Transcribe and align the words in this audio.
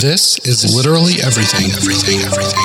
This 0.00 0.38
is 0.46 0.74
literally 0.74 1.20
everything, 1.20 1.70
everything, 1.72 2.20
everything, 2.20 2.20
everything. 2.24 2.56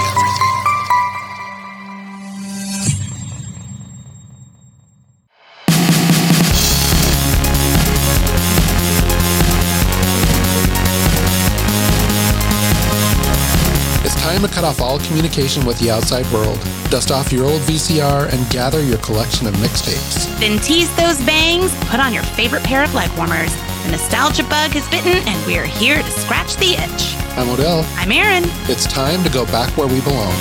It's 14.05 14.15
time 14.21 14.41
to 14.41 14.47
cut 14.47 14.63
off 14.63 14.79
all 14.79 14.99
communication 14.99 15.65
with 15.65 15.77
the 15.79 15.91
outside 15.91 16.25
world, 16.31 16.57
dust 16.89 17.11
off 17.11 17.33
your 17.33 17.43
old 17.43 17.59
VCR, 17.63 18.31
and 18.31 18.49
gather 18.49 18.81
your 18.81 18.99
collection 18.99 19.45
of 19.45 19.53
mixtapes. 19.55 20.39
Then 20.39 20.57
tease 20.59 20.95
those 20.95 21.19
bangs, 21.25 21.75
put 21.89 21.99
on 21.99 22.13
your 22.13 22.23
favorite 22.23 22.63
pair 22.63 22.81
of 22.85 22.93
leg 22.93 23.11
warmers. 23.17 23.53
The 23.85 23.91
nostalgia 23.91 24.41
bug 24.43 24.71
has 24.71 24.89
bitten, 24.89 25.17
and 25.27 25.45
we're 25.45 25.65
here 25.67 26.01
to 26.01 26.09
scratch 26.09 26.55
the 26.55 26.71
itch. 26.73 27.15
I'm 27.37 27.47
O'Dell. 27.49 27.85
I'm 27.97 28.11
Erin. 28.11 28.43
It's 28.67 28.87
time 28.87 29.23
to 29.23 29.29
go 29.29 29.45
back 29.45 29.77
where 29.77 29.85
we 29.85 30.01
belong. 30.01 30.33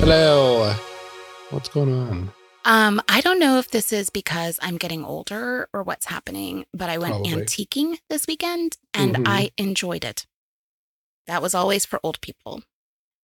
Hello. 0.00 0.74
What's 1.50 1.68
going 1.68 1.94
on? 1.94 2.32
Um, 2.64 3.00
I 3.08 3.20
don't 3.20 3.38
know 3.38 3.58
if 3.58 3.70
this 3.70 3.92
is 3.92 4.10
because 4.10 4.58
I'm 4.62 4.76
getting 4.78 5.04
older 5.04 5.68
or 5.72 5.84
what's 5.84 6.06
happening, 6.06 6.64
but 6.74 6.90
I 6.90 6.98
went 6.98 7.14
Probably. 7.14 7.30
antiquing 7.32 7.98
this 8.08 8.26
weekend 8.26 8.78
and 8.92 9.14
Mhm. 9.14 9.28
I 9.28 9.52
enjoyed 9.56 10.04
it. 10.04 10.26
That 11.28 11.40
was 11.40 11.54
always 11.54 11.86
for 11.86 12.00
old 12.02 12.20
people. 12.20 12.64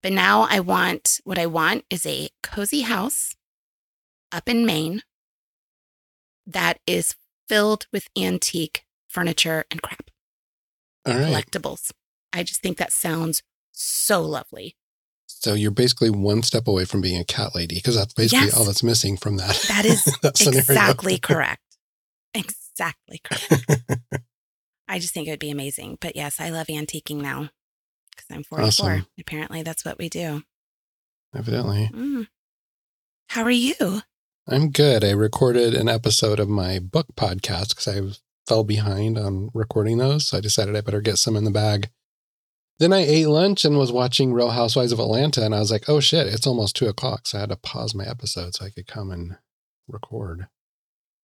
But 0.05 0.13
now 0.13 0.43
I 0.43 0.61
want 0.61 1.21
what 1.25 1.37
I 1.39 1.47
want 1.47 1.85
is 1.91 2.07
a 2.07 2.31
cozy 2.45 2.83
house 2.83 3.35
up 4.31 4.49
in 4.49 4.65
Maine 4.65 5.03
that 6.47 6.79
is 6.87 7.15
filled 7.49 7.87
with 7.93 8.09
antique 8.19 8.85
furniture 9.09 9.65
and 9.71 9.83
crap, 9.83 10.11
All 11.07 11.15
right. 11.15 11.25
collectibles. 11.47 11.91
I 12.33 12.43
just 12.43 12.61
think 12.61 12.77
that 12.79 12.93
sounds 12.93 13.43
so 13.73 14.23
lovely. 14.23 14.77
So 15.27 15.55
you're 15.55 15.71
basically 15.71 16.11
one 16.11 16.43
step 16.43 16.67
away 16.69 16.85
from 16.85 17.01
being 17.01 17.21
a 17.21 17.25
cat 17.25 17.55
lady 17.55 17.77
because 17.77 17.95
that's 17.97 18.15
basically 18.15 18.47
Yes. 18.47 18.57
all 18.57 18.65
that's 18.65 18.83
missing 18.83 19.17
from 19.17 19.37
that. 19.37 19.57
That 19.69 19.85
is 19.85 20.05
that 20.23 20.41
exactly 20.41 21.19
correct. 21.23 21.63
Exactly 22.35 23.21
correct. 23.25 23.83
I 24.89 24.99
just 24.99 25.13
think 25.15 25.27
it 25.27 25.31
would 25.31 25.39
be 25.41 25.51
amazing. 25.51 25.99
But 26.01 26.15
yes, 26.17 26.39
I 26.41 26.51
love 26.51 26.67
antiquing 26.69 27.21
now 27.21 27.51
because 28.11 28.27
I'm 28.31 28.45
44. 28.45 28.67
Awesome. 28.67 29.07
Apparently, 29.19 29.63
that's 29.63 29.85
what 29.85 29.99
we 29.99 30.09
do. 30.09 30.43
Evidently. 31.35 31.91
Mm. 31.93 32.29
How 33.29 33.43
are 33.43 33.51
you? 33.51 34.03
I'm 34.49 34.71
good. 34.71 35.03
I 35.03 35.11
recorded 35.11 35.75
an 35.75 35.89
episode 35.89 36.39
of 36.39 36.49
my 36.49 36.79
book 36.79 37.09
podcast 37.17 37.71
because 37.71 37.89
I 37.89 38.01
fell 38.47 38.63
behind 38.63 39.19
on 39.19 39.51
recording 39.53 39.99
those. 39.99 40.29
So 40.29 40.39
I 40.39 40.41
decided 40.41 40.77
I 40.77 40.83
better 40.83 41.01
get 41.01 41.19
some 41.19 41.35
in 41.35 41.43
the 41.43 41.51
bag. 41.51 41.91
Then 42.79 42.93
I 42.93 42.99
ate 42.99 43.27
lunch 43.27 43.65
and 43.65 43.77
was 43.77 43.91
watching 43.91 44.33
Real 44.33 44.51
Housewives 44.51 44.93
of 44.93 45.01
Atlanta, 45.01 45.45
and 45.45 45.53
I 45.53 45.59
was 45.59 45.73
like, 45.73 45.89
oh 45.89 45.99
shit, 45.99 46.29
it's 46.29 46.47
almost 46.47 46.77
two 46.77 46.87
o'clock. 46.87 47.27
So 47.27 47.39
I 47.39 47.41
had 47.41 47.49
to 47.49 47.57
pause 47.57 47.93
my 47.93 48.05
episode 48.05 48.55
so 48.55 48.67
I 48.67 48.71
could 48.71 48.87
come 48.87 49.11
and 49.11 49.37
record. 49.89 50.47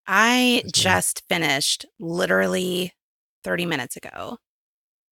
I 0.05 0.65
just 0.73 1.23
finished 1.29 1.87
literally 2.01 2.93
30 3.45 3.67
minutes 3.67 3.97
ago. 3.97 4.39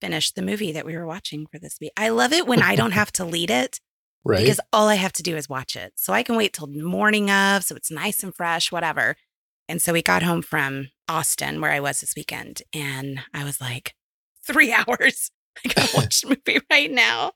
Finished 0.00 0.34
the 0.34 0.42
movie 0.42 0.72
that 0.72 0.86
we 0.86 0.96
were 0.96 1.06
watching 1.06 1.46
for 1.46 1.60
this 1.60 1.76
week. 1.80 1.92
I 1.96 2.08
love 2.08 2.32
it 2.32 2.48
when 2.48 2.60
I 2.60 2.74
don't 2.74 2.90
have 2.92 3.12
to 3.12 3.24
lead 3.24 3.50
it 3.50 3.78
Right? 4.24 4.40
because 4.40 4.60
all 4.72 4.88
I 4.88 4.96
have 4.96 5.14
to 5.14 5.22
do 5.22 5.36
is 5.36 5.48
watch 5.48 5.76
it. 5.76 5.94
So 5.96 6.12
I 6.12 6.22
can 6.22 6.36
wait 6.36 6.52
till 6.52 6.66
morning 6.66 7.30
of, 7.30 7.64
so 7.64 7.74
it's 7.74 7.90
nice 7.90 8.22
and 8.22 8.34
fresh, 8.34 8.70
whatever. 8.70 9.16
And 9.68 9.80
so 9.80 9.92
we 9.92 10.02
got 10.02 10.22
home 10.22 10.42
from 10.42 10.88
Austin, 11.08 11.60
where 11.60 11.70
I 11.70 11.80
was 11.80 12.00
this 12.00 12.14
weekend, 12.16 12.62
and 12.74 13.20
I 13.32 13.44
was 13.44 13.60
like, 13.60 13.94
three 14.46 14.72
hours. 14.88 15.30
I 15.64 15.68
gotta 15.68 15.90
watch 15.96 16.20
the 16.20 16.28
movie 16.28 16.60
right 16.70 16.90
now. 16.90 17.32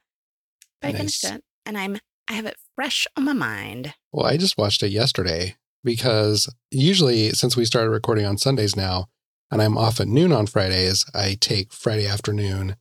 But 0.80 0.88
I 0.88 0.92
finished 0.92 1.24
it, 1.24 1.42
and 1.64 1.78
I'm 1.78 1.98
I 2.28 2.34
have 2.34 2.46
it 2.46 2.56
fresh 2.74 3.06
on 3.16 3.24
my 3.24 3.32
mind. 3.32 3.94
Well, 4.12 4.26
I 4.26 4.36
just 4.36 4.56
watched 4.56 4.82
it 4.82 4.90
yesterday 4.90 5.56
because 5.82 6.52
usually, 6.70 7.30
since 7.30 7.56
we 7.56 7.64
started 7.64 7.90
recording 7.90 8.24
on 8.24 8.38
Sundays 8.38 8.76
now, 8.76 9.08
and 9.50 9.60
I'm 9.60 9.76
off 9.78 10.00
at 10.00 10.08
noon 10.08 10.32
on 10.32 10.46
Fridays, 10.46 11.04
I 11.14 11.36
take 11.40 11.72
Friday 11.72 12.06
afternoon 12.06 12.76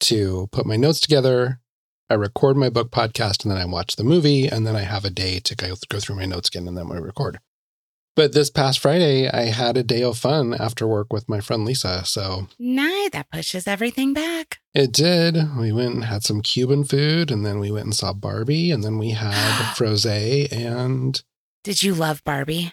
to 0.00 0.48
put 0.52 0.66
my 0.66 0.76
notes 0.76 1.00
together. 1.00 1.60
I 2.08 2.14
record 2.14 2.56
my 2.56 2.68
book 2.70 2.90
podcast 2.90 3.42
and 3.44 3.50
then 3.50 3.58
I 3.60 3.64
watch 3.64 3.96
the 3.96 4.04
movie, 4.04 4.46
and 4.46 4.66
then 4.66 4.76
I 4.76 4.82
have 4.82 5.04
a 5.04 5.10
day 5.10 5.40
to 5.40 5.54
go, 5.56 5.74
go 5.88 5.98
through 5.98 6.16
my 6.16 6.24
notes 6.26 6.48
again 6.48 6.68
and 6.68 6.76
then 6.76 6.88
we 6.88 6.98
record. 6.98 7.38
But 8.14 8.32
this 8.32 8.48
past 8.48 8.78
Friday, 8.78 9.28
I 9.28 9.42
had 9.50 9.76
a 9.76 9.82
day 9.82 10.02
of 10.02 10.16
fun 10.16 10.54
after 10.54 10.86
work 10.86 11.12
with 11.12 11.28
my 11.28 11.40
friend 11.40 11.64
Lisa. 11.66 12.02
So 12.06 12.48
Nice. 12.58 13.10
That 13.10 13.30
pushes 13.30 13.66
everything 13.66 14.14
back. 14.14 14.58
it 14.72 14.92
did. 14.92 15.36
We 15.58 15.70
went 15.72 15.94
and 15.94 16.04
had 16.04 16.22
some 16.22 16.40
Cuban 16.40 16.84
food, 16.84 17.30
and 17.30 17.44
then 17.44 17.58
we 17.58 17.70
went 17.70 17.84
and 17.86 17.94
saw 17.94 18.12
Barbie, 18.14 18.70
and 18.70 18.82
then 18.82 18.98
we 18.98 19.10
had 19.10 19.72
Froze, 19.76 20.06
and 20.06 21.22
Did 21.64 21.82
you 21.82 21.94
love 21.94 22.22
Barbie? 22.24 22.72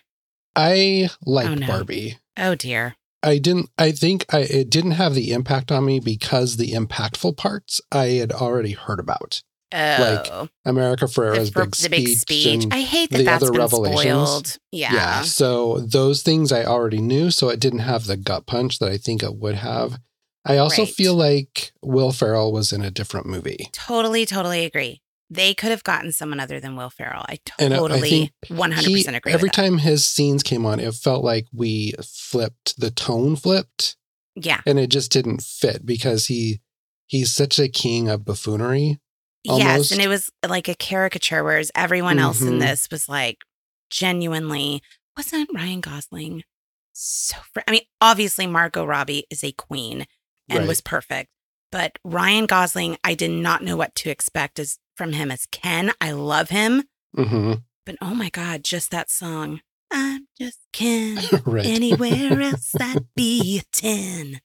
I 0.56 1.10
liked 1.26 1.50
Oh, 1.50 1.56
no. 1.56 1.68
Barbie. 1.68 2.20
Oh 2.38 2.56
dear. 2.56 2.96
I 3.24 3.38
didn't. 3.38 3.70
I 3.78 3.92
think 3.92 4.26
I 4.34 4.40
it 4.40 4.70
didn't 4.70 4.92
have 4.92 5.16
the 5.16 5.32
impact 5.32 5.72
on 5.72 5.86
me 5.86 6.00
because 6.00 6.58
the 6.58 6.72
impactful 6.74 7.38
parts 7.38 7.80
I 7.92 8.06
had 8.08 8.32
already 8.32 8.74
heard 8.74 9.00
about. 9.00 9.42
Oh, 9.76 10.50
America 10.66 11.08
the, 11.08 11.12
Ferrera's 11.12 11.50
fr- 11.50 11.62
big 11.64 11.76
the 11.76 11.90
big 11.90 12.08
speech. 12.10 12.66
I 12.72 12.82
hate 12.82 13.10
that 13.10 13.18
the 13.18 13.24
that's 13.24 13.42
other 13.44 13.52
been 13.52 13.62
revelations. 13.62 14.28
spoiled. 14.30 14.58
Yeah. 14.72 14.94
yeah. 14.94 15.22
So 15.24 15.80
those 15.80 16.22
things 16.22 16.52
I 16.52 16.64
already 16.64 17.02
knew, 17.02 17.32
so 17.32 17.50
it 17.50 17.60
didn't 17.60 17.80
have 17.80 18.06
the 18.06 18.18
gut 18.18 18.46
punch 18.46 18.78
that 18.80 18.92
I 18.92 18.98
think 18.98 19.24
it 19.24 19.36
would 19.36 19.56
have. 19.56 19.98
I 20.46 20.58
also 20.58 20.84
Right. 20.84 20.94
feel 20.94 21.16
like 21.16 21.72
Will 21.82 22.12
Ferrell 22.12 22.52
was 22.52 22.72
in 22.74 22.84
a 22.84 22.92
different 22.92 23.26
movie. 23.28 23.70
Totally, 23.72 24.26
totally 24.26 24.66
agree. 24.66 25.02
They 25.34 25.54
could 25.54 25.72
have 25.72 25.84
gotten 25.84 26.12
someone 26.12 26.40
other 26.40 26.60
than 26.60 26.76
Will 26.76 26.90
Ferrell. 26.90 27.26
I 27.28 27.40
And 27.60 27.74
I- 27.74 27.78
I 27.78 27.80
totally, 27.80 28.34
one 28.50 28.72
hundred 28.72 28.92
percent 28.94 29.16
agree. 29.18 29.34
every 29.34 29.50
time 29.50 29.78
his 29.80 30.06
scenes 30.06 30.44
came 30.44 30.66
on, 30.66 30.80
it 30.80 30.94
felt 30.94 31.24
like 31.24 31.48
we 31.54 31.94
flipped 32.04 32.80
the 32.80 32.92
tone 32.92 33.36
flipped, 33.36 33.96
yeah, 34.36 34.62
and 34.66 34.78
it 34.80 34.88
just 34.88 35.12
didn't 35.12 35.42
fit 35.42 35.86
because 35.86 36.28
he 36.28 36.62
he's 37.08 37.34
such 37.34 37.60
a 37.60 37.68
king 37.68 38.10
of 38.10 38.26
buffoonery. 38.26 39.00
yes, 39.44 39.92
and 39.92 40.00
it 40.02 40.08
was 40.08 40.30
like 40.48 40.68
a 40.70 40.76
caricature, 40.76 41.44
whereas 41.44 41.70
everyone 41.76 42.18
else 42.20 42.42
in 42.42 42.54
Mhm. 42.54 42.60
this 42.62 42.88
was 42.92 43.10
like 43.10 43.40
genuinely. 43.90 44.82
Wasn't 45.18 45.50
Ryan 45.54 45.82
Gosling 45.82 46.44
so? 46.94 47.38
Fr- 47.54 47.60
I 47.68 47.72
mean, 47.72 47.82
obviously 48.02 48.48
Margot 48.48 48.86
Robbie 48.86 49.26
is 49.30 49.44
a 49.44 49.52
queen 49.52 50.06
and 50.50 50.60
Right. 50.60 50.68
was 50.68 50.82
perfect, 50.82 51.30
but 51.74 51.98
Ryan 52.06 52.46
Gosling, 52.46 52.98
I 53.04 53.16
did 53.16 53.32
not 53.32 53.64
know 53.64 53.76
what 53.76 53.96
to 53.96 54.10
expect 54.12 54.60
as 54.60 54.78
from 54.96 55.14
him 55.14 55.32
as 55.32 55.48
Ken. 55.52 55.92
I 56.00 56.12
love 56.12 56.50
him, 56.50 56.84
hmm 57.16 57.54
but 57.86 57.96
oh 58.02 58.14
my 58.14 58.30
god, 58.30 58.64
just 58.64 58.92
that 58.92 59.10
song. 59.12 59.60
I'm 59.92 60.28
just 60.40 60.60
Ken. 60.72 61.18
right. 61.46 61.66
Anywhere 61.66 62.40
else, 62.52 62.76
I'd 62.80 63.08
be 63.16 63.60
a 63.60 63.64
10. 63.74 64.40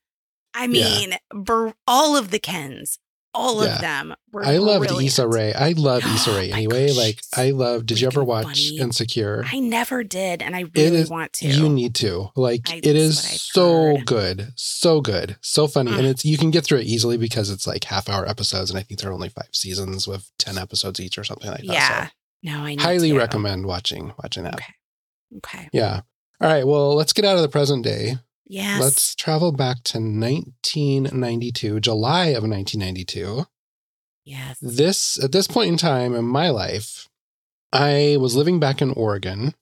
I 0.54 0.62
Yeah. 0.62 0.66
mean, 0.66 1.14
br- 1.32 1.70
all 1.86 2.16
of 2.16 2.30
the 2.30 2.38
Kens, 2.40 2.98
all 3.38 3.64
Yeah. 3.64 3.74
of 3.76 3.80
them 3.80 4.14
were 4.32 4.44
I 4.44 4.56
loved 4.58 4.86
brilliant. 4.88 5.06
Issa 5.08 5.28
Rae. 5.28 5.52
I 5.54 5.72
love 5.72 6.04
Issa 6.04 6.32
Rae 6.36 6.50
anyway. 6.52 6.88
gosh, 6.88 6.96
like 6.96 7.20
I 7.36 7.50
love. 7.50 7.86
Did 7.86 8.00
you 8.00 8.06
ever 8.08 8.24
watch 8.24 8.44
funny. 8.68 8.78
Insecure? 8.78 9.44
I 9.50 9.60
never 9.60 10.02
did, 10.02 10.42
and 10.42 10.56
I 10.56 10.64
really 10.74 10.96
is- 10.98 11.08
want 11.10 11.32
to. 11.34 11.48
You 11.48 11.68
need 11.68 11.94
to. 11.96 12.30
Like 12.36 12.68
I- 12.70 12.76
it 12.76 12.96
is 12.96 13.20
so 13.20 13.96
heard. 13.96 14.06
good, 14.06 14.52
so 14.56 15.00
good, 15.00 15.36
so 15.40 15.66
funny, 15.66 15.92
and 15.92 16.02
Mm. 16.02 16.10
it's 16.10 16.24
you 16.24 16.36
can 16.36 16.50
get 16.50 16.64
through 16.64 16.78
it 16.78 16.86
easily 16.86 17.16
because 17.16 17.48
it's 17.50 17.66
like 17.66 17.84
half 17.84 18.08
hour 18.08 18.28
episodes, 18.28 18.70
and 18.70 18.78
I 18.78 18.82
think 18.82 19.00
there 19.00 19.10
are 19.10 19.14
only 19.14 19.28
five 19.28 19.48
seasons 19.52 20.06
with 20.08 20.30
ten 20.38 20.58
episodes 20.58 20.98
each 21.00 21.16
or 21.18 21.24
something 21.24 21.50
like 21.50 21.60
that. 21.60 21.66
yeah. 21.66 22.04
So 22.06 22.10
No, 22.42 22.58
I 22.64 22.70
need 22.70 22.80
highly 22.80 23.10
to. 23.10 23.16
recommend 23.18 23.66
watching 23.66 24.12
watching 24.22 24.44
that. 24.44 24.54
Okay. 24.54 24.74
Okay. 25.38 25.68
Yeah. 25.72 26.00
All 26.40 26.48
right. 26.48 26.66
Well, 26.66 26.94
let's 26.94 27.12
get 27.12 27.24
out 27.24 27.36
of 27.36 27.42
the 27.42 27.48
present 27.48 27.84
day. 27.84 28.16
Yes. 28.48 28.80
Let's 28.80 29.14
travel 29.14 29.52
back 29.52 29.84
to 29.84 29.98
1992, 29.98 31.80
July 31.80 32.26
of 32.28 32.42
1992. 32.44 33.44
yes. 34.24 34.58
this 34.60 35.22
at 35.22 35.32
this 35.32 35.46
point 35.46 35.68
in 35.68 35.76
time 35.76 36.14
in 36.14 36.24
my 36.24 36.50
life 36.50 37.08
i 37.72 38.16
was 38.20 38.36
living 38.36 38.58
back 38.60 38.82
in 38.82 38.90
oregon 38.92 39.54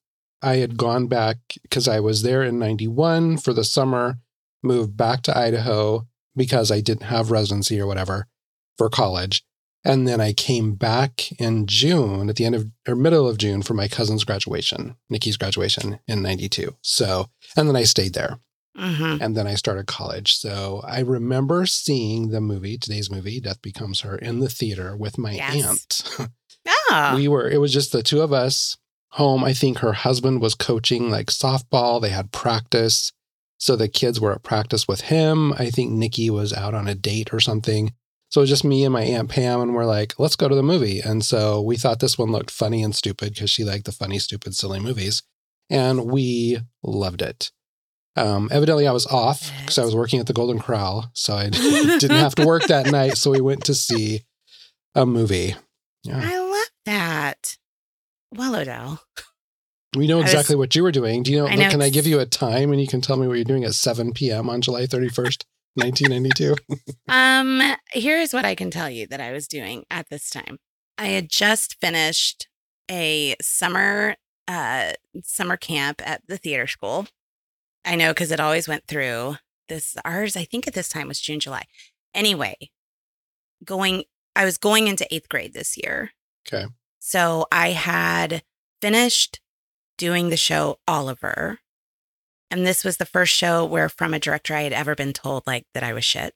i 0.42 0.56
had 0.56 0.76
gone 0.76 1.06
back 1.06 1.36
because 1.62 1.86
i 1.88 2.00
was 2.00 2.22
there 2.22 2.42
in 2.42 2.58
91 2.58 3.36
for 3.38 3.52
the 3.52 3.64
summer 3.64 4.18
moved 4.62 4.96
back 4.96 5.22
to 5.22 5.36
idaho 5.36 6.06
because 6.34 6.70
i 6.70 6.80
didn't 6.80 7.04
have 7.04 7.30
residency 7.30 7.80
or 7.80 7.86
whatever 7.86 8.26
for 8.78 8.88
college 8.88 9.44
and 9.84 10.06
then 10.08 10.20
i 10.20 10.32
came 10.32 10.74
back 10.74 11.30
in 11.40 11.66
june 11.66 12.28
at 12.28 12.36
the 12.36 12.44
end 12.44 12.54
of 12.54 12.66
or 12.88 12.96
middle 12.96 13.28
of 13.28 13.38
june 13.38 13.62
for 13.62 13.74
my 13.74 13.86
cousin's 13.88 14.24
graduation 14.24 14.96
nikki's 15.08 15.36
graduation 15.36 15.98
in 16.08 16.22
92 16.22 16.74
so 16.82 17.26
and 17.56 17.68
then 17.68 17.76
i 17.76 17.84
stayed 17.84 18.14
there 18.14 18.38
Mm-hmm. 18.78 19.22
and 19.22 19.36
then 19.36 19.46
I 19.46 19.54
started 19.54 19.86
college. 19.86 20.36
So 20.36 20.82
I 20.86 21.00
remember 21.00 21.64
seeing 21.66 22.28
the 22.30 22.40
movie, 22.40 22.76
today's 22.78 23.10
movie, 23.10 23.40
Death 23.40 23.62
Becomes 23.62 24.00
Her, 24.02 24.16
in 24.16 24.40
the 24.40 24.48
theater 24.50 24.96
with 24.96 25.16
my 25.18 25.32
Yes. 25.32 26.02
aunt. 26.18 26.28
Oh. 26.90 27.12
we 27.16 27.26
were, 27.28 27.48
it 27.48 27.58
was 27.60 27.72
just 27.72 27.92
the 27.92 28.02
two 28.02 28.20
of 28.20 28.32
us 28.32 28.76
home. 29.10 29.42
I 29.44 29.52
think 29.54 29.78
her 29.78 29.92
husband 29.94 30.40
was 30.42 30.54
coaching 30.54 31.10
like 31.10 31.28
softball. 31.28 32.00
They 32.02 32.10
had 32.10 32.32
practice. 32.32 33.12
So 33.58 33.76
the 33.76 33.88
kids 33.88 34.20
were 34.20 34.32
at 34.32 34.42
practice 34.42 34.86
with 34.86 35.02
him. 35.02 35.54
I 35.54 35.70
think 35.70 35.92
Nikki 35.92 36.28
was 36.28 36.52
out 36.52 36.74
on 36.74 36.86
a 36.86 36.94
date 36.94 37.32
or 37.32 37.40
something. 37.40 37.94
So 38.28 38.40
it 38.40 38.42
was 38.42 38.50
just 38.50 38.64
me 38.64 38.84
and 38.84 38.92
my 38.92 39.02
Aunt 39.02 39.30
Pam, 39.30 39.60
and 39.62 39.72
we're 39.74 39.86
like, 39.86 40.18
let's 40.18 40.36
go 40.36 40.48
to 40.48 40.54
the 40.54 40.62
movie. 40.62 41.00
And 41.00 41.24
so 41.24 41.62
we 41.62 41.76
thought 41.76 42.00
this 42.00 42.18
one 42.18 42.32
looked 42.32 42.50
funny 42.50 42.82
and 42.82 42.94
stupid 42.94 43.32
because 43.34 43.48
she 43.48 43.64
liked 43.64 43.84
the 43.86 43.92
funny, 43.92 44.18
stupid, 44.18 44.54
silly 44.54 44.80
movies. 44.80 45.22
And 45.70 46.06
we 46.10 46.58
loved 46.82 47.22
it. 47.22 47.50
Um, 48.16 48.48
evidently, 48.50 48.86
I 48.86 48.92
was 48.92 49.06
off 49.06 49.50
because 49.60 49.78
I 49.78 49.84
was 49.84 49.94
working 49.94 50.20
at 50.20 50.26
the 50.26 50.32
Golden 50.32 50.58
Corral. 50.58 51.10
So 51.12 51.34
I 51.34 51.48
didn't 51.50 52.10
have 52.10 52.34
to 52.36 52.46
work 52.46 52.64
that 52.64 52.86
night. 52.90 53.16
So 53.18 53.30
we 53.30 53.40
went 53.40 53.64
to 53.66 53.74
see 53.74 54.22
a 54.94 55.04
movie. 55.04 55.54
Yeah. 56.04 56.20
I 56.24 56.38
love 56.38 56.70
that. 56.86 57.56
Well, 58.34 58.56
O'Dell. 58.56 59.00
We 59.96 60.06
know 60.06 60.18
I 60.18 60.22
was- 60.22 60.32
exactly 60.32 60.56
what 60.56 60.74
you 60.74 60.82
were 60.82 60.92
doing. 60.92 61.22
Do 61.22 61.32
you 61.32 61.38
know? 61.38 61.46
I 61.46 61.54
know 61.54 61.70
can 61.70 61.82
I 61.82 61.90
give 61.90 62.06
you 62.06 62.18
a 62.20 62.26
time 62.26 62.72
and 62.72 62.80
you 62.80 62.86
can 62.86 63.00
tell 63.00 63.16
me 63.16 63.26
what 63.26 63.34
you're 63.34 63.44
doing 63.44 63.64
at 63.64 63.74
7 63.74 64.12
p.m. 64.12 64.48
on 64.50 64.60
July 64.60 64.82
31st, 64.86 65.44
1992? 65.74 66.56
Um, 67.08 67.62
here's 67.92 68.32
what 68.32 68.44
I 68.44 68.54
can 68.54 68.70
tell 68.70 68.90
you 68.90 69.06
that 69.06 69.20
I 69.20 69.32
was 69.32 69.46
doing 69.46 69.84
at 69.90 70.08
this 70.10 70.28
time. 70.28 70.58
I 70.98 71.06
had 71.08 71.28
just 71.28 71.76
finished 71.80 72.48
a 72.90 73.34
summer 73.42 74.16
uh 74.48 74.92
summer 75.24 75.56
camp 75.56 76.00
at 76.06 76.22
the 76.28 76.36
theater 76.36 76.66
school. 76.66 77.06
I 77.86 77.94
know 77.94 78.10
because 78.10 78.32
it 78.32 78.40
always 78.40 78.68
went 78.68 78.86
through 78.86 79.36
this 79.68 79.96
ours, 80.04 80.36
I 80.36 80.44
think 80.44 80.66
at 80.66 80.74
this 80.74 80.88
time 80.88 81.08
was 81.08 81.20
June, 81.20 81.40
July. 81.40 81.64
Anyway, 82.14 82.56
going 83.64 84.04
I 84.34 84.44
was 84.44 84.58
going 84.58 84.86
into 84.86 85.12
eighth 85.14 85.28
grade 85.28 85.54
this 85.54 85.76
year. 85.76 86.10
Okay. 86.46 86.66
So 86.98 87.46
I 87.50 87.70
had 87.70 88.42
finished 88.82 89.40
doing 89.96 90.28
the 90.28 90.36
show 90.36 90.78
Oliver. 90.86 91.60
And 92.50 92.66
this 92.66 92.84
was 92.84 92.98
the 92.98 93.06
first 93.06 93.34
show 93.34 93.64
where 93.64 93.88
from 93.88 94.14
a 94.14 94.18
director 94.18 94.54
I 94.54 94.62
had 94.62 94.72
ever 94.72 94.94
been 94.94 95.12
told 95.12 95.44
like 95.46 95.64
that 95.74 95.82
I 95.82 95.92
was 95.92 96.04
shit. 96.04 96.34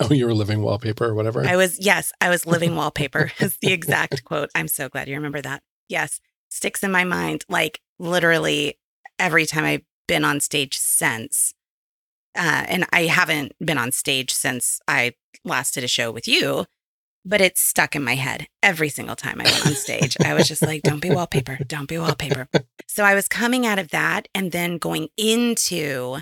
Oh, 0.00 0.12
you 0.12 0.24
were 0.26 0.34
living 0.34 0.62
wallpaper 0.62 1.06
or 1.06 1.14
whatever? 1.14 1.46
I 1.46 1.56
was, 1.56 1.78
yes, 1.78 2.12
I 2.20 2.30
was 2.30 2.46
living 2.46 2.76
wallpaper 2.76 3.30
is 3.40 3.58
the 3.60 3.72
exact 3.72 4.24
quote. 4.24 4.48
I'm 4.54 4.68
so 4.68 4.88
glad 4.88 5.08
you 5.08 5.14
remember 5.14 5.42
that. 5.42 5.62
Yes, 5.88 6.20
sticks 6.48 6.82
in 6.82 6.90
my 6.90 7.04
mind 7.04 7.44
like 7.48 7.80
literally 7.98 8.78
every 9.18 9.46
time 9.46 9.64
I've 9.64 9.82
been 10.06 10.24
on 10.24 10.40
stage 10.40 10.76
since. 10.78 11.54
Uh, 12.36 12.64
and 12.68 12.86
I 12.92 13.02
haven't 13.06 13.52
been 13.64 13.78
on 13.78 13.92
stage 13.92 14.32
since 14.32 14.80
I 14.86 15.14
last 15.44 15.74
did 15.74 15.84
a 15.84 15.88
show 15.88 16.10
with 16.10 16.28
you, 16.28 16.66
but 17.24 17.40
it's 17.40 17.60
stuck 17.62 17.96
in 17.96 18.04
my 18.04 18.14
head 18.14 18.46
every 18.62 18.88
single 18.88 19.16
time 19.16 19.40
I 19.40 19.44
went 19.44 19.66
on 19.66 19.74
stage. 19.74 20.16
I 20.22 20.34
was 20.34 20.46
just 20.48 20.62
like, 20.62 20.82
don't 20.82 21.00
be 21.00 21.10
wallpaper, 21.10 21.58
don't 21.66 21.88
be 21.88 21.98
wallpaper. 21.98 22.48
So 22.86 23.04
I 23.04 23.14
was 23.14 23.28
coming 23.28 23.66
out 23.66 23.78
of 23.78 23.88
that 23.88 24.28
and 24.34 24.52
then 24.52 24.78
going 24.78 25.08
into 25.16 26.18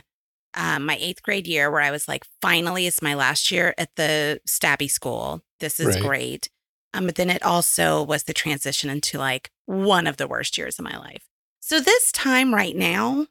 um, 0.54 0.86
my 0.86 0.96
eighth 1.00 1.22
grade 1.22 1.46
year 1.48 1.70
where 1.70 1.80
I 1.80 1.90
was 1.90 2.06
like, 2.06 2.24
finally, 2.40 2.86
it's 2.86 3.02
my 3.02 3.14
last 3.14 3.50
year 3.50 3.74
at 3.76 3.90
the 3.96 4.40
Stabby 4.48 4.90
school. 4.90 5.42
This 5.60 5.80
is 5.80 5.88
Right. 5.88 6.02
great. 6.02 6.48
Um, 6.92 7.06
but 7.06 7.16
then 7.16 7.28
it 7.28 7.42
also 7.42 8.02
was 8.04 8.22
the 8.22 8.32
transition 8.32 8.88
into 8.88 9.18
like 9.18 9.50
one 9.66 10.06
of 10.06 10.16
the 10.16 10.28
worst 10.28 10.56
years 10.56 10.78
of 10.78 10.84
my 10.84 10.96
life. 10.96 11.24
So 11.60 11.80
this 11.80 12.12
time 12.12 12.54
right 12.54 12.76
now, 12.76 13.26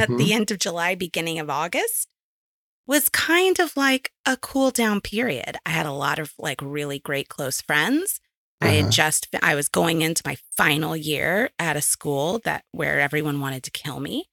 at 0.00 0.08
Mhm. 0.08 0.18
the 0.18 0.32
end 0.32 0.50
of 0.50 0.58
July, 0.58 0.94
beginning 0.94 1.38
of 1.38 1.48
August, 1.50 2.08
was 2.86 3.08
kind 3.08 3.58
of 3.60 3.76
like 3.76 4.12
a 4.26 4.36
cool 4.36 4.70
down 4.70 5.00
period. 5.00 5.56
I 5.64 5.70
had 5.70 5.86
a 5.86 5.92
lot 5.92 6.18
of 6.18 6.32
like 6.38 6.60
really 6.60 6.98
great 6.98 7.28
close 7.28 7.60
friends. 7.60 8.20
I 8.60 8.66
Uh-huh. 8.68 8.82
had 8.84 8.92
just 8.92 9.26
I 9.42 9.54
was 9.54 9.68
going 9.68 10.02
into 10.02 10.22
my 10.24 10.36
final 10.56 10.96
year 10.96 11.50
at 11.58 11.76
a 11.76 11.82
school 11.82 12.40
that 12.44 12.64
where 12.72 13.00
everyone 13.00 13.40
wanted 13.40 13.62
to 13.64 13.70
kill 13.70 14.00
me. 14.00 14.28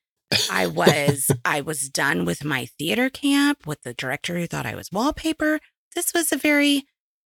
I 0.49 0.67
was 0.67 1.27
I 1.45 1.61
was 1.61 1.89
done 1.89 2.25
with 2.25 2.43
my 2.43 2.67
theater 2.77 3.09
camp 3.09 3.65
with 3.65 3.81
the 3.83 3.93
director 3.93 4.37
who 4.37 4.47
thought 4.47 4.65
I 4.65 4.75
was 4.75 4.91
wallpaper. 4.91 5.59
This 5.95 6.13
was 6.13 6.31
a 6.31 6.37
very 6.37 6.85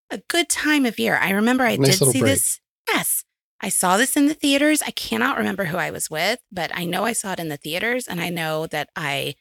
a 0.10 0.20
good 0.30 0.48
time 0.50 0.86
of 0.86 1.00
year. 1.00 1.18
I 1.18 1.32
remember 1.32 1.64
I 1.66 1.76
Nice 1.78 2.00
did 2.00 2.12
see 2.12 2.20
break. 2.20 2.34
this. 2.34 2.60
Yes. 2.88 3.24
I 3.64 3.70
saw 3.70 3.98
this 3.98 4.16
in 4.18 4.28
the 4.28 4.34
theaters. 4.34 4.82
I 4.82 4.92
cannot 4.92 5.38
remember 5.38 5.64
who 5.66 5.78
I 5.78 5.90
was 5.90 6.10
with, 6.10 6.40
but 6.52 6.70
I 6.76 6.84
know 6.86 7.06
I 7.06 7.14
saw 7.14 7.32
it 7.34 7.40
in 7.40 7.48
the 7.48 7.58
theaters 7.58 8.08
and 8.08 8.20
I 8.22 8.30
know 8.30 8.68
that 8.68 8.90
I 8.96 9.36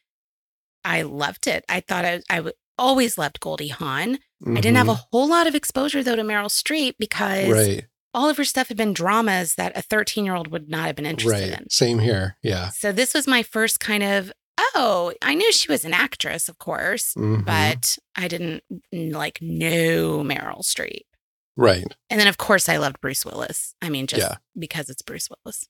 I 0.85 1.03
loved 1.03 1.47
it. 1.47 1.65
I 1.69 1.81
thought 1.81 2.05
I 2.05 2.23
I 2.31 2.37
w- 2.37 2.55
always 2.79 3.19
loved 3.19 3.41
Goldie 3.41 3.69
Hawn. 3.69 4.19
I 4.47 4.55
didn't 4.61 4.77
have 4.77 4.89
a 4.89 4.95
whole 5.13 5.29
lot 5.29 5.47
of 5.47 5.55
exposure 5.55 6.03
though 6.03 6.17
to 6.17 6.23
Meryl 6.23 6.47
Streep 6.49 6.95
because 6.99 7.51
right, 7.51 7.85
all 8.15 8.29
of 8.29 8.37
her 8.37 8.45
stuff 8.45 8.69
had 8.69 8.77
been 8.77 8.93
dramas 8.93 9.55
that 9.57 9.77
a 9.77 9.83
13 9.83 10.25
year 10.25 10.35
old 10.35 10.49
would 10.49 10.69
not 10.69 10.87
have 10.87 10.97
been 10.97 11.07
interested 11.07 11.51
right. 11.51 11.61
in. 11.61 11.69
Same 11.71 11.99
here. 11.99 12.37
Yeah. 12.43 12.69
So 12.71 12.91
this 12.93 13.15
was 13.15 13.27
my 13.27 13.43
first 13.43 13.79
kind 13.81 14.03
of, 14.03 14.33
oh, 14.75 15.13
I 15.23 15.35
knew 15.35 15.53
she 15.53 15.71
was 15.71 15.85
an 15.85 15.95
actress, 15.95 16.49
of 16.49 16.59
course, 16.59 17.15
Mhm. 17.15 17.45
but 17.45 17.99
I 18.17 18.27
didn't 18.29 18.63
like 18.93 19.39
know 19.41 20.23
Meryl 20.25 20.63
Streep. 20.65 21.07
Right. 21.57 21.85
And 22.11 22.21
then, 22.21 22.29
of 22.29 22.39
course, 22.39 22.69
I 22.69 22.77
loved 22.79 23.01
Bruce 23.01 23.25
Willis. 23.25 23.75
I 23.83 23.89
mean, 23.89 24.07
just 24.07 24.23
Yeah. 24.23 24.37
because 24.59 24.89
it's 24.91 25.03
Bruce 25.03 25.29
Willis. 25.31 25.67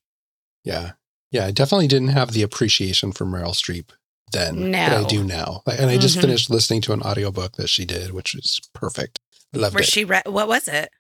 Yeah. 0.65 0.93
Yeah. 1.31 1.47
I 1.47 1.51
definitely 1.51 1.89
didn't 1.89 2.09
have 2.09 2.33
the 2.33 2.43
appreciation 2.43 3.13
for 3.13 3.25
Meryl 3.25 3.55
Streep 3.55 3.91
then 4.33 4.71
that 4.73 4.93
I 4.93 5.05
do 5.05 5.23
now. 5.25 5.63
And 5.67 5.91
I 5.91 5.99
just 5.99 6.17
Mhm. 6.17 6.23
finished 6.23 6.49
listening 6.51 6.81
to 6.83 6.93
an 6.93 7.03
audiobook 7.03 7.57
that 7.57 7.69
she 7.69 7.85
did, 7.85 8.13
which 8.13 8.35
was 8.35 8.61
perfect. 8.73 9.19
Loved 9.53 9.75
Where 9.75 9.83
it. 9.83 9.89
she 9.91 10.05
read, 10.05 10.23
what 10.27 10.49
was 10.49 10.69
it? 10.69 10.91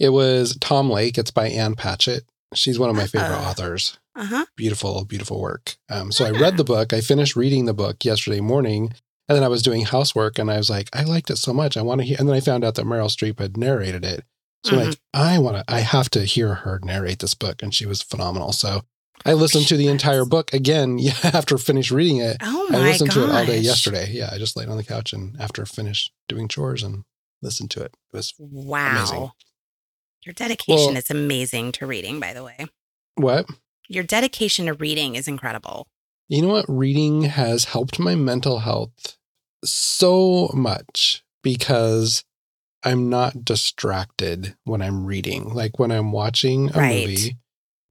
it 0.00 0.08
was 0.08 0.56
Tom 0.60 0.90
Lake. 0.90 1.18
It's 1.18 1.30
by 1.30 1.48
Ann 1.50 1.74
Patchett. 1.76 2.24
She's 2.54 2.78
one 2.78 2.90
of 2.90 2.96
my 2.96 3.06
favorite 3.06 3.28
Ah. 3.36 3.50
authors. 3.50 3.98
Uh 4.16 4.24
huh. 4.24 4.46
beautiful, 4.56 5.04
beautiful 5.04 5.40
work. 5.40 5.76
Um, 5.88 6.10
so 6.10 6.24
I 6.26 6.30
Ah. 6.30 6.38
read 6.40 6.56
the 6.56 6.64
book. 6.64 6.92
I 6.92 7.00
finished 7.00 7.36
reading 7.36 7.66
the 7.66 7.72
book 7.74 8.04
yesterday 8.04 8.40
morning, 8.40 8.92
and 9.30 9.36
then 9.36 9.44
I 9.44 9.48
was 9.48 9.62
doing 9.62 9.84
housework, 9.86 10.38
and 10.38 10.50
I 10.50 10.58
was 10.58 10.68
like, 10.68 10.90
I 10.92 11.04
liked 11.04 11.30
it 11.30 11.36
so 11.36 11.54
much. 11.54 11.76
I 11.78 11.82
want 11.82 12.00
to 12.00 12.06
hear. 12.06 12.16
And 12.18 12.28
then 12.28 12.36
I 12.36 12.40
found 12.40 12.64
out 12.64 12.74
that 12.74 12.84
Meryl 12.84 13.08
Streep 13.08 13.38
had 13.38 13.56
narrated 13.56 14.04
it. 14.04 14.24
So 14.66 14.72
I'm 14.72 14.78
like, 14.86 14.88
Mm-hmm. 14.88 15.20
I 15.20 15.38
want 15.38 15.56
to. 15.56 15.64
I 15.72 15.80
have 15.80 16.10
to 16.10 16.24
hear 16.24 16.54
her 16.54 16.80
narrate 16.84 17.20
this 17.20 17.34
book, 17.34 17.62
and 17.62 17.72
she 17.72 17.86
was 17.86 18.02
phenomenal. 18.02 18.52
So 18.52 18.82
I 19.24 19.32
listened 19.32 19.68
to 19.68 19.76
the 19.78 19.86
entire 19.88 20.24
book 20.26 20.52
again. 20.52 20.98
Yeah, 21.06 21.14
after 21.22 21.56
finish 21.56 21.90
reading 21.90 22.18
it, 22.18 22.36
Oh 22.42 22.66
my 22.70 22.78
I 22.78 22.82
listened 22.82 23.12
to 23.12 23.24
it 23.24 23.30
all 23.30 23.46
day 23.46 23.58
yesterday. 23.58 24.10
Yeah, 24.10 24.28
I 24.32 24.36
just 24.38 24.56
laid 24.56 24.68
on 24.68 24.76
the 24.76 24.84
couch 24.84 25.12
and 25.14 25.40
after 25.40 25.64
finished 25.64 26.12
doing 26.28 26.46
chores 26.48 26.82
and 26.82 27.04
listened 27.40 27.70
to 27.70 27.80
it. 27.82 27.94
It 28.12 28.16
was 28.16 28.34
Wow. 28.38 28.96
Amazing. 28.98 29.30
Your 30.26 30.32
dedication 30.34 30.76
Well- 30.88 30.96
is 30.96 31.10
amazing 31.10 31.72
to 31.72 31.86
reading, 31.86 32.20
by 32.20 32.32
the 32.34 32.44
way. 32.44 32.66
what 33.14 33.46
Your 33.88 34.04
dedication 34.04 34.66
to 34.66 34.74
reading 34.74 35.14
is 35.16 35.26
incredible. 35.26 35.86
You 36.28 36.42
know 36.42 36.48
what? 36.48 36.66
Reading 36.68 37.22
has 37.22 37.64
helped 37.64 37.98
my 37.98 38.14
mental 38.14 38.58
health 38.60 39.16
so 39.64 40.50
much 40.54 41.22
because 41.42 42.24
I'm 42.82 43.08
not 43.10 43.44
distracted 43.44 44.56
when 44.64 44.80
I'm 44.82 45.04
reading. 45.06 45.52
Like 45.52 45.78
when 45.78 45.90
I'm 45.90 46.12
watching 46.12 46.70
a 46.74 46.78
Right. 46.78 47.06
movie, 47.08 47.36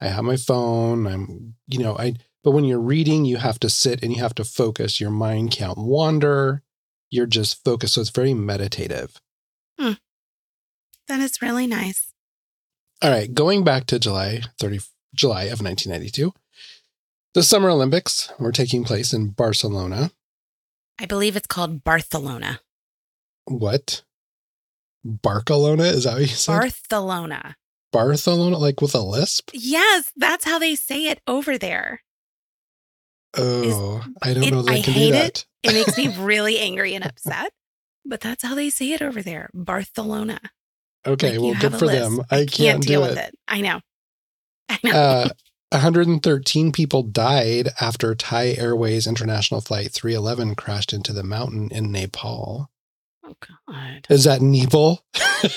I 0.01 0.07
have 0.07 0.23
my 0.23 0.38
phone. 0.38 1.05
I'm, 1.07 1.55
you 1.67 1.79
know, 1.79 1.95
I, 1.97 2.15
but 2.43 2.51
when 2.51 2.63
you're 2.65 2.79
reading, 2.79 3.25
you 3.25 3.38
have 3.38 3.59
to 3.59 3.69
sit 3.69 4.01
and 4.01 4.11
you 4.13 4.21
have 4.21 4.35
to 4.35 4.43
focus. 4.43 4.99
Your 4.99 5.11
mind 5.11 5.51
can't 5.51 5.77
wander. 5.77 6.63
You're 7.11 7.25
just 7.27 7.63
focused. 7.63 7.95
So 7.95 8.01
it's 8.01 8.09
very 8.09 8.33
meditative. 8.33 9.19
Hmm. 9.79 9.93
That 11.07 11.19
is 11.19 11.41
really 11.41 11.67
nice. 11.67 12.13
All 13.01 13.09
right. 13.11 13.33
Going 13.33 13.63
back 13.63 13.85
to 13.88 13.99
July 13.99 14.41
30, 14.59 14.79
July 15.13 15.43
of 15.43 15.61
1992, 15.61 16.33
the 17.33 17.43
Summer 17.43 17.69
Olympics 17.69 18.31
were 18.39 18.51
taking 18.51 18.83
place 18.83 19.13
in 19.13 19.29
Barcelona. 19.29 20.11
I 20.99 21.05
believe 21.05 21.35
it's 21.35 21.47
called 21.47 21.83
Barcelona. 21.83 22.59
What? 23.45 24.03
Barcelona? 25.03 25.83
Is 25.83 26.03
that 26.03 26.13
what 26.13 26.21
you 26.21 26.27
said? 26.27 26.53
Barcelona. 26.59 27.55
Barcelona, 27.91 28.57
like 28.57 28.81
with 28.81 28.93
a 28.93 28.99
lisp? 29.01 29.49
Yes, 29.53 30.11
that's 30.15 30.45
how 30.45 30.59
they 30.59 30.75
say 30.75 31.07
it 31.07 31.21
over 31.27 31.57
there. 31.57 32.01
Oh, 33.37 34.03
I 34.21 34.33
don't 34.33 34.43
it- 34.43 34.51
know 34.51 34.61
that 34.63 34.71
I, 34.71 34.75
I 34.77 34.81
can 34.81 34.93
hate 34.93 35.11
do 35.11 35.17
it. 35.17 35.45
that. 35.63 35.71
It 35.71 35.73
makes 35.73 35.97
me 35.97 36.07
really 36.23 36.59
angry 36.59 36.95
and 36.95 37.05
upset, 37.05 37.51
but 38.05 38.21
that's 38.21 38.43
how 38.43 38.55
they 38.55 38.69
say 38.69 38.91
it 38.91 39.01
over 39.01 39.21
there. 39.21 39.49
Barcelona. 39.53 40.39
Okay, 41.05 41.37
Like, 41.37 41.41
well, 41.41 41.61
good 41.61 41.79
for 41.79 41.85
lisp. 41.85 42.01
them. 42.17 42.25
I 42.29 42.45
can't, 42.45 42.81
deal 42.83 43.01
do 43.01 43.07
with 43.07 43.17
it. 43.17 43.29
it. 43.29 43.35
I 43.47 43.61
know. 43.61 43.79
I 44.69 44.79
know. 44.83 44.91
Uh, 44.91 45.29
113 45.71 46.71
people 46.71 47.03
died 47.03 47.69
after 47.79 48.15
Thai 48.15 48.55
Airways 48.57 49.05
International 49.05 49.61
Flight 49.61 49.91
311 49.91 50.55
crashed 50.55 50.93
into 50.93 51.13
the 51.13 51.23
mountain 51.23 51.69
in 51.71 51.91
Nepal. 51.91 52.69
oh 53.23 53.35
God. 53.67 54.07
Is 54.09 54.23
that 54.23 54.41
Nepal? 54.41 55.03
Is 55.43 55.55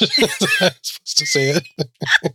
that 0.61 0.77
supposed 0.83 1.19
to 1.19 1.27
say 1.27 1.51
it? 1.51 2.35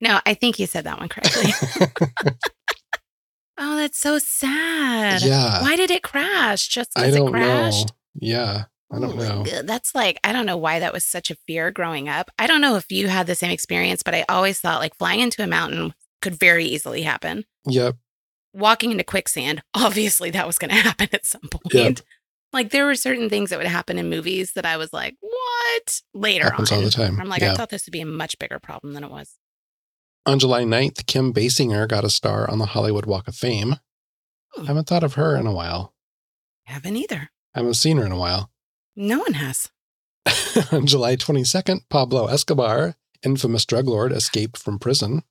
No, 0.00 0.20
I 0.24 0.34
think 0.34 0.58
you 0.58 0.66
said 0.66 0.84
that 0.84 1.00
one 1.00 1.08
correctly. 1.08 1.50
oh, 3.58 3.76
that's 3.76 3.98
so 3.98 4.18
sad. 4.18 5.22
yeah. 5.22 5.60
Why 5.60 5.74
did 5.74 5.90
it 5.90 6.02
crash? 6.04 6.68
Just 6.68 6.94
because 6.94 7.14
it 7.14 7.18
don't 7.18 7.26
know. 7.26 7.32
crashed? 7.32 7.92
Yeah. 8.14 8.66
I 8.90 8.98
don't 8.98 9.16
know. 9.16 9.44
That's 9.62 9.94
like, 9.94 10.18
I 10.24 10.32
don't 10.32 10.46
know 10.46 10.56
why 10.56 10.78
that 10.78 10.92
was 10.94 11.04
such 11.04 11.30
a 11.30 11.36
fear 11.46 11.70
growing 11.70 12.08
up. 12.08 12.30
I 12.38 12.46
don't 12.46 12.62
know 12.62 12.76
if 12.76 12.90
you 12.90 13.08
had 13.08 13.26
the 13.26 13.34
same 13.34 13.50
experience, 13.50 14.02
but 14.02 14.14
I 14.14 14.24
always 14.28 14.60
thought 14.60 14.80
like 14.80 14.96
flying 14.96 15.20
into 15.20 15.42
a 15.42 15.46
mountain 15.46 15.92
could 16.22 16.34
very 16.34 16.64
easily 16.64 17.02
happen. 17.02 17.44
Yep. 17.66 17.96
walking 18.54 18.90
into 18.90 19.04
quicksand. 19.04 19.62
Obviously, 19.74 20.30
that 20.30 20.46
was 20.46 20.58
going 20.58 20.70
to 20.74 20.76
happen 20.76 21.08
at 21.12 21.26
some 21.26 21.42
point. 21.50 21.74
Yep. 21.74 22.00
Like 22.52 22.70
there 22.70 22.86
were 22.86 22.94
certain 22.94 23.28
things 23.28 23.50
that 23.50 23.58
would 23.58 23.68
happen 23.68 23.98
in 23.98 24.08
movies 24.08 24.52
that 24.54 24.64
I 24.64 24.78
was 24.78 24.90
like, 24.90 25.16
"What?" 25.20 26.00
Later 26.14 26.44
Happens 26.48 26.72
on, 26.72 26.78
all 26.78 26.84
the 26.84 26.90
time. 26.90 27.20
I'm 27.20 27.28
like, 27.28 27.42
Yeah. 27.42 27.52
I 27.52 27.54
thought 27.56 27.68
this 27.68 27.84
would 27.86 27.92
be 27.92 28.00
a 28.00 28.06
much 28.06 28.38
bigger 28.38 28.58
problem 28.58 28.94
than 28.94 29.04
it 29.04 29.10
was. 29.10 29.36
On 30.24 30.38
July 30.38 30.64
9th, 30.64 31.04
Kim 31.04 31.34
Basinger 31.34 31.86
got 31.86 32.04
a 32.04 32.10
star 32.10 32.50
on 32.50 32.58
the 32.58 32.66
Hollywood 32.66 33.04
Walk 33.04 33.28
of 33.28 33.34
Fame. 33.36 33.76
Hmm. 34.54 34.64
Haven't 34.64 34.86
thought 34.88 35.04
of 35.04 35.14
her 35.14 35.36
in 35.36 35.46
a 35.46 35.52
while. 35.52 35.92
Haven't 36.64 36.96
either. 36.96 37.28
I 37.54 37.58
Haven't 37.58 37.74
seen 37.74 37.98
her 37.98 38.06
in 38.06 38.12
a 38.12 38.18
while. 38.18 38.50
No 39.00 39.20
one 39.20 39.34
has. 39.34 39.70
on 40.72 40.86
July 40.86 41.14
22nd, 41.14 41.82
Pablo 41.88 42.26
Escobar, 42.26 42.96
infamous 43.24 43.64
drug 43.64 43.86
lord, 43.86 44.10
escaped 44.12 44.58
from 44.58 44.78
prison. 44.80 45.22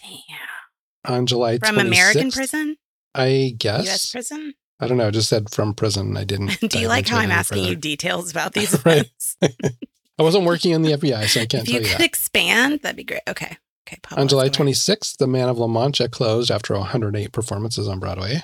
Damn. 0.00 1.12
On 1.16 1.26
July 1.26 1.58
From 1.58 1.74
26th, 1.76 1.80
American 1.80 2.30
prison, 2.30 2.76
I 3.14 3.54
guess. 3.58 3.84
U.S. 3.86 4.10
prison. 4.12 4.54
I 4.78 4.86
don't 4.86 4.96
know. 4.98 5.08
I 5.08 5.10
just 5.10 5.28
said 5.28 5.50
from 5.50 5.74
prison. 5.74 6.16
I 6.16 6.22
didn't. 6.24 6.60
Do 6.70 6.78
you 6.78 6.86
like 6.88 7.08
how 7.08 7.18
I'm 7.18 7.32
asking 7.32 7.58
further. 7.58 7.70
you 7.70 7.76
details 7.76 8.30
about 8.30 8.52
these 8.54 8.72
events? 8.72 9.36
I 9.42 10.22
wasn't 10.22 10.44
working 10.44 10.70
in 10.70 10.82
the 10.82 10.92
FBI, 10.92 11.26
so 11.26 11.40
I 11.40 11.46
can't 11.46 11.64
if 11.64 11.70
tell 11.70 11.74
you 11.74 11.80
you 11.80 11.86
could 11.92 11.98
that. 12.00 12.04
expand, 12.06 12.80
that'd 12.82 12.96
be 12.96 13.04
great. 13.04 13.22
Okay. 13.28 13.56
Okay. 13.88 13.98
Pablo 14.02 14.22
On 14.22 14.28
July 14.28 14.46
Escobar. 14.46 14.66
26th, 14.68 15.16
The 15.16 15.26
Man 15.26 15.48
of 15.48 15.58
La 15.58 15.66
Mancha 15.66 16.08
closed 16.08 16.50
after 16.52 16.74
108 16.78 17.32
performances 17.32 17.88
on 17.88 17.98
Broadway. 17.98 18.42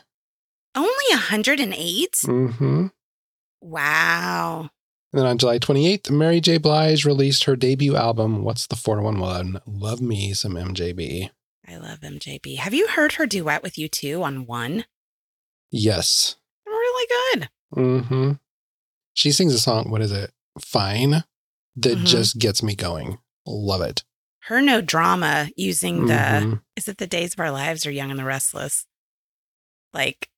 Only 0.75 0.89
108? 1.13 2.13
Mm-hmm. 2.25 2.87
Wow. 3.67 4.71
And 5.13 5.21
then 5.21 5.27
on 5.27 5.39
July 5.39 5.59
28th, 5.59 6.11
Mary 6.11 6.41
J. 6.41 6.59
Blige 6.59 7.05
released 7.05 7.45
her 7.45 7.57
debut 7.57 7.97
album, 7.97 8.43
What's 8.45 8.67
the 8.67 8.77
411? 8.77 9.61
Love 9.67 10.01
Me 10.01 10.33
Some 10.35 10.55
MJB. 10.55 11.31
I 11.67 11.77
love 11.79 12.01
MJB. 12.01 12.59
Have 12.59 12.75
you 12.75 12.87
heard 12.87 13.13
her 13.15 13.27
duet 13.27 13.63
with 13.63 13.75
U2 13.75 14.23
on 14.23 14.47
one? 14.47 14.85
Yes. 15.73 16.37
Really 16.65 17.07
good. 17.35 17.49
Mm-hmm. 17.75 18.33
She 19.15 19.33
sings 19.33 19.53
a 19.55 19.59
song, 19.59 19.91
what 19.91 20.01
is 20.03 20.13
it? 20.13 20.31
Fine. 20.61 21.25
That 21.75 21.99
Mhm. 21.99 22.07
just 22.07 22.39
gets 22.39 22.63
me 22.63 22.77
going. 22.77 23.19
Love 23.47 23.81
it. 23.83 24.05
Her 24.45 24.61
no 24.63 24.81
drama 24.81 25.49
using 25.57 26.07
the 26.07 26.13
Mhm. 26.15 26.63
is 26.77 26.87
it 26.87 26.99
the 26.99 27.07
Days 27.09 27.33
of 27.35 27.41
Our 27.41 27.51
Lives 27.51 27.85
or 27.85 27.91
Young 27.91 28.11
and 28.11 28.19
the 28.19 28.25
Restless? 28.25 28.87
Like 29.93 30.31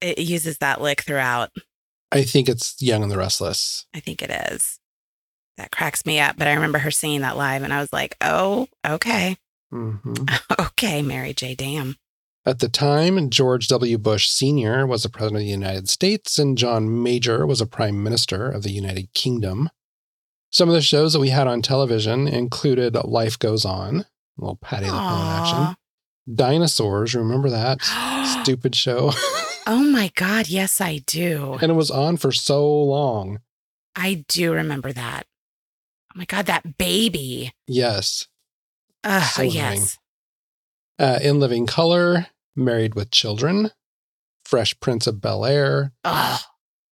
it 0.00 0.18
uses 0.18 0.58
that 0.58 0.80
lick 0.80 1.02
throughout. 1.02 1.50
I 2.12 2.22
think 2.22 2.48
it's 2.48 2.80
Young 2.80 3.02
and 3.02 3.10
the 3.10 3.16
Restless. 3.16 3.86
I 3.94 4.00
think 4.00 4.22
it 4.22 4.30
is. 4.52 4.78
That 5.56 5.70
cracks 5.70 6.04
me 6.06 6.20
up. 6.20 6.36
But 6.36 6.46
I 6.46 6.52
remember 6.54 6.78
her 6.78 6.90
singing 6.90 7.22
that 7.22 7.36
live 7.36 7.62
and 7.62 7.72
I 7.72 7.80
was 7.80 7.92
like, 7.92 8.16
oh, 8.20 8.68
okay. 8.86 9.36
Mhm. 9.72 10.30
Okay, 10.60 11.02
Mary 11.02 11.32
J. 11.32 11.54
Damn. 11.54 11.96
At 12.44 12.58
the 12.58 12.68
time, 12.68 13.30
George 13.30 13.68
W. 13.68 13.98
Bush 13.98 14.28
Sr. 14.28 14.86
was 14.86 15.04
the 15.04 15.08
President 15.08 15.42
of 15.42 15.46
the 15.46 15.50
United 15.52 15.88
States, 15.88 16.38
and 16.40 16.58
John 16.58 17.02
Major 17.02 17.46
was 17.46 17.60
a 17.60 17.66
Prime 17.66 18.02
Minister 18.02 18.50
of 18.50 18.64
the 18.64 18.72
United 18.72 19.14
Kingdom. 19.14 19.70
Some 20.50 20.68
of 20.68 20.74
the 20.74 20.82
shows 20.82 21.12
that 21.12 21.20
we 21.20 21.28
had 21.28 21.46
on 21.46 21.62
television 21.62 22.26
included 22.26 22.96
Life 22.96 23.38
Goes 23.38 23.64
On, 23.64 24.00
a 24.00 24.04
little 24.38 24.56
Patti 24.56 24.86
LuPone 24.86 25.40
action. 25.40 25.76
Dinosaurs, 26.34 27.14
remember 27.14 27.48
that 27.48 27.80
stupid 28.42 28.74
show? 28.74 29.12
oh 29.66 29.82
my 29.82 30.10
God. 30.14 30.48
Yes, 30.48 30.80
I 30.80 30.98
do. 31.06 31.54
and 31.60 31.70
it 31.70 31.74
was 31.74 31.90
on 31.90 32.16
for 32.16 32.32
so 32.32 32.68
long. 32.82 33.40
I 33.96 34.24
do 34.28 34.52
remember 34.52 34.92
that. 34.92 35.26
Oh 36.14 36.18
my 36.18 36.24
God, 36.24 36.46
that 36.46 36.78
baby. 36.78 37.52
Yes. 37.66 38.26
Ugh, 39.04 39.22
So 39.22 39.42
yes. 39.42 39.98
Uh, 40.98 41.18
In 41.22 41.40
Living 41.40 41.66
Color, 41.66 42.26
Married 42.54 42.94
with 42.94 43.10
Children, 43.10 43.70
Fresh 44.44 44.78
Prince 44.80 45.06
of 45.06 45.20
Bel 45.20 45.44
Air, 45.44 45.92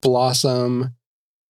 Blossom, 0.03 0.95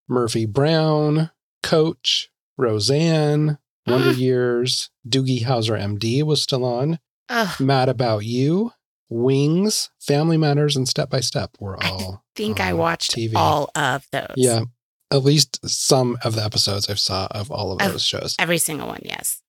Murphy 0.08 0.46
Brown, 0.46 1.30
Coach, 1.62 2.30
Roseanne, 2.58 3.58
Wonder 3.86 4.12
Years, 4.18 4.90
Doogie 5.08 5.44
Howser 5.44 5.80
MD 5.80 6.22
was 6.22 6.42
still 6.42 6.64
on, 6.64 6.98
Ugh. 7.28 7.60
Mad 7.60 7.88
About 7.88 8.24
You, 8.24 8.72
Wings, 9.10 9.90
Family 10.00 10.36
Matters, 10.36 10.76
and 10.76 10.88
Step 10.88 11.10
by 11.10 11.20
Step 11.20 11.50
were 11.60 11.76
all. 11.84 12.22
I 12.24 12.36
think 12.36 12.60
I 12.60 12.72
watched 12.72 13.10
TV. 13.16 13.34
all 13.36 13.70
of 13.74 14.06
those. 14.12 14.34
Yeah, 14.36 14.62
at 15.10 15.24
least 15.24 15.58
some 15.68 16.16
of 16.24 16.34
the 16.36 16.44
episodes 16.44 16.88
I 16.88 16.94
saw 16.94 17.26
of 17.30 17.50
all 17.50 17.72
of 17.72 17.82
Of- 17.82 17.92
those 17.92 18.04
shows. 18.04 18.36
Every 18.38 18.58
single 18.58 18.88
one, 18.88 19.00
yes. 19.04 19.42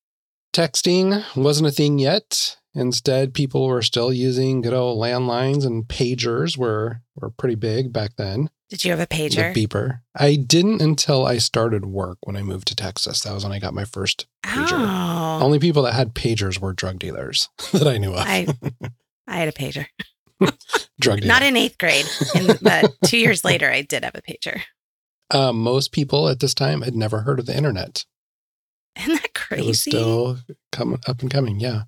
Texting 0.52 1.24
wasn't 1.34 1.68
a 1.68 1.72
thing 1.72 1.98
yet. 1.98 2.56
Instead, 2.74 3.34
people 3.34 3.66
were 3.66 3.82
still 3.82 4.12
using 4.12 4.60
good 4.62 4.72
old 4.72 4.98
landlines 4.98 5.64
and 5.64 5.84
pagers 5.84 6.56
were 6.56 7.00
were 7.14 7.30
pretty 7.30 7.54
big 7.54 7.92
back 7.92 8.16
then. 8.16 8.48
Did 8.70 8.84
you 8.84 8.90
have 8.90 9.00
a 9.00 9.06
The 9.06 9.14
pager? 9.14 9.54
beeper. 9.54 10.00
I 10.16 10.36
didn't 10.36 10.80
until 10.80 11.26
I 11.26 11.36
started 11.36 11.84
work 11.84 12.16
when 12.22 12.36
I 12.36 12.42
moved 12.42 12.68
to 12.68 12.74
Texas. 12.76 13.20
That 13.20 13.34
was 13.34 13.44
when 13.44 13.52
I 13.52 13.58
got 13.58 13.74
my 13.74 13.84
first 13.84 14.26
pager. 14.42 14.72
Oh, 14.72 15.40
Only 15.42 15.58
people 15.58 15.82
that 15.82 15.92
had 15.92 16.14
pagers 16.14 16.58
were 16.58 16.72
drug 16.72 16.98
dealers 16.98 17.50
that 17.72 17.86
I 17.86 17.98
knew 17.98 18.12
of. 18.14 18.20
I 18.26 18.46
I 19.32 19.36
had 19.36 19.48
a 19.48 19.52
pager. 19.52 19.86
drug 21.00 21.20
dealers. 21.20 21.28
Not 21.28 21.42
in 21.42 21.56
eighth 21.56 21.78
grade, 21.78 22.06
in, 22.34 22.56
but 22.60 22.92
two 23.04 23.18
years 23.18 23.44
later, 23.44 23.70
I 23.70 23.82
did 23.82 24.04
have 24.04 24.14
a 24.14 24.22
pager. 24.22 24.60
uh, 25.30 25.52
most 25.52 25.92
people 25.92 26.28
at 26.28 26.40
this 26.40 26.54
time 26.54 26.82
had 26.82 26.94
never 26.94 27.20
heard 27.20 27.38
of 27.38 27.46
the 27.46 27.56
internet. 27.56 28.04
Isn't 28.98 29.22
that 29.22 29.34
crazy? 29.34 29.62
It 29.62 29.68
was 29.68 29.80
still 29.80 30.38
coming 30.70 31.00
up 31.06 31.22
and 31.22 31.30
coming. 31.30 31.58
Yeah. 31.60 31.82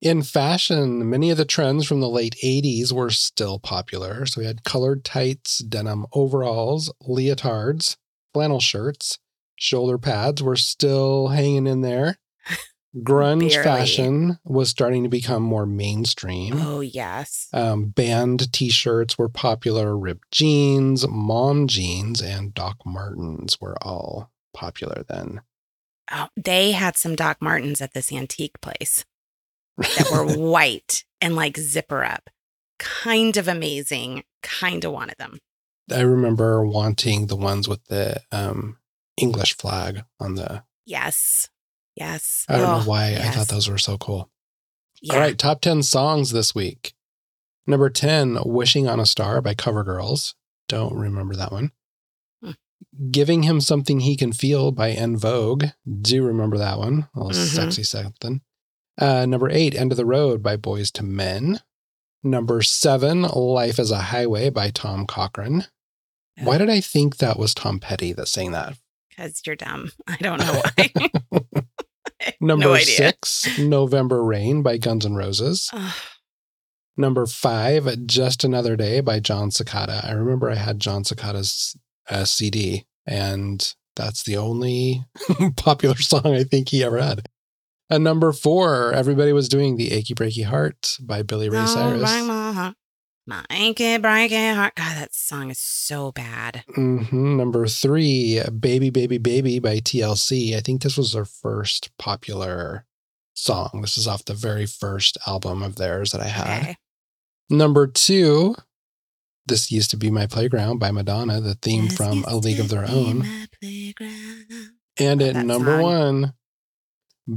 In 0.00 0.22
fashion, 0.22 1.10
many 1.10 1.30
of 1.30 1.36
the 1.36 1.44
trends 1.44 1.86
from 1.86 2.00
the 2.00 2.08
late 2.08 2.36
80s 2.42 2.92
were 2.92 3.10
still 3.10 3.58
popular. 3.58 4.24
So 4.26 4.40
we 4.40 4.46
had 4.46 4.62
colored 4.64 5.04
tights, 5.04 5.58
denim 5.58 6.06
overalls, 6.12 6.92
leotards, 7.02 7.96
flannel 8.32 8.60
shirts, 8.60 9.18
shoulder 9.56 9.98
pads 9.98 10.40
were 10.42 10.56
still 10.56 11.28
hanging 11.28 11.66
in 11.66 11.80
there. 11.80 12.16
Grunge 12.96 13.50
Barely. 13.50 13.64
fashion 13.64 14.38
was 14.44 14.70
starting 14.70 15.02
to 15.02 15.08
become 15.08 15.42
more 15.42 15.66
mainstream. 15.66 16.54
oh 16.56 16.80
yes. 16.80 17.48
Um, 17.52 17.86
band 17.86 18.52
t 18.52 18.70
shirts 18.70 19.18
were 19.18 19.28
popular, 19.28 19.96
ripped 19.96 20.30
jeans, 20.30 21.06
mom 21.06 21.66
jeans, 21.68 22.22
and 22.22 22.54
Doc 22.54 22.78
Martens 22.86 23.60
were 23.60 23.76
all 23.82 24.30
popular 24.54 25.04
then. 25.08 25.42
Oh, 26.10 26.28
they 26.36 26.72
had 26.72 26.96
some 26.96 27.14
Doc 27.14 27.38
Martens 27.40 27.82
at 27.82 27.92
this 27.92 28.10
antique 28.10 28.58
place 28.62 29.04
that 29.76 30.08
were 30.10 30.24
white 30.36 31.04
and 31.20 31.36
like 31.36 31.58
zipper 31.58 32.02
up. 32.04 32.30
Kind 32.78 33.36
of 33.36 33.48
amazing. 33.48 34.24
Kind 34.42 34.84
of 34.84 34.92
wanted 34.92 35.16
them. 35.18 35.38
I 35.92 36.00
remember 36.00 36.64
wanting 36.64 37.26
the 37.26 37.36
ones 37.36 37.68
with 37.68 37.84
the 37.86 38.20
um, 38.32 38.78
English 39.16 39.56
flag 39.56 40.04
on 40.18 40.34
the. 40.36 40.64
Yes. 40.86 41.50
Yes. 41.98 42.44
I 42.48 42.56
don't 42.58 42.68
Oh, 42.68 42.78
know 42.80 42.84
why 42.84 43.14
I 43.14 43.30
thought 43.30 43.48
those 43.48 43.68
were 43.68 43.78
so 43.78 43.98
cool. 43.98 44.30
Yeah. 45.02 45.14
All 45.14 45.20
right, 45.20 45.38
top 45.38 45.60
10 45.60 45.82
songs 45.82 46.30
this 46.32 46.54
week. 46.54 46.94
Number 47.66 47.90
10, 47.90 48.38
Wishing 48.44 48.88
on 48.88 49.00
a 49.00 49.06
Star 49.06 49.40
by 49.40 49.54
CoverGirls. 49.54 50.34
Don't 50.68 50.94
remember 50.94 51.34
that 51.36 51.52
one. 51.52 51.72
Hmm. 52.42 52.52
Giving 53.10 53.42
Him 53.44 53.60
Something 53.60 54.00
He 54.00 54.16
Can 54.16 54.32
Feel 54.32 54.70
by 54.72 54.90
En 54.90 55.16
Vogue. 55.16 55.66
Do 56.00 56.22
remember 56.24 56.58
that 56.58 56.78
one. 56.78 57.08
A 57.14 57.24
little 57.24 57.42
Mhm. 57.42 57.54
sexy 57.54 57.82
something. 57.84 58.42
Uh, 58.96 59.26
number 59.26 59.48
eight, 59.50 59.74
End 59.74 59.92
of 59.92 59.96
the 59.96 60.06
Road 60.06 60.42
by 60.42 60.56
Boyz 60.56 60.90
II 61.00 61.06
Men. 61.08 61.60
Number 62.24 62.62
seven, 62.62 63.22
Life 63.22 63.78
as 63.78 63.90
a 63.92 63.98
Highway 64.00 64.50
by 64.50 64.70
Tom 64.70 65.06
Cochrane. 65.06 65.66
Why 66.42 66.58
did 66.58 66.70
I 66.70 66.80
think 66.80 67.16
that 67.18 67.38
was 67.38 67.54
Tom 67.54 67.78
Petty 67.80 68.12
that 68.12 68.28
sang 68.28 68.52
that? 68.52 68.76
Because 69.10 69.40
you're 69.46 69.56
dumb. 69.56 69.92
I 70.06 70.16
don't 70.16 70.38
know 70.38 70.62
why. 70.76 71.62
Number 72.40 72.64
no 72.64 72.76
six, 72.78 73.58
November 73.58 74.22
Rain 74.24 74.62
by 74.62 74.78
Guns 74.78 75.06
N' 75.06 75.14
Roses. 75.14 75.70
Number 76.96 77.26
five, 77.26 78.06
Just 78.06 78.42
Another 78.42 78.74
Day 78.74 79.00
by 79.00 79.20
Jon 79.20 79.50
Secada. 79.50 80.04
I 80.04 80.12
remember 80.12 80.50
I 80.50 80.56
had 80.56 80.80
Jon 80.80 81.04
Secada's 81.04 81.76
uh, 82.10 82.24
CD, 82.24 82.86
and 83.06 83.74
that's 83.94 84.24
the 84.24 84.36
only 84.36 85.04
popular 85.56 85.96
song 85.96 86.34
I 86.34 86.42
think 86.42 86.70
he 86.70 86.82
ever 86.82 86.98
had. 86.98 87.28
And 87.90 88.04
number 88.04 88.32
four, 88.32 88.92
everybody 88.92 89.32
was 89.32 89.48
doing 89.48 89.76
The 89.76 89.92
Achy 89.92 90.14
Breaky 90.14 90.44
Heart 90.44 90.98
by 91.00 91.22
Billy 91.22 91.48
Ray 91.48 91.58
No, 91.58 91.66
Cyrus. 91.66 92.74
Break. 93.28 93.50
My 93.50 93.56
achy, 93.56 93.98
breaky 93.98 94.54
heart. 94.54 94.74
God, 94.74 94.96
that 94.96 95.14
song 95.14 95.50
is 95.50 95.58
so 95.58 96.12
bad. 96.12 96.64
hmm 96.74 97.36
Number 97.36 97.66
three, 97.66 98.40
Baby, 98.58 98.90
Baby, 98.90 99.18
Baby 99.18 99.58
by 99.58 99.78
TLC. 99.78 100.56
I 100.56 100.60
think 100.60 100.82
this 100.82 100.96
was 100.96 101.12
their 101.12 101.24
first 101.24 101.90
popular 101.98 102.86
song. 103.34 103.80
This 103.82 103.96
is 103.98 104.08
off 104.08 104.24
the 104.24 104.34
very 104.34 104.66
first 104.66 105.16
album 105.26 105.62
of 105.62 105.76
theirs 105.76 106.12
that 106.12 106.20
I 106.20 106.28
had. 106.28 106.60
Okay. 106.62 106.76
Number 107.50 107.86
two, 107.86 108.54
This 109.46 109.70
Used 109.70 109.90
to 109.92 109.96
Be 109.96 110.10
My 110.10 110.26
Playground 110.26 110.78
by 110.78 110.90
Madonna, 110.90 111.40
the 111.40 111.54
theme 111.54 111.88
This 111.88 111.96
from 111.96 112.24
A 112.28 112.36
League 112.36 112.60
of 112.60 112.68
Their 112.68 112.84
Own. 112.88 113.24
And 115.00 115.22
at 115.22 115.36
number 115.36 115.76
song. 115.76 115.82
one, 115.82 116.34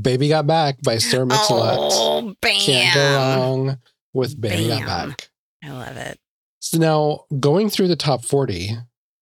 Baby 0.02 0.28
Got 0.30 0.48
Back 0.48 0.82
by 0.82 0.98
Sir 0.98 1.26
Mix-a-Lot. 1.26 1.78
Oh, 1.80 2.36
bam. 2.42 2.60
Can't 2.60 2.96
go 2.96 3.16
wrong. 3.16 3.78
with 4.14 4.40
Baby 4.40 4.68
Got 4.70 4.86
Back. 5.10 5.31
I 5.64 5.72
love 5.72 5.98
it. 5.98 6.20
So 6.60 6.78
now 6.78 7.26
going 7.40 7.70
through 7.70 7.88
the 7.88 7.96
top 7.96 8.24
40, 8.26 8.78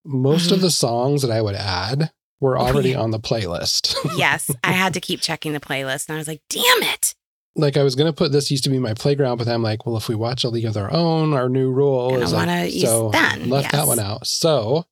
most 0.06 0.52
of 0.52 0.60
Mhm. 0.60 0.64
the 0.64 0.72
songs 0.72 1.22
that 1.22 1.32
I 1.32 1.42
would 1.42 1.56
add 1.56 2.12
were 2.40 2.58
already 2.60 2.96
on 2.96 3.12
the 3.12 3.20
playlist. 3.20 3.96
Yes, 4.18 4.50
I 4.64 4.72
had 4.74 4.94
to 4.94 5.02
keep 5.02 5.22
checking 5.22 5.54
the 5.54 5.60
playlist, 5.60 6.08
and 6.10 6.16
I 6.16 6.20
was 6.20 6.28
like, 6.28 6.42
"Damn 6.50 6.84
it!" 6.84 7.16
like 7.56 7.76
I 7.78 7.84
was 7.84 7.96
going 7.96 8.08
to 8.08 8.14
put 8.14 8.32
this 8.32 8.52
used 8.52 8.64
to 8.66 8.70
be 8.70 8.80
my 8.80 8.94
playground, 8.94 9.38
but 9.38 9.48
I'm 9.48 9.64
like, 9.64 9.86
well, 9.86 9.98
if 9.98 10.08
we 10.08 10.16
watch 10.16 10.44
A 10.46 10.50
League 10.50 10.66
of 10.66 10.74
Their 10.74 10.94
Own, 10.94 11.34
our 11.34 11.50
new 11.50 11.72
rule 11.72 12.14
I 12.14 12.18
is 12.20 12.32
like, 12.32 12.48
wanna 12.48 12.66
use 12.66 12.84
so 12.84 13.10
then, 13.10 13.50
left 13.50 13.72
that 13.74 13.88
one 13.88 14.00
out. 14.00 14.26
So 14.28 14.86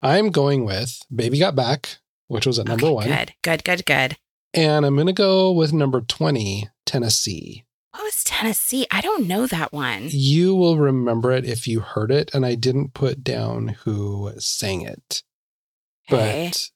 I'm 0.00 0.30
going 0.30 0.64
with 0.64 1.02
Baby 1.14 1.38
Got 1.38 1.54
Back, 1.56 1.98
which 2.28 2.46
was 2.46 2.58
at 2.58 2.66
number 2.66 2.86
Okay, 2.86 2.94
one. 2.94 3.06
Good, 3.08 3.34
good, 3.42 3.64
good, 3.64 3.84
good. 3.86 4.16
And 4.54 4.86
I'm 4.86 4.94
going 4.94 5.08
to 5.08 5.12
go 5.12 5.52
with 5.52 5.72
number 5.74 6.00
20, 6.00 6.68
Tennessee. 6.86 7.64
What 7.92 8.04
was 8.04 8.22
Tennessee? 8.24 8.86
I 8.90 9.00
don't 9.00 9.26
know 9.26 9.46
that 9.46 9.72
one. 9.72 10.08
You 10.10 10.54
will 10.54 10.76
remember 10.78 11.32
it 11.32 11.44
if 11.44 11.66
you 11.66 11.80
heard 11.80 12.10
it. 12.12 12.30
And 12.32 12.46
I 12.46 12.54
didn't 12.54 12.94
put 12.94 13.24
down 13.24 13.68
who 13.84 14.32
sang 14.38 14.82
it, 14.82 15.22
Okay. 16.10 16.48
but 16.50 16.70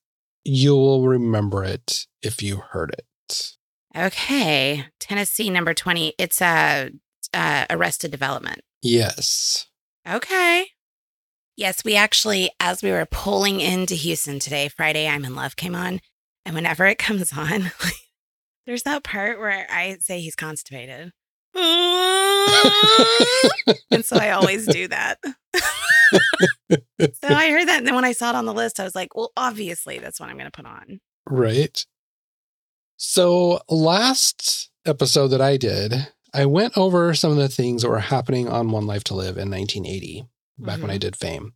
you 0.44 0.72
will 0.74 1.06
remember 1.06 1.62
it 1.64 2.06
if 2.22 2.42
you 2.42 2.56
heard 2.56 2.94
it. 2.98 3.56
Okay. 3.96 4.86
Tennessee 4.98 5.50
number 5.50 5.72
20. 5.72 6.14
It's 6.18 6.40
a 6.42 6.90
uh, 7.32 7.36
uh, 7.36 7.66
Arrested 7.70 8.10
Development. 8.10 8.60
Yes. 8.82 9.66
Okay. 10.08 10.66
Yes, 11.56 11.84
we 11.84 11.94
actually, 11.94 12.50
as 12.58 12.82
we 12.82 12.90
were 12.90 13.06
pulling 13.08 13.60
into 13.60 13.94
Houston 13.94 14.40
today, 14.40 14.68
Friday, 14.68 15.06
I'm 15.08 15.24
in 15.24 15.36
Love 15.36 15.54
came 15.54 15.76
on. 15.76 16.00
And 16.44 16.54
whenever 16.56 16.84
it 16.86 16.98
comes 16.98 17.32
on, 17.32 17.70
there's 18.66 18.82
that 18.84 19.04
part 19.04 19.38
where 19.38 19.66
I 19.70 19.98
say 20.00 20.20
he's 20.20 20.36
constipated. 20.36 21.12
and 23.90 24.04
so 24.04 24.16
I 24.16 24.30
always 24.32 24.66
do 24.66 24.88
that. 24.88 25.18
so 25.22 25.30
I 27.28 27.50
heard 27.50 27.68
that. 27.68 27.78
And 27.78 27.86
then 27.86 27.94
when 27.94 28.04
I 28.04 28.12
saw 28.12 28.30
it 28.30 28.36
on 28.36 28.46
the 28.46 28.54
list, 28.54 28.80
I 28.80 28.84
was 28.84 28.94
like, 28.94 29.14
well, 29.14 29.32
obviously 29.36 29.98
that's 29.98 30.20
what 30.20 30.28
I'm 30.28 30.36
going 30.36 30.50
to 30.50 30.50
put 30.50 30.66
on. 30.66 31.00
Right. 31.28 31.84
So, 32.96 33.60
last 33.68 34.70
episode 34.86 35.28
that 35.28 35.40
I 35.40 35.56
did, 35.56 35.94
I 36.32 36.46
went 36.46 36.76
over 36.78 37.12
some 37.14 37.32
of 37.32 37.36
the 37.38 37.48
things 37.48 37.82
that 37.82 37.88
were 37.88 37.98
happening 37.98 38.48
on 38.48 38.70
One 38.70 38.86
Life 38.86 39.04
to 39.04 39.14
Live 39.14 39.36
in 39.36 39.50
1980, 39.50 40.24
back 40.58 40.80
when 40.80 40.90
I 40.90 40.96
Mhm. 40.96 41.00
did 41.00 41.16
Fame. 41.16 41.54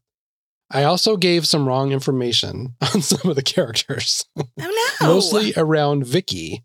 I 0.70 0.84
also 0.84 1.16
gave 1.16 1.46
some 1.46 1.66
wrong 1.66 1.92
information 1.92 2.74
on 2.94 3.02
some 3.02 3.30
of 3.30 3.36
the 3.36 3.42
characters, 3.42 4.24
Oh, 4.38 4.44
no. 5.00 5.06
mostly 5.06 5.52
around 5.56 6.06
Vicky, 6.06 6.64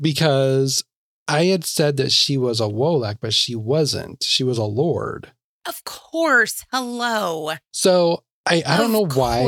because 0.00 0.84
I 1.28 1.44
had 1.46 1.64
said 1.64 1.96
that 1.98 2.12
she 2.12 2.36
was 2.36 2.60
a 2.60 2.64
Wolek, 2.64 3.18
but 3.20 3.32
she 3.34 3.54
wasn't. 3.54 4.22
She 4.24 4.42
was 4.44 4.58
a 4.58 4.64
Lord. 4.64 5.32
Of 5.66 5.84
course. 5.84 6.64
Hello. 6.72 7.52
So, 7.70 8.24
I, 8.44 8.62
I 8.66 8.76
don't 8.78 8.92
know 8.92 9.06
why. 9.06 9.44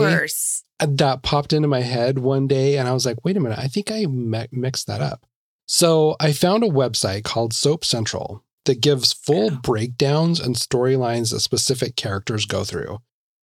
that 0.78 1.22
popped 1.22 1.52
into 1.52 1.66
my 1.66 1.80
head 1.80 2.18
one 2.20 2.46
day 2.46 2.78
and 2.78 2.86
I 2.88 2.92
was 2.92 3.04
like, 3.04 3.24
wait 3.24 3.36
a 3.36 3.40
minute, 3.40 3.58
I 3.58 3.66
think 3.66 3.90
I 3.90 4.06
mi- 4.06 4.46
mixed 4.52 4.86
that 4.86 5.00
up. 5.00 5.26
So 5.66 6.14
I 6.20 6.32
found 6.32 6.62
a 6.62 6.68
website 6.68 7.24
called 7.24 7.52
Soap 7.52 7.84
Central 7.84 8.44
that 8.66 8.80
gives 8.80 9.12
full 9.12 9.50
Oh. 9.52 9.58
breakdowns 9.62 10.38
and 10.38 10.54
storylines 10.54 11.30
that 11.32 11.40
specific 11.40 11.96
characters 11.96 12.44
go 12.44 12.62
through. 12.64 12.98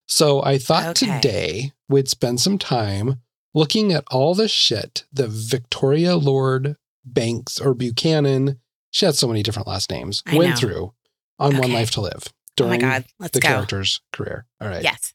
So 0.08 0.42
I 0.44 0.58
thought 0.58 1.02
Okay. 1.04 1.16
today 1.20 1.72
we'd 1.90 2.08
spend 2.10 2.40
some 2.40 2.58
time 2.58 3.22
looking 3.54 3.92
at 3.92 4.06
all 4.12 4.34
the 4.36 4.48
shit 4.48 5.04
that 5.12 5.30
Victoria 5.30 6.16
Lord 6.16 6.78
Banks 7.06 7.60
or 7.60 7.74
Buchanan, 7.74 8.60
she 8.92 9.06
had 9.06 9.16
so 9.16 9.28
many 9.28 9.44
different 9.44 9.68
last 9.68 9.90
names, 9.90 10.22
I 10.26 10.38
went 10.38 10.52
know. 10.52 10.56
through 10.58 10.94
on 11.40 11.58
One 11.58 11.72
Life 11.74 11.92
to 11.92 12.02
Live 12.02 12.24
Oh 12.60 12.66
my 12.68 12.78
during 12.78 12.82
God. 12.82 13.06
Let's 13.20 13.34
the 13.34 13.40
go. 13.40 13.48
character's 13.48 14.02
career. 14.14 14.46
All 14.60 14.68
right. 14.68 14.84
Yes. 14.84 15.14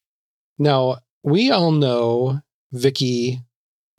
Now, 0.58 0.98
we 1.22 1.50
all 1.50 1.70
know 1.70 2.40
Vicky 2.72 3.42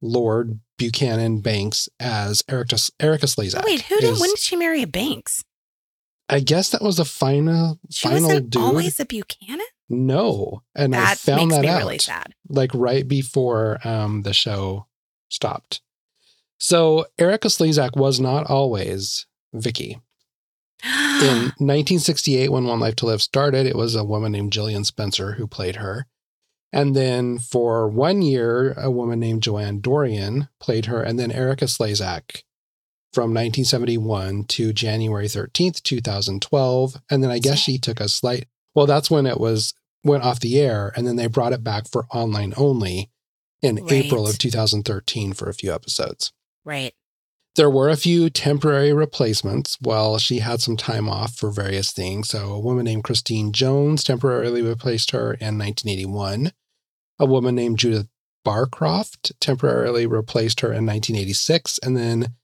Lord 0.01 0.59
Buchanan 0.77 1.39
Banks 1.41 1.87
as 1.99 2.43
Erika, 2.49 2.77
Erika 2.99 3.25
Slezak. 3.27 3.59
Oh, 3.61 3.65
wait, 3.65 3.81
who 3.83 3.95
did, 3.99 4.11
is- 4.13 4.19
when 4.19 4.29
did 4.31 4.39
she 4.39 4.55
marry 4.55 4.81
a 4.83 4.87
Banks? 4.87 5.43
I 6.29 6.41
guess 6.41 6.71
that 6.71 6.81
was 6.81 6.97
the 6.97 7.05
final 7.05 7.79
She 7.89 8.07
final 8.09 8.27
wasn't 8.27 8.49
dude. 8.49 8.61
always 8.61 8.99
a 8.99 9.05
Buchanan? 9.05 9.65
no, 9.87 10.61
and 10.75 10.93
I 10.93 11.15
found 11.15 11.51
that 11.51 11.63
out 11.63 11.77
really 11.77 11.99
sad. 11.99 12.33
like 12.49 12.71
right 12.73 13.07
before 13.07 13.79
um, 13.87 14.23
the 14.23 14.33
show 14.33 14.87
stopped. 15.29 15.79
So 16.57 17.05
Erika 17.17 17.47
Slezak 17.47 17.95
was 17.95 18.19
not 18.19 18.49
always 18.49 19.25
Vicky. 19.53 19.99
In 20.83 20.89
1968, 21.57 22.51
when 22.51 22.65
One 22.65 22.79
Life 22.79 22.95
to 22.97 23.05
Live 23.05 23.21
started, 23.21 23.65
it 23.65 23.75
was 23.75 23.95
a 23.95 24.03
woman 24.03 24.31
named 24.31 24.53
Gillian 24.53 24.83
Spencer 24.83 25.33
who 25.33 25.47
played 25.47 25.77
her. 25.77 26.07
And 26.73 26.95
then 26.95 27.39
for 27.39 27.87
one 27.87 28.21
year, 28.21 28.73
a 28.73 28.91
woman 28.91 29.19
named 29.19 29.41
Joanne 29.41 29.79
Dorian 29.79 30.49
played 30.59 30.85
her. 30.85 31.01
And 31.01 31.17
then 31.17 31.31
Erica 31.31 31.65
Slezak 31.65 32.43
from 33.13 33.31
1971 33.33 34.43
to 34.45 34.73
January 34.73 35.27
13th, 35.27 35.81
2012. 35.81 37.01
And 37.09 37.23
then 37.23 37.31
I 37.31 37.39
guess 37.39 37.57
she 37.57 37.77
took 37.77 37.99
a 37.99 38.09
slight, 38.09 38.47
well, 38.75 38.85
that's 38.85 39.09
when 39.09 39.25
it 39.25 39.39
was 39.39 39.73
went 40.03 40.23
off 40.23 40.39
the 40.39 40.59
air. 40.59 40.91
And 40.95 41.07
then 41.07 41.15
they 41.15 41.27
brought 41.27 41.53
it 41.53 41.63
back 41.63 41.87
for 41.87 42.05
online 42.11 42.53
only 42.57 43.09
in 43.61 43.77
Right. 43.77 43.91
April 43.91 44.27
of 44.27 44.37
2013 44.37 45.33
for 45.33 45.49
a 45.49 45.53
few 45.53 45.73
episodes. 45.73 46.31
Right. 46.67 46.93
There 47.55 47.69
were 47.71 47.89
a 47.89 47.97
few 47.97 48.29
temporary 48.29 48.93
replacements 48.93 49.77
while 49.81 50.19
she 50.19 50.39
had 50.39 50.61
some 50.61 50.77
time 50.77 51.09
off 51.09 51.35
for 51.35 51.49
various 51.49 51.91
things. 51.91 52.29
So, 52.29 52.51
a 52.53 52.59
woman 52.59 52.85
named 52.85 53.03
Christine 53.03 53.51
Jones 53.51 54.03
temporarily 54.03 54.61
replaced 54.61 55.09
her 55.09 55.33
in 55.33 55.57
1981. 55.57 56.51
A 57.17 57.25
woman 57.25 57.55
named 57.55 57.79
Judith 57.79 58.07
Barcroft 58.45 59.31
temporarily 59.39 60.05
replaced 60.05 60.59
her 60.61 60.67
in 60.67 60.85
1986. 60.85 61.79
And 61.79 61.97
then 61.97 62.35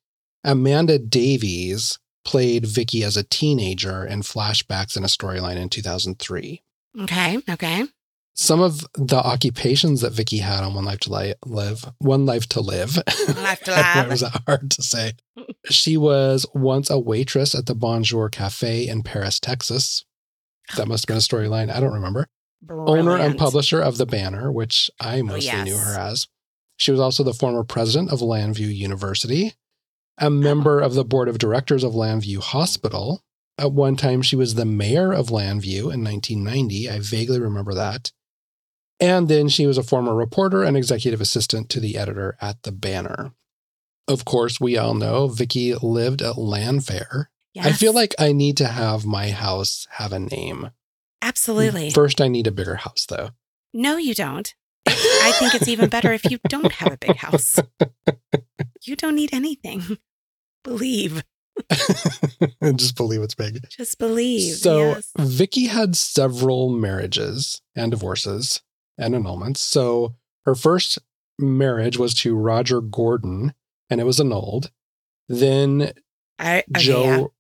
Amanda 0.44 0.98
Davies 0.98 2.00
played 2.26 2.66
Vicky 2.66 3.04
as 3.04 3.16
a 3.16 3.24
teenager 3.24 4.04
in 4.04 4.22
flashbacks 4.22 4.98
in 4.98 5.04
a 5.04 5.08
storyline 5.08 5.58
in 5.58 5.70
2003. 5.70 6.64
Okay. 7.02 7.40
Okay. 7.50 7.84
Some 8.36 8.62
of 8.62 8.86
the 8.96 9.18
occupations 9.18 10.02
that 10.02 10.14
Vicky 10.14 10.40
had 10.40 10.64
on 10.64 10.74
One 10.74 10.86
Life 10.86 11.02
to 11.02 11.14
Li- 11.14 11.36
Live, 11.46 11.86
One 12.00 12.26
Life 12.26 12.48
to 12.50 12.62
Live. 12.62 12.98
Life 12.98 13.62
to 13.62 13.72
Live. 13.96 14.10
was 14.10 14.22
that 14.22 14.42
hard 14.48 14.72
to 14.72 14.82
say? 14.82 15.14
She 15.70 15.98
was 15.98 16.46
once 16.54 16.90
a 16.90 17.00
waitress 17.00 17.54
at 17.54 17.68
the 17.68 17.76
Bonjour 17.76 18.30
Cafe 18.30 18.88
in 18.88 19.04
Paris, 19.04 19.40
Texas. 19.40 20.04
That 20.78 20.88
must 20.88 21.04
have 21.04 21.08
been 21.08 21.18
a 21.18 21.20
storyline. 21.20 21.72
I 21.72 21.80
don't 21.80 21.94
remember. 21.94 22.28
Owner 22.70 23.18
and 23.18 23.38
publisher 23.38 23.82
of 23.82 23.98
The 23.98 24.06
Banner, 24.06 24.52
which 24.52 24.90
I 25.00 25.20
oh, 25.20 25.24
mostly 25.24 25.46
yes. 25.46 25.66
knew 25.66 25.78
her 25.78 26.00
as. 26.00 26.28
She 26.78 26.92
was 26.92 27.00
also 27.00 27.24
the 27.24 27.34
former 27.34 27.64
president 27.64 28.12
of 28.12 28.20
Llanview 28.20 28.74
University, 28.74 29.54
a 30.18 30.30
member 30.30 30.80
of 30.80 30.96
the 30.96 31.06
board 31.06 31.28
of 31.28 31.38
directors 31.38 31.84
of 31.84 31.94
Llanview 31.94 32.42
Hospital. 32.42 33.22
At 33.60 33.74
one 33.74 33.96
time, 33.96 34.22
she 34.22 34.36
was 34.36 34.56
the 34.56 34.66
mayor 34.66 35.14
of 35.14 35.28
Llanview 35.28 35.94
in 35.94 36.04
1990. 36.04 36.90
I 36.90 37.00
vaguely 37.00 37.40
remember 37.40 37.74
that. 37.76 38.12
And 39.04 39.28
then 39.28 39.50
she 39.50 39.68
was 39.68 39.78
a 39.78 39.84
former 39.84 40.16
reporter 40.16 40.64
and 40.64 40.78
executive 40.78 41.20
assistant 41.20 41.70
to 41.72 41.82
the 41.82 41.98
editor 41.98 42.38
at 42.40 42.64
The 42.64 42.72
Banner. 42.72 43.34
Of 44.08 44.24
course, 44.24 44.62
we 44.62 44.78
all 44.78 44.94
know 44.94 45.28
Vicky 45.28 45.74
lived 45.76 46.22
at 46.22 46.36
Llanfair. 46.38 47.26
I 47.60 47.74
feel 47.74 47.94
like 47.94 48.16
I 48.18 48.32
need 48.32 48.56
to 48.58 48.68
have 48.68 49.06
my 49.06 49.32
house 49.32 49.88
have 49.92 50.14
a 50.14 50.20
name. 50.20 50.72
absolutely. 51.22 51.92
First, 51.92 52.22
I 52.22 52.28
need 52.30 52.48
a 52.48 52.52
bigger 52.52 52.76
house, 52.76 53.06
though. 53.08 53.32
no, 53.74 53.98
you 53.98 54.14
don't. 54.16 54.54
I 54.88 55.34
think 55.40 55.54
it's 55.56 55.68
even 55.68 55.90
better 55.90 56.12
if 56.14 56.24
you 56.30 56.40
don't 56.48 56.72
have 56.74 56.94
a 56.94 56.98
big 56.98 57.18
house. 57.18 57.60
You 58.86 58.98
don't 58.98 59.16
need 59.16 59.34
anything. 59.34 59.98
Believe. 60.64 61.24
And 62.60 62.78
just 62.80 62.98
believe 62.98 63.22
it's 63.22 63.34
big. 63.36 63.66
Just 63.70 63.98
believe. 63.98 64.56
So 64.56 64.80
yes. 64.80 65.12
Vicky 65.18 65.68
had 65.68 65.96
several 65.96 66.70
marriages 66.70 67.62
and 67.78 67.92
divorces 67.92 68.62
and 69.06 69.16
annulments. 69.16 69.58
So 69.58 70.16
her 70.46 70.56
first 70.56 71.00
marriage 71.40 71.98
was 71.98 72.14
to 72.16 72.36
Roger 72.36 72.82
Gordon, 72.82 73.54
and 73.90 74.00
it 74.00 74.06
was 74.06 74.20
annulled. 74.20 74.72
Then 75.30 75.94
I, 76.40 76.60
okay, 76.60 76.84
Joe, 76.84 77.34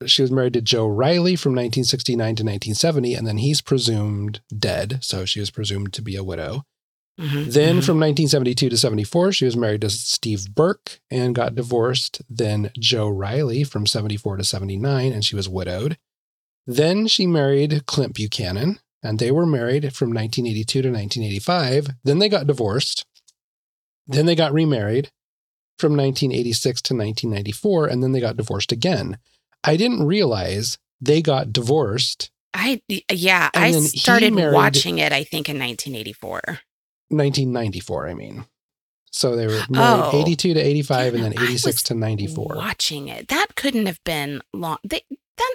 yeah. 0.00 0.06
she 0.06 0.22
was 0.22 0.30
married 0.30 0.54
to 0.54 0.60
Joe 0.62 0.86
Riley 0.86 1.36
from 1.36 1.52
1969 1.52 2.16
to 2.16 2.42
1970, 2.42 3.14
and 3.14 3.26
then 3.26 3.38
he's 3.38 3.60
presumed 3.60 4.40
dead. 4.56 4.98
So 5.02 5.24
she 5.24 5.40
was 5.40 5.50
presumed 5.50 5.92
to 5.94 6.02
be 6.02 6.16
a 6.16 6.24
widow. 6.24 6.62
Mhm, 7.20 7.50
Then 7.50 7.76
mhm. 7.78 7.84
from 7.84 7.98
1972 7.98 8.68
to 8.68 8.76
74, 8.76 9.32
she 9.32 9.46
was 9.46 9.56
married 9.56 9.80
to 9.80 9.90
Steve 9.90 10.54
Burke 10.54 11.00
and 11.10 11.34
got 11.34 11.54
divorced. 11.54 12.20
Then 12.28 12.70
Joe 12.78 13.08
Riley 13.08 13.64
from 13.64 13.86
74 13.86 14.36
to 14.36 14.44
79, 14.44 15.12
and 15.12 15.24
she 15.24 15.34
was 15.34 15.48
widowed. 15.48 15.96
Then 16.66 17.06
she 17.06 17.26
married 17.26 17.86
Clint 17.86 18.14
Buchanan, 18.14 18.80
and 19.06 19.18
they 19.18 19.30
were 19.30 19.46
married 19.46 19.94
from 19.94 20.10
1982 20.12 20.82
to 20.82 20.88
1985. 20.88 21.88
Then 22.04 22.18
they 22.18 22.28
got 22.28 22.46
divorced. 22.46 23.04
Then 24.06 24.26
they 24.26 24.34
got 24.34 24.52
remarried 24.52 25.10
from 25.78 25.92
1986 25.96 26.82
to 26.82 26.94
1994, 26.94 27.86
and 27.88 28.02
then 28.02 28.12
they 28.12 28.20
got 28.20 28.36
divorced 28.36 28.72
again. 28.72 29.18
I 29.64 29.76
didn't 29.76 30.06
realize 30.06 30.78
They 31.00 31.20
got 31.22 31.52
divorced 31.52 32.30
I 32.54 32.80
yeah, 33.10 33.50
I 33.52 33.72
started 33.72 34.34
watching 34.34 34.96
it. 34.98 35.12
I 35.12 35.24
think 35.24 35.48
in 35.50 35.58
1984. 35.58 36.40
1994, 37.08 38.08
I 38.08 38.14
mean. 38.14 38.46
So 39.10 39.36
they 39.36 39.46
were 39.46 39.60
married 39.68 40.02
Oh. 40.04 40.10
82 40.22 40.54
to 40.54 40.60
85 40.60 41.14
and 41.14 41.24
then 41.24 41.34
I 41.38 41.42
86 41.44 41.64
was 41.66 41.82
to 41.84 41.94
94. 41.94 42.54
Watching 42.56 43.08
it, 43.08 43.28
that 43.28 43.54
couldn't 43.56 43.86
have 43.86 44.02
been 44.04 44.40
long. 44.54 44.78
They, 44.84 45.02
that 45.36 45.54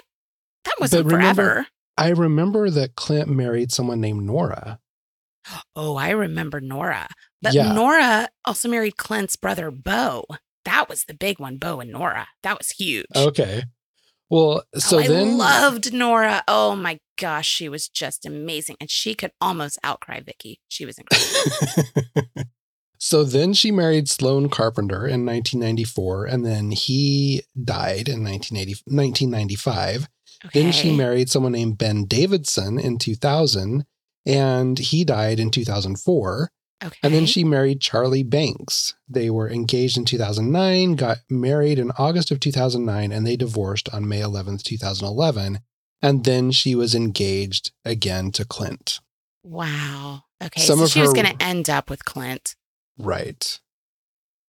that 0.64 0.74
wasn't 0.80 1.06
remember- 1.06 1.42
forever. 1.42 1.66
I 1.96 2.08
remember 2.10 2.70
that 2.70 2.96
Clint 2.96 3.28
married 3.28 3.72
someone 3.72 4.00
named 4.00 4.22
Nora. 4.22 4.78
Oh, 5.74 5.96
I 5.96 6.10
remember 6.10 6.60
Nora, 6.60 7.08
but 7.40 7.52
Yeah. 7.52 7.72
Nora 7.72 8.28
also 8.44 8.68
married 8.68 8.96
Clint's 8.96 9.36
brother 9.36 9.70
Bo. 9.70 10.24
That 10.64 10.88
was 10.88 11.04
the 11.04 11.14
big 11.14 11.40
one, 11.40 11.56
Bo 11.56 11.80
and 11.80 11.90
Nora. 11.90 12.28
That 12.42 12.58
was 12.58 12.70
huge. 12.70 13.06
Okay. 13.14 13.64
Well, 14.30 14.62
so 14.76 14.96
oh, 14.96 15.00
I 15.00 15.08
then 15.08 15.36
loved 15.36 15.92
Nora. 15.92 16.42
Oh 16.48 16.74
my 16.74 17.00
gosh, 17.18 17.46
she 17.46 17.68
was 17.68 17.88
just 17.88 18.24
amazing, 18.24 18.76
and 18.80 18.90
she 18.90 19.14
could 19.14 19.32
almost 19.40 19.78
outcry 19.84 20.20
Vicky. 20.20 20.60
She 20.68 20.86
was 20.86 20.96
incredible. 20.96 22.44
so 22.98 23.24
then 23.24 23.52
she 23.52 23.70
married 23.70 24.08
Sloan 24.08 24.48
Carpenter 24.48 25.06
in 25.06 25.26
1994 25.26 26.26
and 26.26 26.46
then 26.46 26.70
he 26.70 27.42
died 27.62 28.08
in 28.08 28.22
1980, 28.24 28.82
1995. 28.86 30.08
Then 30.52 30.72
she 30.72 30.96
married 30.96 31.30
someone 31.30 31.52
named 31.52 31.78
Ben 31.78 32.04
Davidson 32.04 32.78
in 32.78 32.98
2000 32.98 33.84
and 34.26 34.78
he 34.78 35.04
died 35.04 35.40
in 35.40 35.50
2004. 35.50 36.50
Okay. 36.84 36.98
And 37.02 37.14
then 37.14 37.26
she 37.26 37.44
married 37.44 37.80
Charlie 37.80 38.24
Banks. 38.24 38.94
They 39.08 39.30
were 39.30 39.48
engaged 39.48 39.96
in 39.96 40.04
2009, 40.04 40.96
got 40.96 41.18
married 41.30 41.78
in 41.78 41.92
August 41.92 42.32
of 42.32 42.40
2009, 42.40 43.12
and 43.12 43.24
they 43.24 43.36
divorced 43.36 43.88
on 43.94 44.08
May 44.08 44.20
11th, 44.20 44.62
2011. 44.64 45.60
And 46.00 46.24
then 46.24 46.50
she 46.50 46.74
was 46.74 46.94
engaged 46.94 47.70
again 47.84 48.32
to 48.32 48.44
Clint. 48.44 48.98
Wow. 49.44 50.24
Okay. 50.42 50.60
Some 50.60 50.80
so 50.80 50.86
she 50.88 51.00
was 51.00 51.12
going 51.12 51.26
to 51.26 51.44
end 51.44 51.70
up 51.70 51.88
with 51.88 52.04
Clint. 52.04 52.56
Right. 52.98 53.60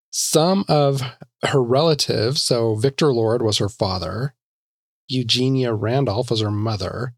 Some 0.10 0.66
of 0.68 1.02
her 1.44 1.62
relatives, 1.62 2.42
so 2.42 2.76
Victor 2.76 3.14
Lord 3.14 3.44
was 3.44 3.60
her 3.60 3.70
father, 3.70 4.34
Eugenia 5.08 5.74
Randolph 5.74 6.30
was 6.32 6.42
her 6.42 6.52
mother, 6.52 7.14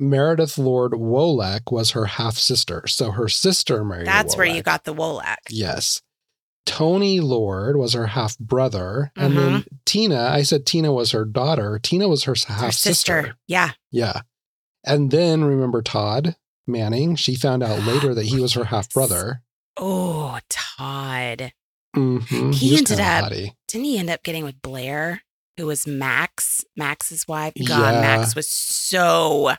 Meredith 0.00 0.58
Lord 0.58 0.92
Wolek 0.92 1.70
was 1.70 1.92
her 1.92 2.06
half 2.06 2.36
sister. 2.36 2.86
So 2.86 3.12
her 3.12 3.28
sister 3.28 3.84
married. 3.84 4.06
That's 4.06 4.36
where 4.36 4.46
you 4.46 4.62
got 4.62 4.84
the 4.84 4.94
Wolek. 4.94 5.36
Yes. 5.50 6.02
Tony 6.64 7.20
Lord 7.20 7.76
was 7.76 7.92
her 7.92 8.06
half 8.08 8.38
brother. 8.38 9.12
And 9.16 9.36
then 9.36 9.50
Mm-hmm. 9.60 9.76
Tina, 9.84 10.28
I 10.28 10.42
said 10.42 10.64
Tina 10.66 10.92
was 10.92 11.10
her 11.12 11.24
daughter. 11.24 11.78
Tina 11.82 12.08
was 12.08 12.24
her 12.24 12.34
half 12.48 12.72
sister. 12.74 13.36
Yeah. 13.46 13.72
Yeah. 13.90 14.22
And 14.84 15.10
then 15.10 15.44
remember 15.44 15.82
Todd 15.82 16.36
Manning? 16.66 17.14
She 17.16 17.34
found 17.34 17.62
out 17.62 17.82
later 17.84 18.14
that 18.14 18.26
he 18.26 18.40
was 18.40 18.54
her 18.54 18.64
half 18.64 18.90
brother. 18.94 19.42
Oh, 19.76 20.38
Todd. 20.48 21.52
Mhm. 21.96 22.54
He 22.54 22.70
was 22.72 22.78
ended 22.80 23.00
up- 23.00 23.24
haughty. 23.24 23.54
Didn't 23.68 23.84
he 23.84 23.98
end 23.98 24.10
up 24.10 24.22
getting 24.22 24.44
with 24.44 24.60
Blair, 24.62 25.22
who 25.56 25.66
was 25.66 25.86
Max, 25.86 26.64
Max's 26.76 27.26
wife? 27.28 27.52
God, 27.66 27.94
Yeah. 27.94 28.00
Max 28.00 28.34
was 28.34 28.48
so 28.50 29.52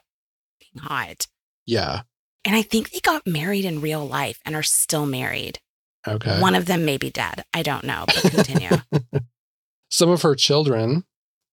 hot. 0.79 1.27
Yeah. 1.65 2.01
And 2.45 2.55
I 2.55 2.61
think 2.61 2.91
they 2.91 2.99
got 2.99 3.25
married 3.25 3.63
in 3.65 3.79
real 3.81 4.05
life 4.05 4.39
and 4.45 4.55
are 4.55 4.63
still 4.63 5.05
married. 5.05 5.59
Okay. 6.05 6.39
One 6.41 6.55
of 6.55 6.65
them 6.65 6.83
may 6.83 6.97
be 6.97 7.09
dead. 7.09 7.45
I 7.53 7.63
don't 7.63 7.85
know, 7.85 8.03
but 8.07 8.31
continue. 8.31 8.69
Some 9.89 10.09
of 10.09 10.23
her 10.23 10.35
children, 10.35 11.05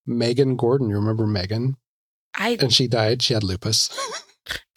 Megan 0.07 0.57
Gordon, 0.57 0.88
you 0.88 0.96
remember 0.96 1.26
Megan? 1.26 1.76
I, 2.37 2.57
And 2.61 2.72
she 2.72 2.88
died. 2.88 3.22
She 3.22 3.35
had 3.35 3.44
lupus. 3.44 3.90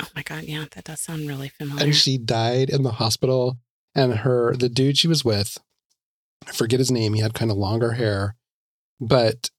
oh 0.01 0.07
my 0.15 0.21
God, 0.23 0.43
yeah, 0.43 0.65
that 0.73 0.83
does 0.83 0.99
sound 1.01 1.27
really 1.27 1.49
familiar. 1.49 1.83
and 1.85 1.95
she 1.95 2.17
died 2.17 2.69
in 2.69 2.83
the 2.83 2.91
hospital. 2.93 3.57
And 3.95 4.13
her, 4.19 4.55
the 4.55 4.69
dude 4.69 4.97
she 4.97 5.07
was 5.07 5.23
with, 5.23 5.57
I 6.47 6.51
forget 6.51 6.79
his 6.79 6.91
name. 6.91 7.13
He 7.13 7.21
had 7.21 7.33
kind 7.33 7.49
of 7.51 7.57
longer 7.57 7.93
hair, 7.93 8.35
but 8.99 9.49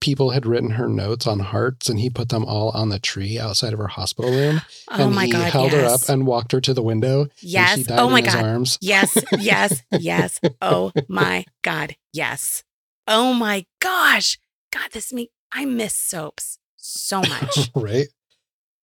people 0.00 0.30
had 0.30 0.44
written 0.44 0.70
her 0.72 0.86
notes 0.86 1.26
on 1.26 1.38
hearts 1.40 1.88
and 1.88 1.98
he 1.98 2.10
put 2.10 2.28
them 2.28 2.44
all 2.44 2.68
on 2.70 2.90
the 2.90 2.98
tree 2.98 3.38
outside 3.38 3.72
of 3.72 3.78
her 3.78 3.86
hospital 3.88 4.30
room. 4.30 4.60
oh 4.90 5.06
and 5.06 5.14
my 5.14 5.24
he 5.26 5.32
God, 5.32 5.50
held 5.50 5.72
her 5.72 5.84
up 5.86 6.08
and 6.08 6.26
walked 6.26 6.52
her 6.52 6.60
to 6.60 6.74
the 6.74 6.82
window. 6.82 7.26
Yes. 7.40 7.78
she 7.78 7.84
died 7.84 7.98
Oh 7.98 8.10
my 8.10 8.20
God. 8.20 8.44
arms. 8.44 8.76
Yes, 8.82 9.16
yes, 9.38 9.82
yes. 9.98 10.38
Oh 10.60 10.92
my 11.08 11.46
God. 11.62 11.96
Yes. 12.12 12.64
Oh 13.08 13.32
my 13.32 13.64
gosh. 13.80 14.38
God, 14.70 14.90
this 14.92 15.12
me. 15.12 15.30
I 15.52 15.64
miss 15.64 15.96
soaps 15.96 16.58
so 16.76 17.20
much. 17.20 17.70
right? 17.74 18.08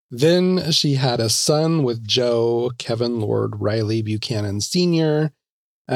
Then 0.10 0.72
she 0.72 0.96
had 0.96 1.20
a 1.20 1.30
son 1.30 1.84
with 1.84 2.06
Joe, 2.06 2.72
Kevin 2.78 3.20
Lord 3.20 3.62
Riley 3.62 4.02
Buchanan 4.02 4.60
Sr., 4.60 5.32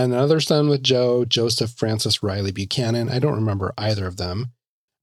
another 0.04 0.40
son 0.40 0.70
with 0.70 0.84
Joe, 0.84 1.26
Joseph 1.26 1.72
Francis 1.72 2.22
Riley 2.22 2.52
Buchanan. 2.52 3.10
I 3.10 3.20
don't 3.20 3.36
remember 3.36 3.74
either 3.78 4.06
of 4.06 4.18
them. 4.18 4.52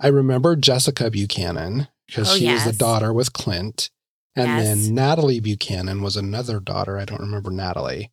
I 0.01 0.09
remember 0.09 0.57
Jessica 0.57 1.11
Buchanan 1.11 1.89
because 2.07 2.31
Oh, 2.31 2.37
she 2.37 2.47
was 2.47 2.65
yes. 2.65 2.67
the 2.67 2.73
daughter 2.73 3.13
with 3.13 3.33
Clint. 3.33 3.91
And 4.35 4.47
Yes. 4.49 4.65
then 4.87 4.95
Natalie 4.95 5.41
Buchanan 5.41 6.03
was 6.03 6.17
another 6.17 6.59
daughter. 6.61 6.99
I 6.99 7.05
don't 7.05 7.21
remember 7.21 7.51
Natalie. 7.51 8.11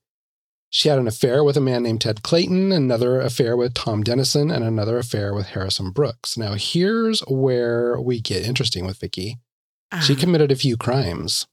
She 0.70 0.88
had 0.90 1.00
an 1.00 1.08
affair 1.08 1.44
with 1.44 1.58
a 1.58 1.62
man 1.62 1.82
named 1.84 2.02
Ted 2.02 2.22
Clayton, 2.22 2.72
another 2.72 3.20
affair 3.22 3.58
with 3.58 3.74
Tom 3.74 4.04
Dennison, 4.04 4.52
and 4.52 4.64
another 4.64 4.98
affair 5.00 5.34
with 5.34 5.48
Harrison 5.48 5.90
Brooks. 5.92 6.38
Now, 6.38 6.54
here's 6.54 7.22
where 7.22 8.00
we 8.00 8.22
get 8.22 8.46
interesting 8.46 8.86
with 8.86 9.00
Vicky. 9.00 9.40
She 10.04 10.14
Um, 10.14 10.20
committed 10.20 10.52
a 10.52 10.56
few 10.56 10.78
crimes 10.78 11.48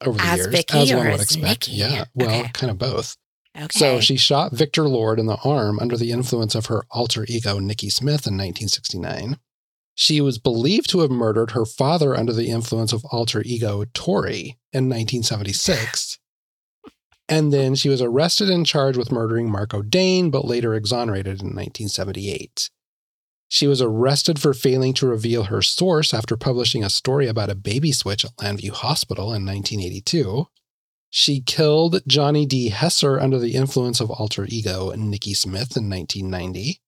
over 0.00 0.16
the 0.16 0.24
years, 0.36 0.46
Vicky 0.46 0.78
as 0.78 0.92
one 0.94 1.10
would 1.10 1.20
expect. 1.20 1.68
Nikki? 1.68 1.72
Yeah, 1.72 2.04
well, 2.14 2.30
Okay. 2.40 2.50
kind 2.54 2.70
of 2.70 2.78
both. 2.78 3.16
Okay. 3.56 3.66
So 3.70 4.00
she 4.00 4.16
shot 4.16 4.52
Victor 4.52 4.86
Lord 4.88 5.18
in 5.18 5.26
the 5.26 5.38
arm 5.42 5.78
under 5.78 5.96
the 5.96 6.12
influence 6.12 6.54
of 6.54 6.66
her 6.66 6.84
alter 6.90 7.24
ego, 7.28 7.58
Nikki 7.58 7.88
Smith, 7.88 8.26
in 8.26 8.34
1969. 8.34 9.38
She 9.94 10.20
was 10.20 10.38
believed 10.38 10.90
to 10.90 11.00
have 11.00 11.10
murdered 11.10 11.52
her 11.52 11.64
father 11.64 12.14
under 12.14 12.34
the 12.34 12.50
influence 12.50 12.92
of 12.92 13.04
alter 13.06 13.42
ego 13.46 13.84
Tori 13.94 14.58
in 14.72 14.90
1976. 14.90 16.18
and 17.28 17.52
then 17.52 17.74
she 17.74 17.88
was 17.88 18.02
arrested 18.02 18.50
and 18.50 18.66
charged 18.66 18.98
with 18.98 19.10
murdering 19.10 19.50
Marco 19.50 19.80
Dane, 19.80 20.30
but 20.30 20.44
later 20.44 20.74
exonerated 20.74 21.40
in 21.40 21.48
1978. 21.48 22.70
She 23.48 23.66
was 23.66 23.80
arrested 23.80 24.38
for 24.38 24.52
failing 24.52 24.92
to 24.94 25.06
reveal 25.06 25.44
her 25.44 25.62
source 25.62 26.12
after 26.12 26.36
publishing 26.36 26.84
a 26.84 26.90
story 26.90 27.26
about 27.26 27.50
a 27.50 27.54
baby 27.54 27.92
switch 27.92 28.24
at 28.24 28.36
Llanview 28.36 28.72
Hospital 28.72 29.26
in 29.26 29.46
1982. 29.46 30.46
She 31.18 31.40
killed 31.40 32.02
Johnny 32.06 32.44
D. 32.44 32.68
Hesser 32.70 33.18
under 33.18 33.38
the 33.38 33.54
influence 33.54 34.00
of 34.00 34.10
alter 34.10 34.44
ego 34.50 34.92
Nikki 34.94 35.32
Smith 35.32 35.74
in 35.74 35.88
1990. 35.88 36.82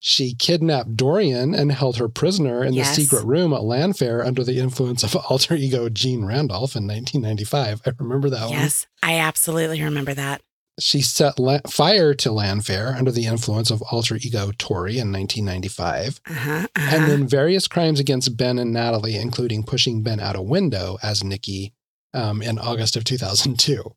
She 0.00 0.34
kidnapped 0.34 0.96
Dorian 0.96 1.54
and 1.54 1.70
held 1.70 1.98
her 1.98 2.08
prisoner 2.08 2.64
in 2.64 2.72
Yes. 2.74 2.96
the 2.96 3.02
secret 3.02 3.24
room 3.24 3.52
at 3.52 3.60
Llanfair 3.60 4.26
under 4.26 4.42
the 4.42 4.58
influence 4.58 5.04
of 5.04 5.14
alter 5.30 5.54
ego 5.54 5.88
Gene 5.88 6.24
Randolph 6.24 6.74
in 6.74 6.84
1995. 6.88 7.82
I 7.86 7.92
remember 7.96 8.28
that 8.28 8.46
one. 8.46 8.58
yes, 8.58 8.88
I 9.04 9.20
absolutely 9.20 9.80
remember 9.84 10.14
that. 10.14 10.40
She 10.80 11.00
set 11.00 11.38
la- 11.38 11.60
fire 11.68 12.12
to 12.12 12.30
Llanfair 12.30 12.96
under 12.98 13.12
the 13.12 13.26
influence 13.26 13.70
of 13.70 13.82
alter 13.82 14.16
ego 14.16 14.50
Tori 14.58 14.98
in 14.98 15.12
1995. 15.12 16.20
Uh-huh, 16.28 16.50
uh-huh. 16.50 16.66
And 16.96 17.08
then 17.08 17.28
various 17.28 17.68
crimes 17.68 18.00
against 18.00 18.36
Ben 18.36 18.58
and 18.58 18.72
Natalie, 18.72 19.14
including 19.14 19.62
pushing 19.62 20.02
Ben 20.02 20.18
out 20.18 20.34
a 20.34 20.42
window 20.42 20.98
as 21.04 21.22
Nikki 21.22 21.72
um, 22.14 22.40
in 22.40 22.58
August 22.58 22.96
of 22.96 23.04
2002. 23.04 23.94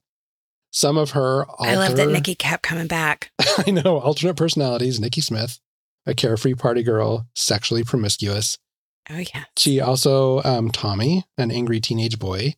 Some 0.72 0.98
of 0.98 1.12
her 1.12 1.46
I 1.60 1.76
love 1.76 1.96
that 1.96 2.10
Nikki 2.10 2.36
kept 2.36 2.64
coming 2.64 2.88
back. 2.88 3.32
I 3.66 3.72
know, 3.72 4.00
alternate 4.00 4.36
personalities, 4.36 5.00
Nikki 5.00 5.22
Smith, 5.22 5.60
a 6.06 6.14
carefree 6.14 6.56
party 6.56 6.84
girl, 6.84 7.28
sexually 7.36 7.84
promiscuous. 7.84 8.58
Oh 9.10 9.18
yeah. 9.34 9.46
She 9.58 9.80
also, 9.80 10.44
um, 10.44 10.70
Tommy, 10.70 11.24
an 11.38 11.52
angry 11.52 11.80
teenage 11.80 12.20
boy, 12.20 12.56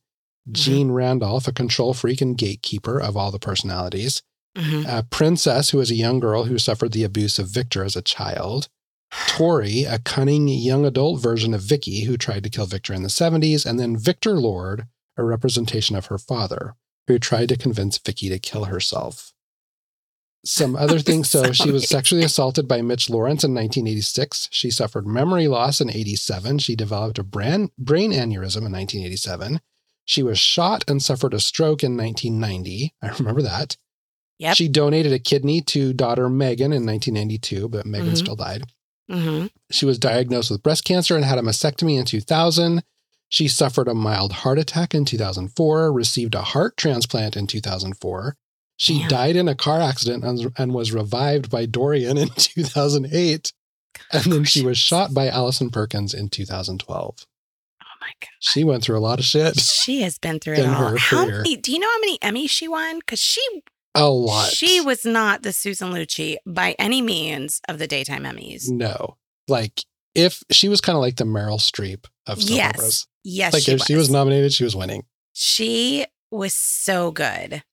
Mm-hmm. 0.48 0.54
Gene 0.54 0.92
Randolph, 0.92 1.48
a 1.48 1.52
control 1.52 1.94
freak 1.94 2.22
and 2.22 2.36
gatekeeper 2.36 3.00
of 3.00 3.16
all 3.16 3.30
the 3.30 3.38
personalities, 3.40 4.24
Mhm. 4.58 4.86
a 4.88 5.04
princess 5.04 5.70
who 5.70 5.80
is 5.80 5.92
a 5.92 5.96
young 5.96 6.20
girl 6.20 6.46
who 6.46 6.58
suffered 6.58 6.92
the 6.94 7.04
abuse 7.04 7.38
of 7.38 7.50
Victor 7.50 7.84
as 7.84 7.96
a 7.96 8.02
child, 8.02 8.68
Tori, 9.28 9.84
a 9.84 10.00
cunning 10.00 10.48
young 10.48 10.86
adult 10.86 11.22
version 11.22 11.54
of 11.54 11.62
Vicky 11.62 12.06
who 12.06 12.18
tried 12.18 12.44
to 12.44 12.50
kill 12.50 12.66
Victor 12.66 12.94
in 12.94 13.04
the 13.04 13.10
70s, 13.10 13.64
and 13.66 13.80
then 13.80 13.96
Victor 13.98 14.40
Lord, 14.40 14.88
a 15.20 15.24
representation 15.24 15.96
of 15.96 16.08
her 16.08 16.18
father, 16.18 16.76
who 17.08 17.20
tried 17.20 17.50
to 17.50 17.58
convince 17.58 17.98
Vicky 17.98 18.30
to 18.30 18.40
kill 18.40 18.66
herself. 18.66 19.34
Some 20.46 20.76
other 20.78 21.00
things. 21.00 21.30
So, 21.30 21.52
she 21.52 21.72
was 21.72 21.88
sexually 21.88 22.24
assaulted 22.24 22.68
by 22.68 22.82
Mitch 22.82 23.10
Lawrence 23.10 23.44
in 23.44 23.54
1986. 23.54 24.48
She 24.52 24.72
suffered 24.72 25.06
memory 25.06 25.48
loss 25.48 25.82
in 25.82 25.90
87. 25.90 26.60
She 26.60 26.76
developed 26.76 27.20
a 27.20 27.24
brain, 27.24 27.70
brain 27.78 28.12
aneurysm 28.12 28.66
in 28.66 28.72
1987. 28.72 29.60
She 30.06 30.24
was 30.24 30.40
shot 30.40 30.84
and 30.88 31.04
suffered 31.04 31.34
a 31.34 31.40
stroke 31.40 31.84
in 31.84 31.96
1990. 31.98 32.96
I 33.02 33.10
remember 33.10 33.42
that. 33.44 33.78
Yep. 34.40 34.56
She 34.56 34.68
donated 34.70 35.12
a 35.12 35.20
kidney 35.20 35.62
to 35.62 35.94
daughter 35.94 36.30
Megan 36.30 36.72
in 36.72 36.86
1992, 36.86 37.68
but 37.68 37.86
Megan 37.86 38.14
Mhm. 38.14 38.18
still 38.18 38.36
died. 38.38 38.64
hmm 39.12 39.48
She 39.72 39.86
was 39.86 40.00
diagnosed 40.00 40.50
with 40.52 40.64
breast 40.64 40.86
cancer 40.86 41.16
and 41.16 41.26
had 41.26 41.38
a 41.38 41.42
mastectomy 41.42 42.00
in 42.00 42.06
2000. 42.06 42.82
She 43.30 43.48
suffered 43.48 43.88
a 43.88 43.94
mild 43.94 44.32
heart 44.34 44.58
attack 44.60 44.94
in 44.96 45.06
2004, 45.06 45.92
received 45.94 46.34
a 46.36 46.42
heart 46.42 46.76
transplant 46.78 47.38
in 47.38 47.46
2004. 47.48 48.36
She 48.78 49.00
Damn. 49.00 49.08
died 49.10 49.36
in 49.36 49.48
a 49.48 49.56
car 49.56 49.80
accident 49.82 50.24
and, 50.24 50.52
and 50.58 50.74
was 50.74 50.92
revived 50.92 51.50
by 51.52 51.66
Dorian 51.66 52.18
in 52.18 52.30
2008. 52.36 53.54
And 54.12 54.24
then 54.32 54.44
she 54.46 54.64
was 54.66 54.78
shot 54.78 55.14
by 55.14 55.28
Allison 55.28 55.70
Perkins 55.70 56.14
in 56.14 56.30
2012. 56.30 57.16
Oh 57.82 57.86
my 58.02 58.08
god. 58.22 58.30
She 58.40 58.64
went 58.64 58.84
through 58.84 58.98
a 58.98 59.02
lot 59.02 59.20
of 59.20 59.26
shit. 59.26 59.60
She 59.60 60.02
has 60.02 60.18
been 60.18 60.40
through 60.40 60.56
it 60.56 60.66
all. 60.66 60.96
How 60.98 61.26
career. 61.26 61.38
many? 61.40 61.58
Do 61.58 61.72
you 61.72 61.80
know 61.80 61.90
how 61.90 62.00
many 62.00 62.18
Emmys 62.20 62.50
she 62.50 62.68
won? 62.68 63.00
Because 63.00 63.20
she 63.20 63.42
A 63.94 64.08
lot. 64.10 64.50
she 64.52 64.80
was 64.80 65.06
not 65.06 65.44
the 65.44 65.52
Susan 65.52 65.92
Lucci 65.92 66.38
by 66.48 66.76
any 66.80 67.02
means 67.02 67.60
of 67.68 67.78
the 67.78 67.88
daytime 67.88 68.24
Emmys. 68.24 68.70
No. 68.70 69.18
Like, 69.48 69.84
if 70.16 70.42
she 70.52 70.70
was 70.70 70.80
kind 70.82 70.96
of 70.96 71.02
like 71.02 71.18
the 71.18 71.26
Meryl 71.26 71.60
Streep 71.60 72.06
of 72.26 72.42
soap 72.42 72.50
Yes. 72.56 72.76
operas. 72.76 73.08
Yes, 73.24 73.54
Like, 73.54 73.64
she 73.64 73.72
if 73.74 73.80
was. 73.80 73.86
she 73.88 73.96
was 73.96 74.10
nominated, 74.10 74.54
she 74.54 74.64
was 74.64 74.76
winning. 74.76 75.04
She 75.34 76.06
was 76.32 76.54
so 76.54 77.12
good. 77.12 77.64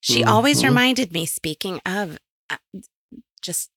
She 0.00 0.22
Mhm. 0.22 0.28
always 0.28 0.64
reminded 0.64 1.12
me, 1.12 1.26
speaking 1.26 1.80
of 1.84 2.18
uh, 2.48 2.56
just 3.42 3.70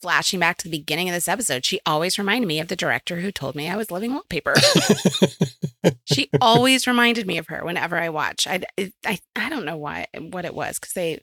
flashing 0.00 0.40
back 0.40 0.56
to 0.58 0.64
the 0.64 0.70
beginning 0.70 1.08
of 1.08 1.14
this 1.14 1.28
episode, 1.28 1.64
she 1.64 1.80
always 1.86 2.18
reminded 2.18 2.46
me 2.46 2.58
of 2.60 2.68
the 2.68 2.76
director 2.76 3.20
who 3.20 3.30
told 3.30 3.54
me 3.54 3.68
I 3.68 3.76
was 3.76 3.90
living 3.90 4.12
wallpaper. 4.12 4.54
she 6.04 6.30
always 6.40 6.86
reminded 6.86 7.26
me 7.26 7.38
of 7.38 7.46
her 7.48 7.64
whenever 7.64 7.96
I 7.96 8.08
watch. 8.08 8.46
I, 8.46 8.62
I, 9.04 9.18
I 9.36 9.48
don't 9.48 9.64
know 9.64 9.76
why, 9.76 10.06
what 10.18 10.44
it 10.44 10.54
was, 10.54 10.78
because 10.78 10.94
they, 10.94 11.14
I 11.14 11.20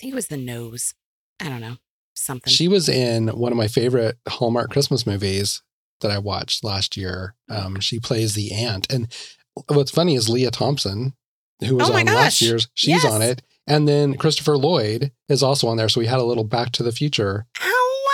think 0.00 0.12
it 0.12 0.16
was 0.16 0.28
the 0.28 0.36
nose. 0.36 0.94
I 1.40 1.48
don't 1.48 1.60
know, 1.60 1.76
something. 2.14 2.52
She 2.52 2.68
was 2.68 2.88
in 2.88 3.28
one 3.28 3.52
of 3.52 3.58
my 3.58 3.68
favorite 3.68 4.16
Hallmark 4.28 4.70
Christmas 4.70 5.06
movies 5.06 5.62
that 6.00 6.10
I 6.10 6.18
watched 6.18 6.64
last 6.64 6.96
year. 6.96 7.34
Um, 7.48 7.80
she 7.80 7.98
plays 8.00 8.34
the 8.34 8.52
aunt. 8.52 8.92
And 8.92 9.12
what's 9.68 9.90
funny 9.90 10.14
is 10.14 10.28
Lea 10.28 10.50
Thompson, 10.50 11.14
who 11.64 11.76
was 11.76 11.88
Oh 11.90 11.94
on 11.96 12.06
last 12.06 12.40
year's, 12.42 12.68
she's 12.74 13.02
Yes. 13.02 13.04
on 13.04 13.22
it. 13.22 13.42
And 13.66 13.88
then 13.88 14.14
Christopher 14.16 14.56
Lloyd 14.56 15.10
is 15.28 15.42
also 15.42 15.66
on 15.68 15.76
there. 15.76 15.88
So 15.88 16.00
we 16.00 16.06
had 16.06 16.18
a 16.20 16.24
little 16.24 16.44
back 16.44 16.70
to 16.72 16.82
the 16.82 16.92
future. 16.92 17.46
oh, 17.60 18.04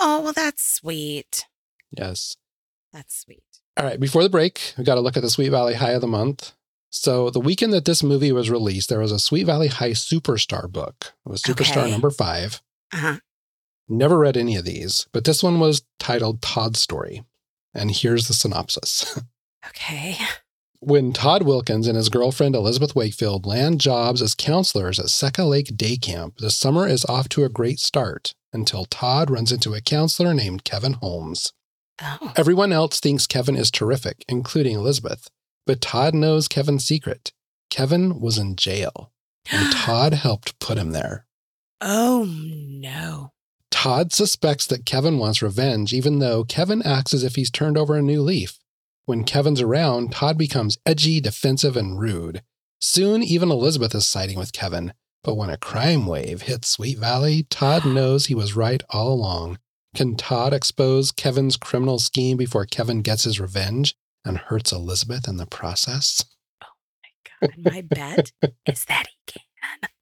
wow. 0.00 0.06
Oh, 0.18 0.20
well, 0.22 0.32
that's 0.32 0.62
sweet. 0.62 1.46
Yes. 1.90 2.36
That's 2.92 3.16
sweet. 3.22 3.42
All 3.76 3.84
right. 3.84 3.98
Before 3.98 4.22
the 4.22 4.28
break, 4.28 4.74
we 4.78 4.84
got 4.84 4.94
to 4.94 5.00
look 5.00 5.16
at 5.16 5.22
the 5.24 5.30
Sweet 5.30 5.48
Valley 5.48 5.74
High 5.74 5.92
of 5.92 6.00
the 6.00 6.06
month. 6.06 6.52
So 6.90 7.28
the 7.28 7.40
weekend 7.40 7.72
that 7.72 7.86
this 7.86 8.04
movie 8.04 8.30
was 8.30 8.50
released, 8.50 8.88
there 8.88 9.00
was 9.00 9.10
a 9.10 9.18
Sweet 9.18 9.44
Valley 9.46 9.66
High 9.66 9.90
Superstar 9.90 10.70
book. 10.70 11.12
It 11.26 11.28
was 11.28 11.42
Superstar 11.42 11.78
Okay. 11.82 11.90
number 11.90 12.10
five. 12.10 12.62
Uh 12.92 12.96
huh. 12.98 13.16
Never 13.88 14.18
read 14.18 14.36
any 14.36 14.56
of 14.56 14.64
these, 14.64 15.06
but 15.12 15.24
this 15.24 15.42
one 15.42 15.60
was 15.60 15.82
titled 15.98 16.40
Todd's 16.40 16.80
Story. 16.80 17.22
And 17.74 17.90
here's 17.90 18.28
the 18.28 18.34
synopsis. 18.34 19.20
Okay. 19.68 20.18
When 20.80 21.14
Todd 21.14 21.44
Wilkins 21.44 21.86
and 21.86 21.96
his 21.96 22.10
girlfriend 22.10 22.54
Elizabeth 22.54 22.94
Wakefield 22.94 23.46
land 23.46 23.80
jobs 23.80 24.20
as 24.20 24.34
counselors 24.34 25.00
at 25.00 25.08
Seca 25.08 25.44
Lake 25.44 25.74
Day 25.74 25.96
Camp, 25.96 26.36
the 26.36 26.50
summer 26.50 26.86
is 26.86 27.06
off 27.06 27.30
to 27.30 27.44
a 27.44 27.48
great 27.48 27.78
start 27.80 28.34
until 28.52 28.84
Todd 28.84 29.30
runs 29.30 29.50
into 29.52 29.72
a 29.72 29.80
counselor 29.80 30.34
named 30.34 30.64
Kevin 30.64 30.92
Holmes. 30.92 31.54
Oh. 32.02 32.32
Everyone 32.36 32.72
else 32.72 33.00
thinks 33.00 33.26
Kevin 33.26 33.56
is 33.56 33.70
terrific, 33.70 34.24
including 34.28 34.74
Elizabeth, 34.76 35.28
but 35.66 35.80
Todd 35.80 36.12
knows 36.14 36.48
Kevin's 36.48 36.84
secret. 36.84 37.32
Kevin 37.70 38.20
was 38.20 38.36
in 38.36 38.56
jail, 38.56 39.12
and 39.50 39.72
Todd 39.76 40.12
helped 40.12 40.58
put 40.58 40.76
him 40.76 40.90
there. 40.90 41.26
Oh, 41.80 42.26
no. 42.28 43.32
Todd 43.84 44.14
suspects 44.14 44.66
that 44.68 44.86
Kevin 44.86 45.18
wants 45.18 45.42
revenge, 45.42 45.92
even 45.92 46.18
though 46.18 46.42
Kevin 46.42 46.80
acts 46.86 47.12
as 47.12 47.22
if 47.22 47.36
he's 47.36 47.50
turned 47.50 47.76
over 47.76 47.94
a 47.94 48.00
new 48.00 48.22
leaf. 48.22 48.58
When 49.04 49.24
Kevin's 49.24 49.60
around, 49.60 50.10
Todd 50.10 50.38
becomes 50.38 50.78
edgy, 50.86 51.20
defensive, 51.20 51.76
and 51.76 52.00
rude. 52.00 52.42
Soon, 52.80 53.22
even 53.22 53.50
Elizabeth 53.50 53.94
is 53.94 54.06
siding 54.06 54.38
with 54.38 54.54
Kevin. 54.54 54.94
But 55.22 55.34
when 55.34 55.50
a 55.50 55.58
crime 55.58 56.06
wave 56.06 56.40
hits 56.40 56.68
Sweet 56.68 56.96
Valley, 56.96 57.46
Todd 57.50 57.84
knows 57.86 58.24
he 58.24 58.34
was 58.34 58.56
right 58.56 58.82
all 58.88 59.12
along. 59.12 59.58
Can 59.94 60.16
Todd 60.16 60.54
expose 60.54 61.12
Kevin's 61.12 61.58
criminal 61.58 61.98
scheme 61.98 62.38
before 62.38 62.64
Kevin 62.64 63.02
gets 63.02 63.24
his 63.24 63.38
revenge 63.38 63.94
and 64.24 64.38
hurts 64.38 64.72
Elizabeth 64.72 65.28
in 65.28 65.36
the 65.36 65.44
process? 65.44 66.24
Oh 66.62 66.68
my 67.02 67.48
God, 67.48 67.72
my 67.74 67.82
bet 67.82 68.32
is 68.66 68.86
that 68.86 69.08
he 69.08 69.40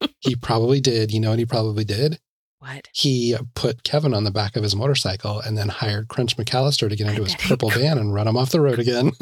can. 0.01 0.11
He 0.21 0.37
probably 0.37 0.81
did. 0.81 1.11
You 1.11 1.19
know 1.19 1.31
what 1.31 1.41
he 1.41 1.47
probably 1.47 1.85
did? 1.85 2.21
What? 2.63 2.89
he 2.93 3.37
put 3.55 3.83
Kevin 3.83 4.15
on 4.15 4.23
the 4.23 4.31
back 4.31 4.55
of 4.57 4.63
his 4.63 4.77
motorcycle 4.77 5.41
and 5.41 5.59
then 5.59 5.69
hired 5.69 6.07
Crunch 6.07 6.37
McAllister 6.37 6.89
to 6.89 6.95
get 6.95 7.09
into 7.09 7.25
his 7.25 7.35
purple 7.35 7.71
van 7.75 7.99
and 7.99 8.15
run 8.15 8.29
him 8.29 8.37
off 8.37 8.51
the 8.51 8.61
road 8.61 8.79
again. 8.79 9.11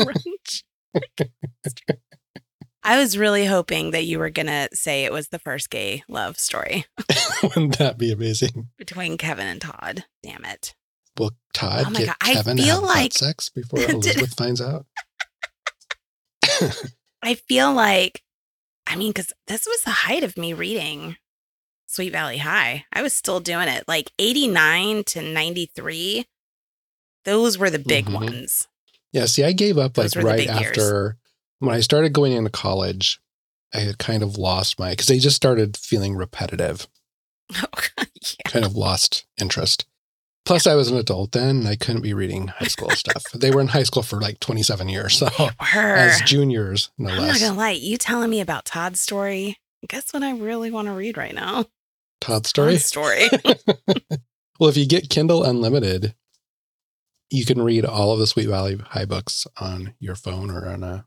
I 2.83 2.99
was 2.99 3.17
really 3.19 3.45
hoping 3.47 3.91
that 3.93 4.05
you 4.05 4.19
were 4.19 4.31
going 4.31 4.47
to 4.47 4.69
say 4.75 5.05
it 5.05 5.13
was 5.13 5.29
the 5.29 5.39
first 5.39 5.71
gay 5.71 6.03
love 6.09 6.39
story 6.39 6.85
Wouldn't 7.43 7.79
that 7.79 7.97
be 7.99 8.11
amazing? 8.13 8.69
between 8.79 9.17
Kevin 9.19 9.47
and 9.47 9.61
Todd. 9.61 10.05
Damn 10.23 10.45
it. 10.45 10.75
Will 11.19 11.33
Todd 11.53 11.85
Oh 11.89 11.91
get 11.93 12.07
God, 12.07 12.17
I 12.23 12.35
Kevin 12.35 12.57
to 12.59 12.63
feel 12.63 12.83
like- 12.83 13.13
sex 13.15 13.49
before 13.51 13.81
Elizabeth 13.81 14.35
finds 14.35 14.61
out? 14.61 14.87
I 17.23 17.35
feel 17.35 17.73
like, 17.73 18.23
I 18.87 18.97
mean, 18.97 19.11
because 19.13 19.33
this 19.47 19.67
was 19.67 19.83
the 19.83 19.91
height 19.91 20.25
of 20.25 20.37
me 20.37 20.53
reading 20.53 21.17
Sweet 21.91 22.11
Valley 22.13 22.39
High. 22.39 22.85
I 22.93 23.03
was 23.03 23.13
still 23.13 23.41
doing 23.41 23.67
it 23.69 23.85
like 23.89 24.13
89 24.19 25.03
to 25.05 25.23
93. 25.23 26.25
Those 27.25 27.59
were 27.59 27.69
the 27.69 27.79
big 27.81 28.07
Mhm. 28.07 28.13
ones. 28.15 28.69
Yeah, 29.13 29.27
see, 29.27 29.43
I 29.43 29.51
gave 29.53 29.77
up 29.77 29.99
like 29.99 30.05
Those 30.07 30.17
were 30.17 30.23
the 30.23 30.27
right 30.29 30.37
big 30.39 30.49
years. 30.55 30.69
after 30.69 31.17
when 31.59 31.75
I 31.75 31.81
started 31.81 32.13
going 32.13 32.33
into 32.33 32.51
college. 32.51 33.19
I 33.73 33.81
had 33.81 33.99
kind 33.99 34.23
of 34.25 34.37
lost 34.37 34.81
my 34.81 34.91
because 34.91 35.07
they 35.07 35.21
just 35.21 35.37
started 35.37 35.77
feeling 35.77 36.17
repetitive, 36.17 36.89
Oh, 37.55 37.67
yeah. 37.99 38.05
kind 38.49 38.65
of 38.65 38.75
lost 38.75 39.25
interest. 39.41 39.85
Plus, 40.45 40.67
I 40.67 40.75
was 40.75 40.91
an 40.91 40.97
adult 40.97 41.31
then, 41.33 41.59
and 41.59 41.69
I 41.69 41.77
couldn't 41.77 42.03
be 42.03 42.13
reading 42.15 42.49
high 42.49 42.67
school 42.67 42.91
stuff. 42.97 43.23
They 43.33 43.53
were 43.53 43.61
in 43.61 43.69
high 43.69 43.85
school 43.85 44.03
for 44.03 44.21
like 44.21 44.41
27 44.41 44.89
years, 44.89 45.17
so 45.17 45.29
as 45.61 46.21
juniors, 46.23 46.91
no 46.99 47.11
I'm 47.11 47.17
not 47.19 47.23
less. 47.29 47.41
gonna 47.43 47.57
lie, 47.57 47.71
you 47.71 47.97
telling 47.97 48.31
me 48.31 48.41
about 48.41 48.65
Todd's 48.65 49.01
story. 49.01 49.59
Guess 49.89 50.13
what 50.13 50.23
I 50.25 50.33
really 50.33 50.71
want 50.73 50.87
to 50.89 50.93
read 50.93 51.17
right 51.17 51.35
now? 51.35 51.67
Todd's 52.21 52.49
story. 52.49 52.75
Todd's 52.75 52.87
story. 52.87 53.29
well, 54.61 54.71
if 54.71 54.77
you 54.77 54.87
get 54.87 55.11
Kindle 55.11 55.45
Unlimited, 55.45 56.15
you 57.31 57.45
can 57.45 57.63
read 57.63 57.85
all 57.85 58.13
of 58.13 58.19
the 58.19 58.27
Sweet 58.27 58.49
Valley 58.49 58.77
High 58.77 59.05
books 59.05 59.47
on 59.59 59.95
your 60.01 60.15
phone 60.15 60.51
or 60.51 60.69
on 60.69 60.83
a 60.83 61.07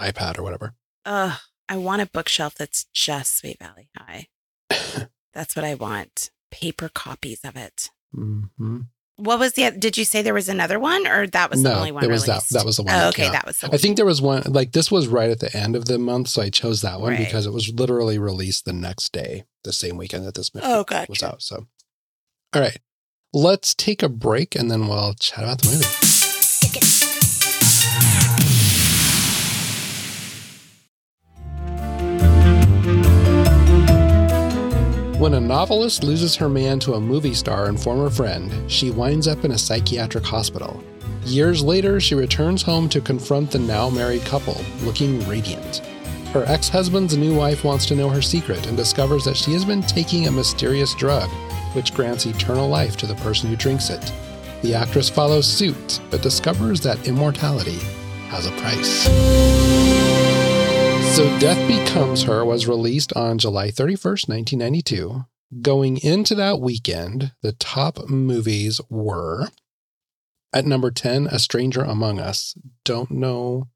iPad 0.00 0.38
or 0.38 0.42
whatever. 0.42 0.74
Ugh, 1.04 1.38
I 1.68 1.76
want 1.76 2.02
a 2.02 2.06
bookshelf 2.06 2.54
that's 2.54 2.86
just 2.92 3.38
Sweet 3.38 3.58
Valley 3.58 3.88
High. 3.96 4.26
That's 5.32 5.54
what 5.54 5.64
I 5.64 5.74
want. 5.74 6.30
Paper 6.50 6.88
copies 6.88 7.40
of 7.44 7.56
it. 7.56 7.90
hmm 8.14 8.80
What 9.18 9.38
was 9.38 9.54
the? 9.54 9.70
Did 9.70 9.96
you 9.96 10.04
say 10.04 10.20
there 10.20 10.34
was 10.34 10.48
another 10.50 10.78
one, 10.78 11.06
or 11.06 11.26
that 11.28 11.50
was 11.50 11.62
the 11.62 11.74
only 11.74 11.90
one? 11.90 12.04
it 12.04 12.10
was 12.10 12.26
released? 12.28 12.52
That 12.52 12.66
was 12.66 12.76
the 12.76 12.82
one. 12.82 12.94
Oh, 12.94 12.98
that 12.98 13.08
okay, 13.08 13.22
came 13.24 13.32
that 13.32 13.46
was 13.46 13.58
the. 13.58 13.68
one. 13.68 13.74
I 13.74 13.78
think 13.78 13.96
there 13.96 14.04
was 14.04 14.20
one 14.20 14.42
like 14.46 14.72
this 14.72 14.90
was 14.90 15.08
right 15.08 15.30
at 15.30 15.40
the 15.40 15.56
end 15.56 15.74
of 15.74 15.86
the 15.86 15.98
month, 15.98 16.28
so 16.28 16.42
I 16.42 16.50
chose 16.50 16.82
that 16.82 17.00
one 17.00 17.12
Right. 17.12 17.18
because 17.20 17.46
it 17.46 17.52
was 17.52 17.70
literally 17.72 18.18
released 18.18 18.66
the 18.66 18.74
next 18.74 19.12
day, 19.14 19.44
the 19.64 19.72
same 19.72 19.96
weekend 19.96 20.26
that 20.26 20.34
this 20.34 20.54
movie 20.54 20.66
Oh, 20.68 20.84
gotcha. 20.84 21.06
was 21.10 21.22
out. 21.22 21.40
So, 21.40 21.66
all 22.52 22.60
right, 22.60 22.76
let's 23.32 23.74
take 23.74 24.02
a 24.02 24.10
break 24.10 24.54
and 24.54 24.70
then 24.70 24.86
we'll 24.86 25.14
chat 25.14 25.44
about 25.44 25.62
the 25.62 25.68
movie. 25.70 27.15
When 35.18 35.32
a 35.32 35.40
novelist 35.40 36.04
loses 36.04 36.36
her 36.36 36.48
man 36.48 36.78
to 36.80 36.92
a 36.92 37.00
movie 37.00 37.32
star 37.32 37.68
and 37.68 37.80
former 37.80 38.10
friend, 38.10 38.52
she 38.70 38.90
winds 38.90 39.26
up 39.26 39.46
in 39.46 39.52
a 39.52 39.58
psychiatric 39.58 40.24
hospital. 40.24 40.84
Years 41.24 41.64
later, 41.64 42.00
she 42.00 42.14
returns 42.14 42.60
home 42.60 42.86
to 42.90 43.00
confront 43.00 43.50
the 43.50 43.58
now 43.58 43.88
married 43.88 44.26
couple, 44.26 44.60
looking 44.82 45.26
radiant. 45.26 45.78
Her 46.34 46.44
ex 46.46 46.68
husband's 46.68 47.16
new 47.16 47.34
wife 47.34 47.64
wants 47.64 47.86
to 47.86 47.94
know 47.94 48.10
her 48.10 48.20
secret 48.20 48.66
and 48.66 48.76
discovers 48.76 49.24
that 49.24 49.38
she 49.38 49.54
has 49.54 49.64
been 49.64 49.80
taking 49.80 50.26
a 50.26 50.30
mysterious 50.30 50.94
drug, 50.94 51.30
which 51.72 51.94
grants 51.94 52.26
eternal 52.26 52.68
life 52.68 52.98
to 52.98 53.06
the 53.06 53.14
person 53.14 53.48
who 53.48 53.56
drinks 53.56 53.88
it. 53.88 54.12
The 54.60 54.74
actress 54.74 55.08
follows 55.08 55.50
suit, 55.50 55.98
but 56.10 56.20
discovers 56.20 56.82
that 56.82 57.08
immortality 57.08 57.78
has 58.28 58.44
a 58.44 58.52
price. 58.60 59.85
So 61.16 61.38
Death 61.38 61.66
Becomes 61.66 62.24
Her 62.24 62.44
was 62.44 62.68
released 62.68 63.10
on 63.14 63.38
July 63.38 63.68
31st, 63.68 64.28
1992. 64.28 65.24
Going 65.62 65.96
into 65.96 66.34
that 66.34 66.60
weekend, 66.60 67.32
the 67.40 67.52
top 67.52 68.10
movies 68.10 68.82
were 68.90 69.48
at 70.52 70.66
number 70.66 70.90
10, 70.90 71.26
A 71.28 71.38
Stranger 71.38 71.80
Among 71.80 72.20
Us. 72.20 72.54
Don't 72.84 73.10
know 73.10 73.68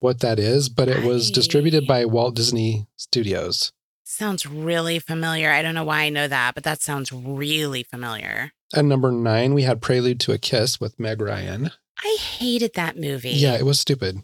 what 0.00 0.20
that 0.20 0.38
is, 0.38 0.68
but 0.68 0.90
it 0.90 1.06
was 1.06 1.30
distributed 1.30 1.86
by 1.86 2.04
Walt 2.04 2.34
Disney 2.34 2.86
Studios. 2.96 3.72
Sounds 4.04 4.44
really 4.44 4.98
familiar. 4.98 5.50
I 5.50 5.62
don't 5.62 5.74
know 5.74 5.84
why 5.84 6.02
I 6.02 6.10
know 6.10 6.28
that, 6.28 6.54
but 6.54 6.64
that 6.64 6.82
sounds 6.82 7.10
really 7.10 7.82
familiar. 7.82 8.52
At 8.74 8.84
number 8.84 9.10
nine, 9.10 9.54
we 9.54 9.62
had 9.62 9.80
Prelude 9.80 10.20
to 10.20 10.32
a 10.32 10.38
Kiss 10.38 10.78
with 10.78 11.00
Meg 11.00 11.22
Ryan. 11.22 11.70
I 12.04 12.18
hated 12.20 12.74
that 12.74 12.98
movie. 12.98 13.30
Yeah, 13.30 13.54
it 13.54 13.64
was 13.64 13.80
stupid. 13.80 14.20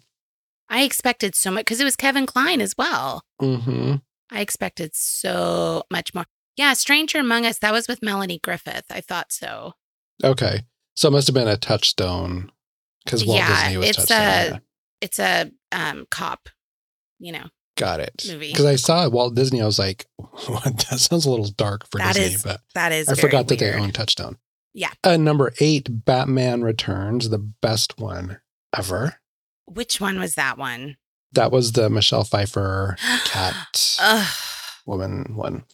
I 0.71 0.83
expected 0.83 1.35
so 1.35 1.51
much 1.51 1.65
because 1.65 1.81
it 1.81 1.85
was 1.85 1.97
Kevin 1.97 2.27
Kline 2.27 2.61
as 2.61 2.75
well. 2.77 3.23
hmm 3.41 3.97
I 4.31 4.41
expected 4.43 4.91
so 4.95 5.85
much 5.91 6.15
more. 6.15 6.25
Yeah, 6.57 6.75
Stranger 6.75 7.19
Among 7.21 7.47
Us, 7.47 7.59
that 7.61 7.73
was 7.73 7.89
with 7.89 8.03
Melanie 8.03 8.41
Griffith. 8.43 8.85
I 8.91 9.01
thought 9.01 9.33
so. 9.33 9.73
Okay. 10.23 10.63
So 10.97 11.09
it 11.09 11.13
must 11.13 11.29
have 11.29 11.35
been 11.35 11.49
a 11.49 11.57
touchstone 11.57 12.51
because 13.05 13.25
Walt 13.25 13.39
Yeah, 13.39 13.63
Disney 13.63 13.77
was 13.79 13.89
it's 13.89 13.97
touchstone. 13.99 14.19
a- 14.19 14.51
yeah. 14.51 14.59
It's 15.01 15.19
a 15.21 15.51
um, 15.73 16.07
cop, 16.11 16.49
you 17.21 17.33
know. 17.33 17.47
Got 17.77 18.01
it. 18.01 18.25
movie. 18.29 18.49
Because 18.51 18.65
I 18.67 18.75
saw 18.77 19.09
Walt 19.09 19.35
Disney, 19.37 19.63
I 19.63 19.67
was 19.67 19.79
like, 19.79 20.05
what? 20.17 20.65
that 20.91 20.99
sounds 20.99 21.25
a 21.25 21.31
little 21.31 21.47
dark 21.47 21.87
for 21.89 21.99
That 21.99 22.17
Disney, 22.17 22.35
is 22.35 22.43
but 22.43 22.61
That 22.75 22.91
is 22.93 23.09
I 23.09 23.15
forgot 23.15 23.47
that 23.49 23.61
they 23.61 23.73
own 23.73 23.93
Touchstone. 23.93 24.37
Yeah. 24.75 24.91
Uh, 25.05 25.17
number 25.17 25.55
eight, 25.61 26.05
Batman 26.05 26.63
Returns, 26.63 27.29
the 27.31 27.39
best 27.39 27.99
one 27.99 28.41
ever. 28.77 29.21
Which 29.69 30.01
one 30.01 30.19
was 30.19 30.35
that 30.35 30.59
one? 30.59 30.97
That 31.33 31.53
was 31.53 31.73
the 31.73 31.91
Michelle 31.91 32.25
Pfeiffer 32.25 32.97
cat 33.25 33.99
woman 34.87 35.35
one. 35.35 35.65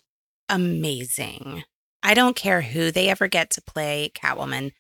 amazing. 0.49 1.65
I 2.03 2.13
don't 2.15 2.37
care 2.37 2.61
who 2.63 2.91
they 2.91 3.09
ever 3.09 3.29
get 3.29 3.51
to 3.51 3.63
play 3.63 4.11
Catwoman. 4.15 4.73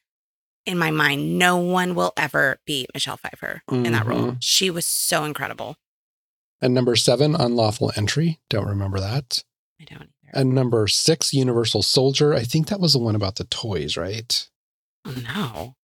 In 0.66 0.76
my 0.78 0.90
mind, 0.90 1.38
no 1.38 1.56
one 1.56 1.94
will 1.94 2.12
ever 2.16 2.58
beat 2.66 2.86
Michelle 2.94 3.16
Pfeiffer 3.16 3.62
in 3.70 3.92
that 3.92 4.06
role. 4.06 4.32
Mhm. 4.32 4.36
She 4.40 4.70
was 4.70 4.84
so 4.86 5.24
incredible. 5.24 5.76
And 6.60 6.72
number 6.74 6.96
seven, 6.96 7.34
Unlawful 7.34 7.92
Entry. 7.96 8.40
Don't 8.50 8.66
remember 8.66 8.98
that. 9.00 9.42
I 9.80 9.84
don't 9.84 10.02
either. 10.24 10.32
And 10.32 10.54
number 10.54 10.86
six, 10.88 11.32
Universal 11.34 11.82
Soldier. 11.82 12.34
I 12.34 12.44
think 12.44 12.68
that 12.68 12.80
was 12.80 12.94
the 12.94 12.98
one 12.98 13.14
about 13.14 13.36
the 13.36 13.44
toys, 13.44 13.96
right? 13.96 14.48
oh, 15.06 15.14
no. 15.34 15.76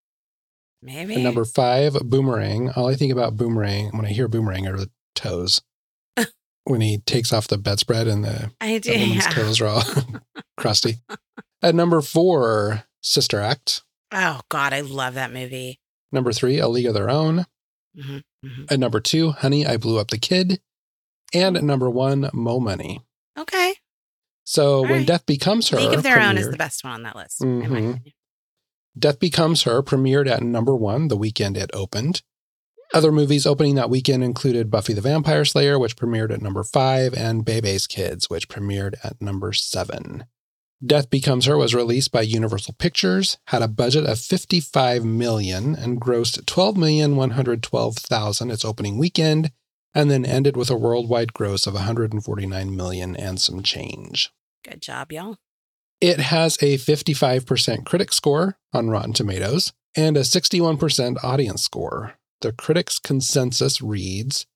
Maybe. 0.82 1.14
And 1.14 1.24
number 1.24 1.44
five, 1.44 1.94
Boomerang. 2.04 2.70
All 2.70 2.88
I 2.88 2.94
think 2.94 3.12
about 3.12 3.36
Boomerang 3.36 3.90
when 3.96 4.06
I 4.06 4.10
hear 4.10 4.28
Boomerang 4.28 4.66
are 4.66 4.76
the 4.78 4.90
toes. 5.14 5.60
when 6.64 6.80
he 6.80 6.98
takes 6.98 7.32
off 7.32 7.48
the 7.48 7.58
bedspread 7.58 8.06
and 8.08 8.24
the, 8.24 8.50
I 8.60 8.74
the 8.74 8.80
did. 8.80 9.00
woman's 9.00 9.24
Yeah. 9.26 9.30
toes 9.30 9.60
are 9.60 9.66
all 9.66 9.82
crusty. 10.56 10.98
At 11.62 11.74
number 11.74 12.00
four, 12.00 12.84
Sister 13.02 13.40
Act. 13.40 13.82
Oh, 14.12 14.40
God. 14.48 14.72
I 14.72 14.80
love 14.80 15.14
that 15.14 15.32
movie. 15.32 15.80
Number 16.12 16.32
three, 16.32 16.58
A 16.58 16.66
League 16.68 16.86
of 16.86 16.94
Their 16.94 17.10
Own. 17.10 17.46
hmm 17.94 18.18
hmm 18.44 18.64
At 18.70 18.80
number 18.80 19.00
two, 19.00 19.32
Honey, 19.32 19.66
I 19.66 19.76
Blew 19.76 19.98
Up 19.98 20.08
the 20.08 20.18
Kid. 20.18 20.60
And 21.34 21.56
at 21.56 21.62
number 21.62 21.88
one, 21.90 22.28
Mo 22.32 22.58
Money. 22.58 23.02
Okay. 23.38 23.74
So 24.44 24.76
All 24.78 24.82
when 24.82 24.90
right. 24.92 25.06
Death 25.06 25.26
Becomes 25.26 25.68
Her, 25.68 25.76
League 25.76 25.92
of 25.94 26.02
Their 26.02 26.20
Own 26.20 26.36
is 26.38 26.50
the 26.50 26.56
best 26.56 26.82
one 26.82 26.94
on 26.94 27.02
that 27.04 27.14
list. 27.14 27.42
in 27.44 27.58
my 27.60 27.66
Mhm. 27.66 27.70
opinion. 27.70 28.02
Death 28.98 29.20
Becomes 29.20 29.62
Her 29.62 29.82
premiered 29.82 30.28
at 30.28 30.42
number 30.42 30.74
one 30.74 31.08
the 31.08 31.16
weekend 31.16 31.56
it 31.56 31.70
opened. 31.72 32.22
Other 32.92 33.12
movies 33.12 33.46
opening 33.46 33.76
that 33.76 33.88
weekend 33.88 34.24
included 34.24 34.70
Buffy 34.70 34.92
the 34.92 35.00
Vampire 35.00 35.44
Slayer, 35.44 35.78
which 35.78 35.96
premiered 35.96 36.32
at 36.32 36.42
number 36.42 36.64
five, 36.64 37.14
and 37.14 37.44
Bebe's 37.44 37.86
Kids, 37.86 38.28
which 38.28 38.48
premiered 38.48 38.94
at 39.04 39.22
number 39.22 39.52
seven. 39.52 40.24
Death 40.84 41.08
Becomes 41.08 41.46
Her 41.46 41.56
was 41.56 41.74
released 41.74 42.10
by 42.10 42.22
Universal 42.22 42.74
Pictures, 42.78 43.38
had 43.46 43.62
a 43.62 43.68
budget 43.68 44.06
of 44.06 44.18
55 44.18 45.04
million, 45.04 45.76
and 45.76 46.00
grossed 46.00 46.44
12,112,000 46.46 48.52
its 48.52 48.64
opening 48.64 48.98
weekend, 48.98 49.52
and 49.94 50.10
then 50.10 50.24
ended 50.24 50.56
with 50.56 50.70
a 50.70 50.76
worldwide 50.76 51.32
gross 51.32 51.66
of 51.66 51.74
149 51.74 52.76
million 52.76 53.14
and 53.14 53.40
some 53.40 53.62
change. 53.62 54.30
Good 54.64 54.82
job, 54.82 55.12
y'all. 55.12 55.36
It 56.00 56.18
has 56.18 56.56
a 56.62 56.78
55% 56.78 57.84
critic 57.84 58.12
score 58.12 58.56
on 58.72 58.88
Rotten 58.88 59.12
Tomatoes 59.12 59.72
and 59.96 60.16
a 60.16 60.20
61% 60.20 61.22
audience 61.22 61.62
score. 61.62 62.14
The 62.40 62.52
critics' 62.52 62.98
consensus 62.98 63.82
reads 63.82 64.46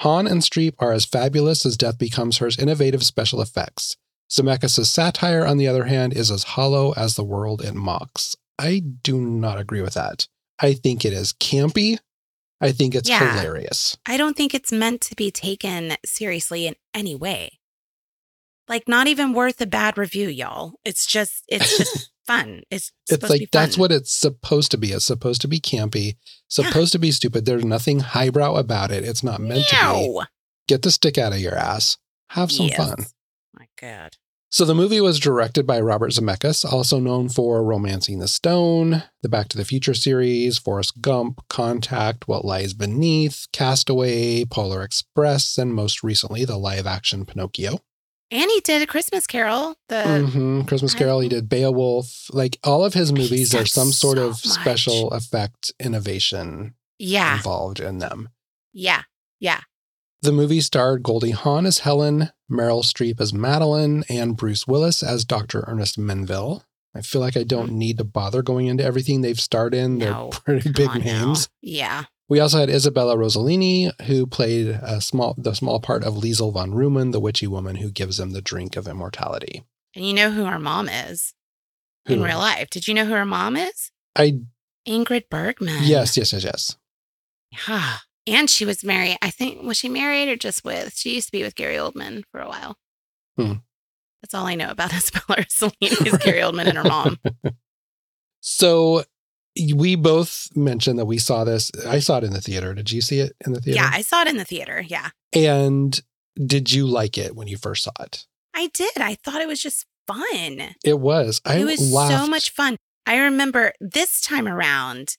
Hawn 0.00 0.26
and 0.28 0.42
Streep 0.42 0.74
are 0.78 0.92
as 0.92 1.04
fabulous 1.04 1.66
as 1.66 1.76
Death 1.76 1.98
Becomes 1.98 2.38
Her's 2.38 2.58
innovative 2.58 3.02
special 3.02 3.40
effects. 3.40 3.96
Zemeckis' 4.30 4.86
satire, 4.86 5.44
on 5.44 5.58
the 5.58 5.66
other 5.68 5.84
hand, 5.84 6.12
is 6.12 6.30
as 6.30 6.44
hollow 6.44 6.92
as 6.96 7.16
the 7.16 7.24
world 7.24 7.62
it 7.62 7.74
mocks. 7.74 8.36
I 8.58 8.78
do 9.02 9.20
not 9.20 9.58
agree 9.58 9.82
with 9.82 9.94
that. 9.94 10.28
I 10.60 10.74
think 10.74 11.04
it 11.04 11.12
is 11.12 11.32
campy. 11.32 11.98
I 12.60 12.70
think 12.70 12.94
it's 12.94 13.08
Yeah. 13.08 13.40
hilarious. 13.40 13.96
I 14.06 14.16
don't 14.16 14.36
think 14.36 14.54
it's 14.54 14.70
meant 14.70 15.00
to 15.02 15.16
be 15.16 15.32
taken 15.32 15.96
seriously 16.06 16.66
in 16.68 16.76
any 16.94 17.16
way. 17.16 17.58
Like, 18.72 18.88
not 18.88 19.06
even 19.06 19.34
worth 19.34 19.60
a 19.60 19.66
bad 19.66 19.98
review, 19.98 20.28
y'all. 20.28 20.72
It's 20.82 21.04
just, 21.04 21.44
it's 21.46 21.76
just 21.76 22.10
fun. 22.26 22.62
It's 22.70 22.90
It's 23.02 23.10
supposed 23.10 23.32
to 23.34 23.38
be 23.38 23.42
like 23.44 23.50
that's 23.52 23.76
what 23.76 23.92
it's 23.92 24.10
supposed 24.18 24.70
to 24.70 24.78
be. 24.78 24.92
It's 24.92 25.04
supposed 25.04 25.42
to 25.42 25.48
be 25.48 25.60
campy, 25.60 26.14
supposed 26.48 26.92
to 26.92 26.98
be 26.98 27.10
stupid. 27.10 27.44
There's 27.44 27.66
nothing 27.66 28.00
highbrow 28.00 28.54
about 28.54 28.90
it. 28.90 29.04
It's 29.04 29.22
not 29.22 29.42
meant 29.42 29.66
to 29.66 29.76
be. 29.76 30.20
Get 30.68 30.80
the 30.80 30.90
stick 30.90 31.18
out 31.18 31.34
of 31.34 31.38
your 31.40 31.54
ass. 31.54 31.98
Have 32.30 32.50
some 32.50 32.68
Yes. 32.68 32.78
fun. 32.78 33.04
My 33.52 33.66
God. 33.78 34.16
So 34.48 34.64
the 34.64 34.74
movie 34.74 35.02
was 35.02 35.20
directed 35.20 35.66
by 35.66 35.78
Robert 35.78 36.12
Zemeckis, 36.12 36.64
also 36.64 36.98
known 36.98 37.28
for 37.28 37.62
Romancing 37.62 38.20
the 38.20 38.28
Stone, 38.28 39.02
the 39.20 39.28
Back 39.28 39.48
to 39.48 39.58
the 39.58 39.66
Future 39.66 39.92
series, 39.92 40.56
Forrest 40.56 41.02
Gump, 41.02 41.42
Contact, 41.50 42.26
What 42.26 42.46
Lies 42.46 42.72
Beneath, 42.72 43.48
Castaway, 43.52 44.46
Polar 44.46 44.82
Express, 44.82 45.58
and 45.58 45.74
most 45.74 46.02
recently 46.02 46.46
the 46.46 46.56
live-action 46.56 47.26
Pinocchio. 47.26 47.80
And 48.32 48.50
he 48.50 48.60
did 48.60 48.80
a 48.82 48.86
Christmas 48.86 49.26
Carol. 49.26 49.76
The 49.88 50.26
hmm 50.26 50.62
Christmas 50.62 50.94
Carol. 50.94 51.20
He 51.20 51.28
did 51.28 51.48
Beowulf. 51.48 52.28
Like 52.32 52.58
all 52.64 52.84
of 52.84 52.94
his 52.94 53.12
movies, 53.12 53.50
there's 53.50 53.72
some 53.72 53.92
sort 53.92 54.16
so 54.16 54.24
of 54.24 54.30
much. 54.30 54.38
special 54.42 55.10
effect 55.10 55.70
innovation 55.78 56.74
yeah, 56.98 57.36
involved 57.36 57.78
in 57.78 57.98
them. 57.98 58.30
yeah, 58.72 59.02
yeah. 59.38 59.60
The 60.22 60.32
movie 60.32 60.60
starred 60.60 61.02
Goldie 61.02 61.32
Hawn 61.32 61.66
as 61.66 61.80
Helen, 61.80 62.30
Meryl 62.50 62.84
Streep 62.84 63.20
as 63.20 63.34
Madeline, 63.34 64.04
and 64.08 64.36
Bruce 64.36 64.66
Willis 64.68 65.02
as 65.02 65.24
Dr. 65.24 65.64
Ernest 65.66 65.98
Menville. 65.98 66.62
I 66.94 67.00
feel 67.00 67.20
like 67.20 67.36
I 67.36 67.42
don't 67.42 67.72
need 67.72 67.98
to 67.98 68.04
bother 68.04 68.40
going 68.42 68.66
into 68.66 68.84
everything 68.84 69.20
they've 69.20 69.40
starred 69.40 69.74
in. 69.74 69.98
They're 69.98 70.10
No, 70.12 70.28
pretty 70.30 70.70
big 70.70 70.88
on 70.88 71.00
now. 71.04 71.24
names. 71.26 71.48
Yeah. 71.60 72.04
We 72.32 72.40
also 72.40 72.60
had 72.60 72.70
Isabella 72.70 73.14
Rossellini, 73.14 73.92
who 74.04 74.26
played 74.26 74.68
a 74.68 75.02
small 75.02 75.34
the 75.36 75.52
small 75.52 75.80
part 75.80 76.02
of 76.02 76.16
Lisle 76.16 76.50
von 76.50 76.70
Rhoman, 76.70 77.12
the 77.12 77.20
witchy 77.20 77.46
woman 77.46 77.76
who 77.76 77.90
gives 77.90 78.18
him 78.18 78.30
the 78.30 78.40
drink 78.40 78.74
of 78.74 78.88
immortality. 78.88 79.64
And 79.94 80.06
you 80.06 80.14
know 80.14 80.30
who 80.30 80.46
her 80.46 80.58
mom 80.58 80.88
is 80.88 81.34
in 82.06 82.22
real 82.22 82.38
life. 82.38 82.70
Did 82.70 82.88
you 82.88 82.94
know 82.94 83.04
who 83.04 83.12
her 83.12 83.26
mom 83.26 83.58
is? 83.58 83.90
I 84.16 84.40
Ingrid 84.88 85.28
Bergman. 85.28 85.82
yes, 85.82 86.16
yes, 86.16 86.32
yes, 86.32 86.42
yes. 86.42 86.76
Yeah. 87.68 87.96
And 88.26 88.48
she 88.48 88.64
was 88.64 88.82
married. 88.82 89.18
I 89.20 89.28
think, 89.28 89.62
was 89.62 89.76
she 89.76 89.90
married 89.90 90.30
or 90.30 90.36
just 90.36 90.64
with? 90.64 90.96
She 90.96 91.14
used 91.16 91.26
to 91.26 91.32
be 91.32 91.42
with 91.42 91.54
Gary 91.54 91.76
Oldman 91.76 92.22
for 92.32 92.40
a 92.40 92.48
while. 92.48 92.78
Hmm. 93.36 93.56
That's 94.22 94.32
all 94.32 94.46
I 94.46 94.54
know 94.54 94.70
about 94.70 94.94
Isabella 94.94 95.42
Rossellini 95.42 96.06
is 96.06 96.16
Gary 96.24 96.40
Oldman 96.40 96.66
and 96.66 96.78
her 96.78 96.84
mom. 96.84 97.18
So 98.40 99.04
we 99.74 99.96
both 99.96 100.48
mentioned 100.56 100.98
that 100.98 101.04
we 101.04 101.18
saw 101.18 101.44
this. 101.44 101.70
I 101.86 101.98
saw 101.98 102.18
it 102.18 102.24
in 102.24 102.32
the 102.32 102.40
theater. 102.40 102.74
Did 102.74 102.90
you 102.90 103.00
see 103.00 103.20
it 103.20 103.34
in 103.46 103.52
the 103.52 103.60
theater? 103.60 103.80
Yeah, 103.82 103.90
I 103.92 104.02
saw 104.02 104.22
it 104.22 104.28
in 104.28 104.36
the 104.36 104.44
theater. 104.44 104.80
Yeah, 104.86 105.10
And 105.34 106.00
did 106.46 106.72
you 106.72 106.86
like 106.86 107.18
it 107.18 107.36
when 107.36 107.48
you 107.48 107.56
first 107.58 107.84
saw 107.84 107.92
it? 108.00 108.26
I 108.54 108.68
did. 108.68 108.96
I 108.98 109.14
thought 109.16 109.40
it 109.42 109.48
was 109.48 109.62
just 109.62 109.86
fun. 110.06 110.74
It 110.84 110.98
was. 111.00 111.40
I 111.44 111.56
it 111.58 111.64
was 111.64 111.92
laughed. 111.92 112.24
so 112.24 112.30
much 112.30 112.50
fun. 112.50 112.76
I 113.06 113.18
remember 113.18 113.72
this 113.80 114.20
time 114.20 114.46
around, 114.48 115.16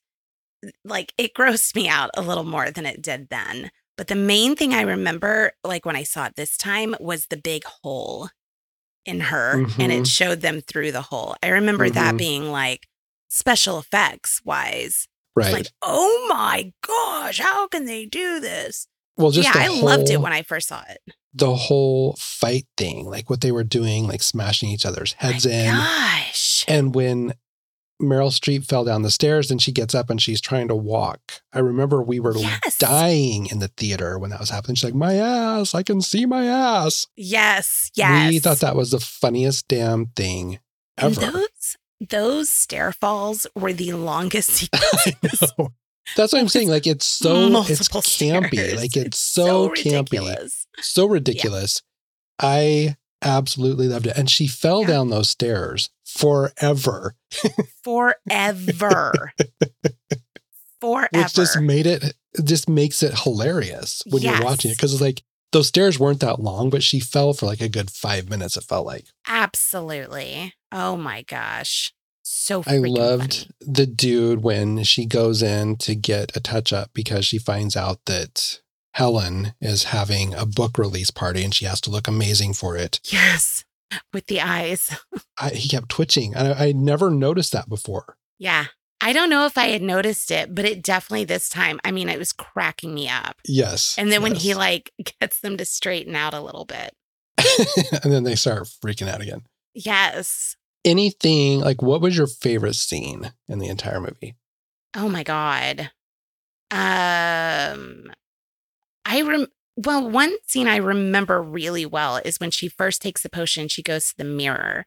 like 0.85 1.13
it 1.17 1.33
grossed 1.33 1.75
me 1.75 1.87
out 1.89 2.09
a 2.15 2.21
little 2.21 2.43
more 2.45 2.71
than 2.71 2.85
it 2.85 3.01
did 3.01 3.29
then. 3.29 3.71
But 3.97 4.07
the 4.07 4.15
main 4.15 4.55
thing 4.55 4.73
I 4.73 4.81
remember, 4.81 5.51
like 5.63 5.85
when 5.85 5.95
I 5.95 6.03
saw 6.03 6.25
it 6.25 6.35
this 6.35 6.57
time, 6.57 6.95
was 6.99 7.27
the 7.27 7.37
big 7.37 7.63
hole 7.65 8.29
in 9.05 9.19
her 9.19 9.59
and 9.61 9.67
Mhm. 9.91 10.01
it 10.01 10.07
showed 10.07 10.41
them 10.41 10.61
through 10.61 10.91
the 10.93 11.01
hole. 11.01 11.35
I 11.43 11.49
remember 11.49 11.89
that 11.89 12.15
Mhm. 12.15 12.17
being 12.17 12.51
like 12.51 12.87
special 13.33 13.79
effects 13.79 14.41
wise. 14.45 15.07
right. 15.35 15.51
Like, 15.53 15.67
oh 15.81 16.27
my 16.29 16.71
gosh, 16.85 17.39
how 17.39 17.67
can 17.67 17.85
they 17.85 18.05
do 18.05 18.39
this? 18.39 18.87
well, 19.17 19.31
just 19.31 19.53
yeah, 19.53 19.61
I 19.61 19.65
whole, 19.67 19.83
loved 19.85 20.09
it 20.09 20.19
when 20.21 20.33
I 20.33 20.41
first 20.41 20.67
saw 20.69 20.83
it. 20.89 20.99
the 21.33 21.53
whole 21.55 22.15
fight 22.17 22.65
thing, 22.77 23.05
like 23.05 23.29
what 23.29 23.41
they 23.41 23.51
were 23.51 23.63
doing, 23.63 24.07
like 24.07 24.23
smashing 24.23 24.69
each 24.69 24.85
other's 24.85 25.13
heads 25.13 25.45
My 25.45 25.51
in. 25.51 25.75
Gosh. 25.75 26.65
And 26.67 26.95
when 26.95 27.33
Meryl 28.01 28.31
Streep 28.31 28.65
fell 28.67 28.83
down 28.83 29.03
the 29.03 29.11
stairs 29.11 29.49
and 29.51 29.61
she 29.61 29.71
gets 29.71 29.93
up 29.95 30.09
and 30.09 30.19
she's 30.21 30.41
trying 30.41 30.67
to 30.67 30.75
walk. 30.75 31.21
I 31.53 31.59
remember 31.59 32.01
we 32.01 32.19
were 32.19 32.35
Yes. 32.35 32.77
dying 32.77 33.45
in 33.45 33.59
the 33.59 33.67
theater 33.69 34.17
when 34.19 34.31
that 34.31 34.39
was 34.39 34.49
happening. 34.49 34.75
She's 34.75 34.83
like, 34.85 34.95
My 34.95 35.13
ass, 35.15 35.73
I 35.75 35.83
can 35.83 36.01
see 36.01 36.25
my 36.25 36.45
ass. 36.45 37.05
Yes, 37.15 37.91
yes. 37.95 38.29
We 38.31 38.39
thought 38.39 38.59
that 38.59 38.75
was 38.75 38.91
the 38.91 38.99
funniest 38.99 39.67
damn 39.67 40.07
thing 40.07 40.59
ever. 40.97 41.19
those 41.21 41.77
those 42.09 42.49
stair 42.49 42.91
falls 42.91 43.47
were 43.55 43.73
the 43.73 43.93
longest 43.93 44.69
know. 45.57 45.69
That's 46.17 46.33
what 46.33 46.39
I'm 46.41 46.49
saying. 46.49 46.69
Like 46.69 46.85
it's 46.87 47.05
so 47.05 47.43
it's 47.47 47.51
Multiple 47.51 48.01
campy. 48.01 48.47
stairs. 48.49 48.75
Like 48.75 48.97
it's, 48.97 49.17
so, 49.19 49.69
campy, 49.69 49.95
ridiculous. 50.19 50.67
so 50.79 51.05
ridiculous. 51.07 51.81
I 52.41 52.97
absolutely 53.21 53.87
loved 53.87 54.07
it. 54.07 54.17
And 54.17 54.29
she 54.29 54.47
fell 54.47 54.81
Yeah. 54.81 54.87
down 54.87 55.09
those 55.09 55.29
stairs 55.29 55.89
forever, 56.05 57.15
Forever. 57.83 59.33
Forever. 60.81 61.09
which 61.13 61.33
just 61.33 61.59
made 61.61 61.85
it, 61.87 62.03
it 62.03 62.43
just 62.43 62.67
makes 62.67 63.01
it 63.03 63.17
hilarious 63.19 64.01
when 64.07 64.21
you're 64.23 64.41
watching 64.43 64.71
it. 64.71 64.77
Cause 64.77 64.91
it's 64.93 65.01
like 65.01 65.23
those 65.53 65.69
stairs 65.69 65.97
weren't 65.97 66.19
that 66.19 66.39
long, 66.39 66.69
but 66.69 66.83
she 66.83 66.99
fell 66.99 67.33
for 67.33 67.45
like 67.45 67.61
a 67.61 67.69
good 67.69 67.89
five 67.89 68.29
minutes, 68.29 68.57
it 68.57 68.63
felt 68.63 68.85
like. 68.85 69.05
Absolutely. 69.27 70.53
Oh 70.71 70.97
my 70.97 71.21
gosh. 71.21 71.93
So 72.23 72.63
I 72.65 72.77
loved 72.77 73.33
funny. 73.33 73.73
the 73.73 73.85
dude 73.85 74.43
when 74.43 74.83
she 74.83 75.05
goes 75.05 75.41
in 75.41 75.77
to 75.77 75.95
get 75.95 76.35
a 76.35 76.39
touch 76.39 76.73
up 76.73 76.91
because 76.93 77.25
she 77.25 77.37
finds 77.37 77.75
out 77.75 77.99
that 78.05 78.59
Helen 78.93 79.53
is 79.61 79.85
having 79.85 80.33
a 80.33 80.45
book 80.45 80.77
release 80.77 81.11
party 81.11 81.43
and 81.43 81.53
she 81.53 81.65
has 81.65 81.81
to 81.81 81.89
look 81.89 82.07
amazing 82.07 82.53
for 82.53 82.77
it. 82.77 82.99
Yes. 83.05 83.65
With 84.11 84.27
the 84.27 84.41
eyes. 84.41 84.95
I, 85.39 85.49
he 85.49 85.69
kept 85.69 85.89
twitching. 85.89 86.35
I, 86.35 86.67
I 86.67 86.71
never 86.71 87.09
noticed 87.09 87.51
that 87.53 87.69
before. 87.69 88.17
Yeah. 88.39 88.67
I 89.03 89.11
don't 89.11 89.29
know 89.29 89.45
if 89.45 89.57
I 89.57 89.67
had 89.67 89.81
noticed 89.81 90.31
it, 90.31 90.55
but 90.55 90.63
it 90.63 90.81
definitely 90.81 91.25
this 91.25 91.49
time, 91.49 91.81
I 91.83 91.91
mean, 91.91 92.07
it 92.07 92.17
was 92.17 92.31
cracking 92.31 92.93
me 92.93 93.09
up. 93.09 93.35
Yes. 93.45 93.95
And 93.97 94.09
then 94.09 94.21
when 94.21 94.33
he 94.33 94.53
like 94.53 94.93
gets 95.19 95.41
them 95.41 95.57
to 95.57 95.65
straighten 95.65 96.15
out 96.15 96.33
a 96.33 96.39
little 96.39 96.63
bit. 96.63 96.95
and 98.01 98.13
then 98.13 98.23
they 98.23 98.35
start 98.35 98.63
freaking 98.63 99.09
out 99.09 99.19
again. 99.19 99.41
Yes. 99.73 100.55
Anything 100.85 101.59
like 101.59 101.81
what 101.81 101.99
was 101.99 102.15
your 102.15 102.27
favorite 102.27 102.75
scene 102.75 103.33
in 103.49 103.59
the 103.59 103.67
entire 103.67 103.99
movie? 103.99 104.35
Oh 104.95 105.09
my 105.09 105.23
God. 105.23 105.91
Um, 106.71 108.09
I 109.03 109.21
rem, 109.21 109.47
well, 109.75 110.09
one 110.09 110.33
scene 110.47 110.69
I 110.69 110.77
remember 110.77 111.41
really 111.41 111.85
well 111.85 112.21
is 112.23 112.39
when 112.39 112.51
she 112.51 112.69
first 112.69 113.01
takes 113.01 113.21
the 113.21 113.29
potion, 113.29 113.67
she 113.67 113.83
goes 113.83 114.09
to 114.09 114.17
the 114.17 114.23
mirror 114.23 114.85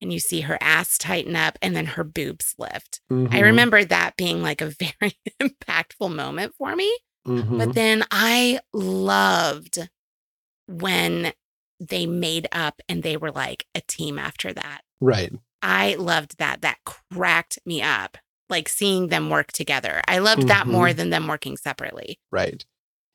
and 0.00 0.12
you 0.12 0.18
see 0.18 0.42
her 0.42 0.58
ass 0.60 0.98
tighten 0.98 1.34
up 1.36 1.58
and 1.62 1.74
then 1.74 1.86
her 1.86 2.04
boobs 2.04 2.54
lift. 2.58 3.00
I 3.10 3.14
Mhm, 3.14 3.42
remember 3.42 3.84
that 3.84 4.16
being 4.16 4.42
like 4.42 4.60
a 4.60 4.70
very 5.00 5.18
impactful 5.40 6.14
moment 6.14 6.54
for 6.56 6.74
me. 6.76 6.94
mhm. 7.26 7.58
But 7.58 7.74
then 7.74 8.04
I 8.10 8.60
loved 8.72 9.88
when 10.68 11.32
they 11.80 12.06
made 12.06 12.48
up 12.52 12.80
and 12.88 13.02
they 13.02 13.16
were 13.16 13.30
like 13.30 13.66
a 13.74 13.80
team 13.82 14.18
after 14.18 14.52
that. 14.52 14.82
right. 15.00 15.32
I 15.62 15.94
loved 15.94 16.38
that. 16.38 16.60
That 16.62 16.78
cracked 16.84 17.58
me 17.66 17.82
up. 17.82 18.18
Like 18.48 18.68
seeing 18.68 19.08
them 19.08 19.30
work 19.30 19.50
together. 19.52 20.00
I 20.06 20.18
loved 20.18 20.46
that 20.48 20.66
Mhm. 20.66 20.70
more 20.70 20.92
than 20.92 21.10
them 21.10 21.26
working 21.26 21.56
separately. 21.56 22.20
Right. 22.30 22.64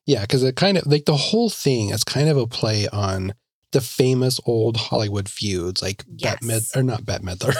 Yeah, 0.04 0.22
because 0.22 0.42
it 0.42 0.56
kind 0.56 0.76
of 0.76 0.86
like 0.86 1.06
the 1.06 1.16
whole 1.16 1.48
thing 1.48 1.90
is 1.90 2.04
kind 2.04 2.28
of 2.28 2.36
a 2.36 2.46
play 2.46 2.88
on 2.88 3.34
the 3.72 3.80
famous 3.80 4.38
old 4.46 4.76
Hollywood 4.76 5.28
feuds, 5.28 5.82
like 5.82 6.04
Bette 6.08 6.44
Mid 6.46 6.62
or 6.76 6.82
not 6.82 7.04
Bette 7.04 7.24
Midler, 7.24 7.54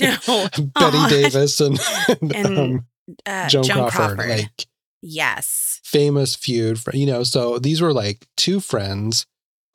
No. 0.00 0.48
Bette 0.74 0.96
Aw. 0.98 1.06
Davis 1.08 1.60
and, 1.60 1.80
And 2.34 2.58
um, 2.58 2.86
Uh, 3.26 3.48
Joan, 3.48 3.64
Joan, 3.64 3.76
Crawford, 3.90 4.16
Crawford. 4.18 4.28
like 4.30 4.66
yes. 5.02 5.80
famous 5.84 6.34
feud. 6.34 6.78
For, 6.80 6.94
you 6.96 7.06
know, 7.06 7.22
so 7.24 7.58
these 7.58 7.80
were 7.82 7.92
like 7.92 8.26
two 8.36 8.60
friends 8.60 9.26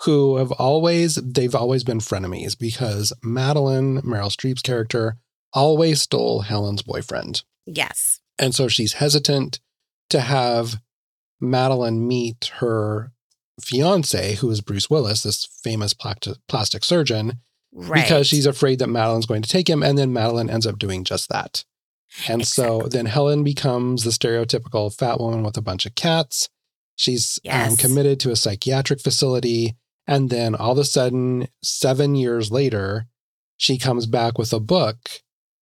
who 0.04 0.38
have 0.38 0.52
always 0.54 1.16
they've 1.16 1.54
always 1.56 1.84
been 1.84 2.00
frenemies 2.00 2.58
because 2.58 3.12
Madeline, 3.22 4.02
Meryl 4.02 4.32
Streep's 4.36 4.62
character, 4.62 5.18
always 5.54 6.02
stole 6.02 6.41
Helen's 6.41 6.82
boyfriend. 6.82 7.43
Yes. 7.66 8.20
And 8.39 8.56
so 8.56 8.68
she's 8.68 8.93
hesitant 8.93 9.60
to 10.10 10.22
have 10.22 10.80
Madeline 11.41 12.08
meet 12.08 12.52
her 12.60 13.12
fiance, 13.60 14.36
who 14.36 14.49
is 14.49 14.62
Bruce 14.62 14.89
Willis, 14.89 15.24
this 15.24 15.45
famous 15.64 15.93
plastic 15.93 16.84
surgeon, 16.84 17.39
Right. 17.72 18.01
because 18.03 18.26
she's 18.28 18.45
afraid 18.47 18.80
that 18.80 18.88
Madeline's 18.89 19.28
going 19.28 19.43
to 19.43 19.49
take 19.49 19.70
him. 19.70 19.84
And 19.84 19.97
then 19.97 20.12
Madeline 20.12 20.49
ends 20.49 20.66
up 20.66 20.80
doing 20.80 21.03
just 21.03 21.30
that. 21.30 21.64
And 22.28 22.47
so 22.47 22.88
then 22.89 23.05
Helen 23.05 23.43
becomes 23.43 24.03
the 24.03 24.10
stereotypical 24.10 24.91
fat 24.95 25.20
woman 25.20 25.43
with 25.43 25.55
a 25.57 25.62
bunch 25.62 25.86
of 25.86 25.93
cats. 25.93 26.49
She's 26.95 27.39
um, 27.49 27.76
committed 27.78 28.20
to 28.22 28.32
a 28.32 28.36
psychiatric 28.36 29.01
facility. 29.01 29.76
And 30.07 30.32
then 30.32 30.55
all 30.55 30.72
of 30.72 30.80
a 30.80 30.84
sudden, 30.84 31.47
seven 31.62 32.16
years 32.16 32.51
later, 32.51 33.05
she 33.57 33.78
comes 33.78 34.07
back 34.07 34.39
with 34.39 34.51
a 34.51 34.60
book 34.60 34.97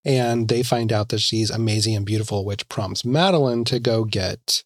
and 0.05 0.47
they 0.47 0.63
find 0.63 0.93
out 0.93 1.09
that 1.09 1.19
she's 1.19 1.49
amazing 1.49 1.95
and 1.97 2.05
beautiful, 2.05 2.45
which 2.45 2.69
prompts 2.69 3.03
Madeline 3.03 3.65
to 3.65 3.79
go 3.79 4.05
get, 4.05 4.63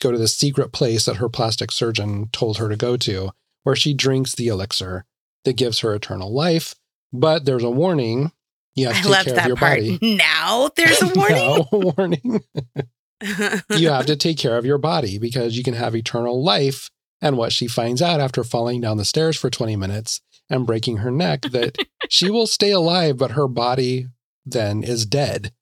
go 0.00 0.12
to 0.12 0.18
the 0.18 0.28
secret 0.28 0.72
place 0.72 1.04
that 1.06 1.16
her 1.16 1.28
plastic 1.28 1.72
surgeon 1.72 2.28
told 2.32 2.58
her 2.58 2.68
to 2.68 2.76
go 2.76 2.96
to, 2.96 3.30
where 3.62 3.76
she 3.76 3.94
drinks 3.94 4.34
the 4.34 4.48
elixir 4.48 5.04
that 5.44 5.56
gives 5.56 5.80
her 5.80 5.94
eternal 5.94 6.32
life. 6.32 6.74
But 7.12 7.44
there's 7.44 7.64
a 7.64 7.70
warning. 7.70 8.32
You 8.74 8.88
have 8.88 9.02
to 9.02 9.10
I 9.10 9.22
take 9.22 9.24
care 9.24 9.32
of 9.32 9.36
that 9.36 9.46
your 9.46 9.56
part. 9.56 9.78
body. 9.78 9.98
Now 10.16 10.70
there's 10.76 11.02
a 11.02 11.08
warning. 11.14 11.36
Now, 11.36 11.68
warning. 11.72 12.44
you 13.70 13.88
have 13.88 14.06
to 14.06 14.16
take 14.16 14.38
care 14.38 14.58
of 14.58 14.66
your 14.66 14.78
body 14.78 15.18
because 15.18 15.56
you 15.56 15.64
can 15.64 15.74
have 15.74 15.96
eternal 15.96 16.42
life. 16.42 16.90
And 17.22 17.38
what 17.38 17.52
she 17.52 17.66
finds 17.66 18.02
out 18.02 18.20
after 18.20 18.44
falling 18.44 18.82
down 18.82 18.98
the 18.98 19.04
stairs 19.04 19.38
for 19.38 19.48
20 19.48 19.74
minutes 19.74 20.20
and 20.50 20.66
breaking 20.66 20.98
her 20.98 21.10
neck 21.10 21.42
that 21.50 21.78
she 22.10 22.30
will 22.30 22.46
stay 22.46 22.70
alive, 22.70 23.16
but 23.16 23.32
her 23.32 23.48
body 23.48 24.08
then 24.44 24.82
is 24.82 25.06
dead, 25.06 25.52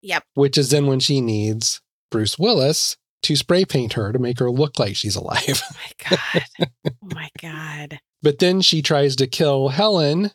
yep. 0.00 0.24
which 0.32 0.56
is 0.56 0.70
then 0.70 0.86
when 0.86 1.00
she 1.00 1.20
needs 1.20 1.82
Bruce 2.10 2.38
Willis 2.38 2.96
to 3.24 3.36
spray 3.36 3.64
paint 3.64 3.94
her 3.94 4.12
to 4.12 4.18
make 4.18 4.38
her 4.38 4.50
look 4.50 4.78
like 4.78 4.96
she's 4.96 5.16
alive. 5.16 5.62
Oh 5.62 5.76
my 5.76 6.16
God. 6.16 6.44
Oh 6.86 7.08
my 7.14 7.28
God. 7.40 7.98
But 8.22 8.38
then 8.38 8.60
she 8.62 8.80
tries 8.80 9.16
to 9.16 9.26
kill 9.26 9.68
Helen, 9.68 10.30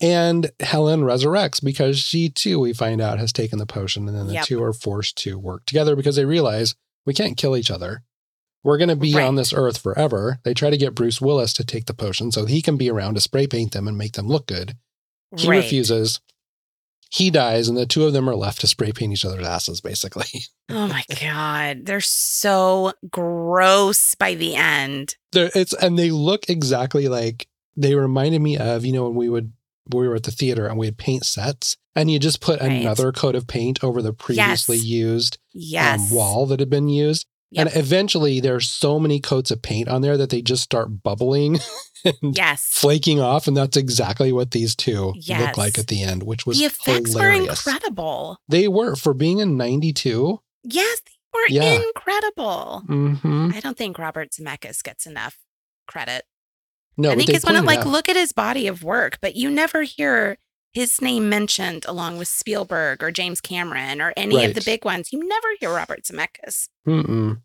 and 0.00 0.50
Helen 0.60 1.00
resurrects 1.02 1.62
because 1.62 1.98
she 1.98 2.28
too, 2.28 2.60
we 2.60 2.72
find 2.72 3.00
out, 3.00 3.18
has 3.18 3.32
taken 3.32 3.58
the 3.58 3.66
potion. 3.66 4.08
And 4.08 4.16
then 4.16 4.26
the 4.28 4.34
Yep. 4.34 4.44
two 4.46 4.62
are 4.62 4.72
forced 4.72 5.16
to 5.18 5.38
work 5.38 5.64
together 5.66 5.96
because 5.96 6.16
they 6.16 6.24
realize 6.24 6.74
we 7.06 7.14
can't 7.14 7.36
kill 7.36 7.56
each 7.56 7.70
other. 7.70 8.02
We're 8.62 8.78
going 8.78 8.88
to 8.88 8.96
be 8.96 9.14
Right. 9.14 9.24
on 9.24 9.34
this 9.34 9.52
earth 9.52 9.78
forever. 9.78 10.38
They 10.44 10.54
try 10.54 10.70
to 10.70 10.76
get 10.76 10.94
Bruce 10.94 11.20
Willis 11.20 11.52
to 11.54 11.64
take 11.64 11.86
the 11.86 11.94
potion 11.94 12.32
so 12.32 12.46
he 12.46 12.62
can 12.62 12.76
be 12.76 12.90
around 12.90 13.14
to 13.14 13.20
spray 13.20 13.46
paint 13.46 13.72
them 13.72 13.86
and 13.88 13.98
make 13.98 14.12
them 14.12 14.26
look 14.28 14.46
good. 14.46 14.76
He 15.36 15.48
right. 15.48 15.56
refuses. 15.56 16.20
He 17.14 17.30
dies, 17.30 17.68
and 17.68 17.78
the 17.78 17.86
two 17.86 18.04
of 18.04 18.12
them 18.12 18.28
are 18.28 18.34
left 18.34 18.60
to 18.62 18.66
spray 18.66 18.90
paint 18.90 19.12
each 19.12 19.24
other's 19.24 19.46
asses, 19.46 19.80
basically. 19.80 20.26
Oh 20.70 20.88
my 20.88 21.04
God. 21.20 21.84
They're 21.84 22.00
so 22.00 22.94
gross 23.10 24.14
by 24.14 24.34
the 24.34 24.56
end. 24.56 25.16
They're, 25.32 25.50
it's 25.54 25.74
and 25.74 25.98
they 25.98 26.10
look 26.10 26.48
exactly 26.48 27.06
like 27.06 27.46
they 27.76 27.94
reminded 27.94 28.40
me 28.40 28.56
of 28.56 28.82
you 28.86 28.92
know 28.94 29.04
when 29.04 29.14
we 29.14 29.28
would 29.28 29.52
we 29.92 30.08
were 30.08 30.14
at 30.14 30.22
the 30.22 30.30
theater 30.30 30.66
and 30.66 30.78
we'd 30.78 30.96
paint 30.96 31.26
sets 31.26 31.76
and 31.94 32.10
you 32.10 32.18
just 32.18 32.40
put 32.40 32.60
Right. 32.62 32.72
another 32.80 33.12
coat 33.12 33.34
of 33.34 33.46
paint 33.46 33.84
over 33.84 34.00
the 34.00 34.14
previously 34.14 34.76
Yes. 34.78 34.84
used 34.86 35.38
Yes. 35.52 36.10
um, 36.10 36.16
wall 36.16 36.46
that 36.46 36.60
had 36.60 36.70
been 36.70 36.88
used 36.88 37.26
Yep. 37.54 37.66
and 37.66 37.76
eventually 37.76 38.40
there's 38.40 38.68
so 38.68 38.98
many 38.98 39.20
coats 39.20 39.50
of 39.50 39.62
paint 39.62 39.88
on 39.88 40.02
there 40.02 40.16
that 40.16 40.30
they 40.30 40.42
just 40.42 40.62
start 40.62 41.02
bubbling 41.02 41.58
and 42.04 42.36
Yes. 42.36 42.66
flaking 42.72 43.20
off 43.20 43.46
and 43.46 43.56
that's 43.56 43.76
exactly 43.76 44.32
what 44.32 44.50
these 44.50 44.74
two 44.76 45.14
look 45.28 45.56
like 45.56 45.78
at 45.78 45.86
the 45.86 46.02
end 46.02 46.22
which 46.24 46.44
was 46.46 46.58
The 46.58 46.64
effects 46.66 47.12
hilarious 47.12 47.64
were 47.66 47.72
incredible. 47.72 48.38
they 48.48 48.68
were 48.68 48.96
for 48.96 49.14
being 49.14 49.38
in 49.38 49.56
92 49.56 50.40
Yes, 50.64 51.00
they 51.06 51.38
were 51.38 51.46
Yeah. 51.48 51.80
incredible. 51.86 52.82
hmm 52.86 53.50
I 53.54 53.60
don't 53.60 53.76
think 53.76 53.98
Robert 53.98 54.30
Zemeckis 54.32 54.82
gets 54.82 55.06
enough 55.06 55.38
credit. 55.86 56.24
no 56.96 57.10
I 57.10 57.16
think 57.16 57.30
it's 57.30 57.44
one 57.44 57.56
of 57.56 57.64
like, 57.64 57.80
out- 57.80 57.86
look 57.88 58.08
at 58.08 58.16
his 58.16 58.32
body 58.32 58.66
of 58.66 58.82
work, 58.82 59.18
but 59.20 59.36
you 59.36 59.50
never 59.50 59.82
hear 59.82 60.38
his 60.74 61.00
name 61.00 61.28
mentioned 61.28 61.84
along 61.86 62.18
with 62.18 62.28
Spielberg 62.28 63.02
or 63.02 63.10
James 63.10 63.40
Cameron 63.40 64.00
or 64.02 64.12
any 64.16 64.44
of 64.44 64.54
the 64.54 64.62
big 64.64 64.84
ones. 64.84 65.12
You 65.12 65.26
never 65.26 65.48
hear 65.60 65.72
Robert 65.72 66.02
Zemeckis. 66.02 66.68
Mm-mm. 66.86 67.40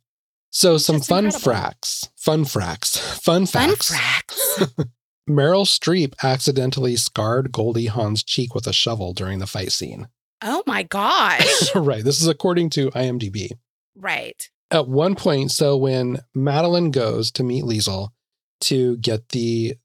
So 0.50 0.78
some 0.78 1.00
fun 1.00 1.26
incredible. 1.26 1.52
fracks, 1.52 2.10
fun 2.18 2.44
fracks, 2.44 2.98
fun 3.24 3.46
Fun 3.46 3.70
facts. 3.76 3.96
facts. 3.96 4.74
Meryl 5.30 5.64
Streep 5.66 6.16
accidentally 6.24 6.96
scarred 6.96 7.52
Goldie 7.52 7.86
Hawn's 7.86 8.24
cheek 8.24 8.56
with 8.56 8.66
a 8.66 8.74
shovel 8.74 9.14
during 9.14 9.38
the 9.38 9.46
fight 9.46 9.72
scene. 9.72 10.08
oh 10.42 10.64
my 10.66 10.82
gosh. 10.98 11.76
right. 11.76 12.04
This 12.04 12.20
is 12.20 12.28
according 12.28 12.72
to 12.72 12.90
IMDb. 12.92 13.52
right. 13.96 14.50
At 14.72 14.88
one 14.88 15.16
point, 15.16 15.50
so 15.52 15.76
when 15.78 16.20
Madeline 16.36 16.92
goes 16.92 17.32
to 17.32 17.44
meet 17.44 17.64
Lisle 17.64 18.14
to 18.62 18.98
get 18.98 19.30
the 19.30 19.76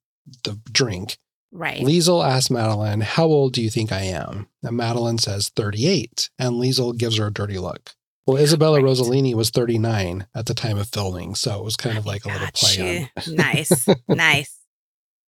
the 0.45 0.59
drink, 0.73 1.17
Right. 1.57 1.81
Lisle 1.83 2.23
asks 2.23 2.51
Madeline, 2.51 3.01
"How 3.03 3.27
old 3.27 3.53
do 3.53 3.63
you 3.63 3.71
think 3.71 3.93
I 3.93 4.03
am?" 4.03 4.49
And 4.65 4.77
Madeline 4.77 5.19
says 5.19 5.51
38, 5.55 6.29
and 6.39 6.57
Lisle 6.59 6.93
gives 6.93 7.17
her 7.19 7.29
a 7.29 7.33
dirty 7.33 7.59
look. 7.59 7.93
Well, 8.27 8.39
Isabella 8.39 8.79
Right. 8.83 8.85
Rossellini 8.85 9.35
was 9.35 9.51
39 9.51 10.27
at 10.35 10.47
the 10.47 10.55
time 10.55 10.79
of 10.79 10.89
filming, 10.89 11.35
so 11.35 11.59
it 11.59 11.65
was 11.65 11.77
kind 11.77 11.97
of 11.97 12.07
like 12.07 12.25
a 12.25 12.29
little 12.29 12.49
play 12.55 13.09
on. 13.29 13.35
nice. 13.37 13.87
nice. 14.09 14.59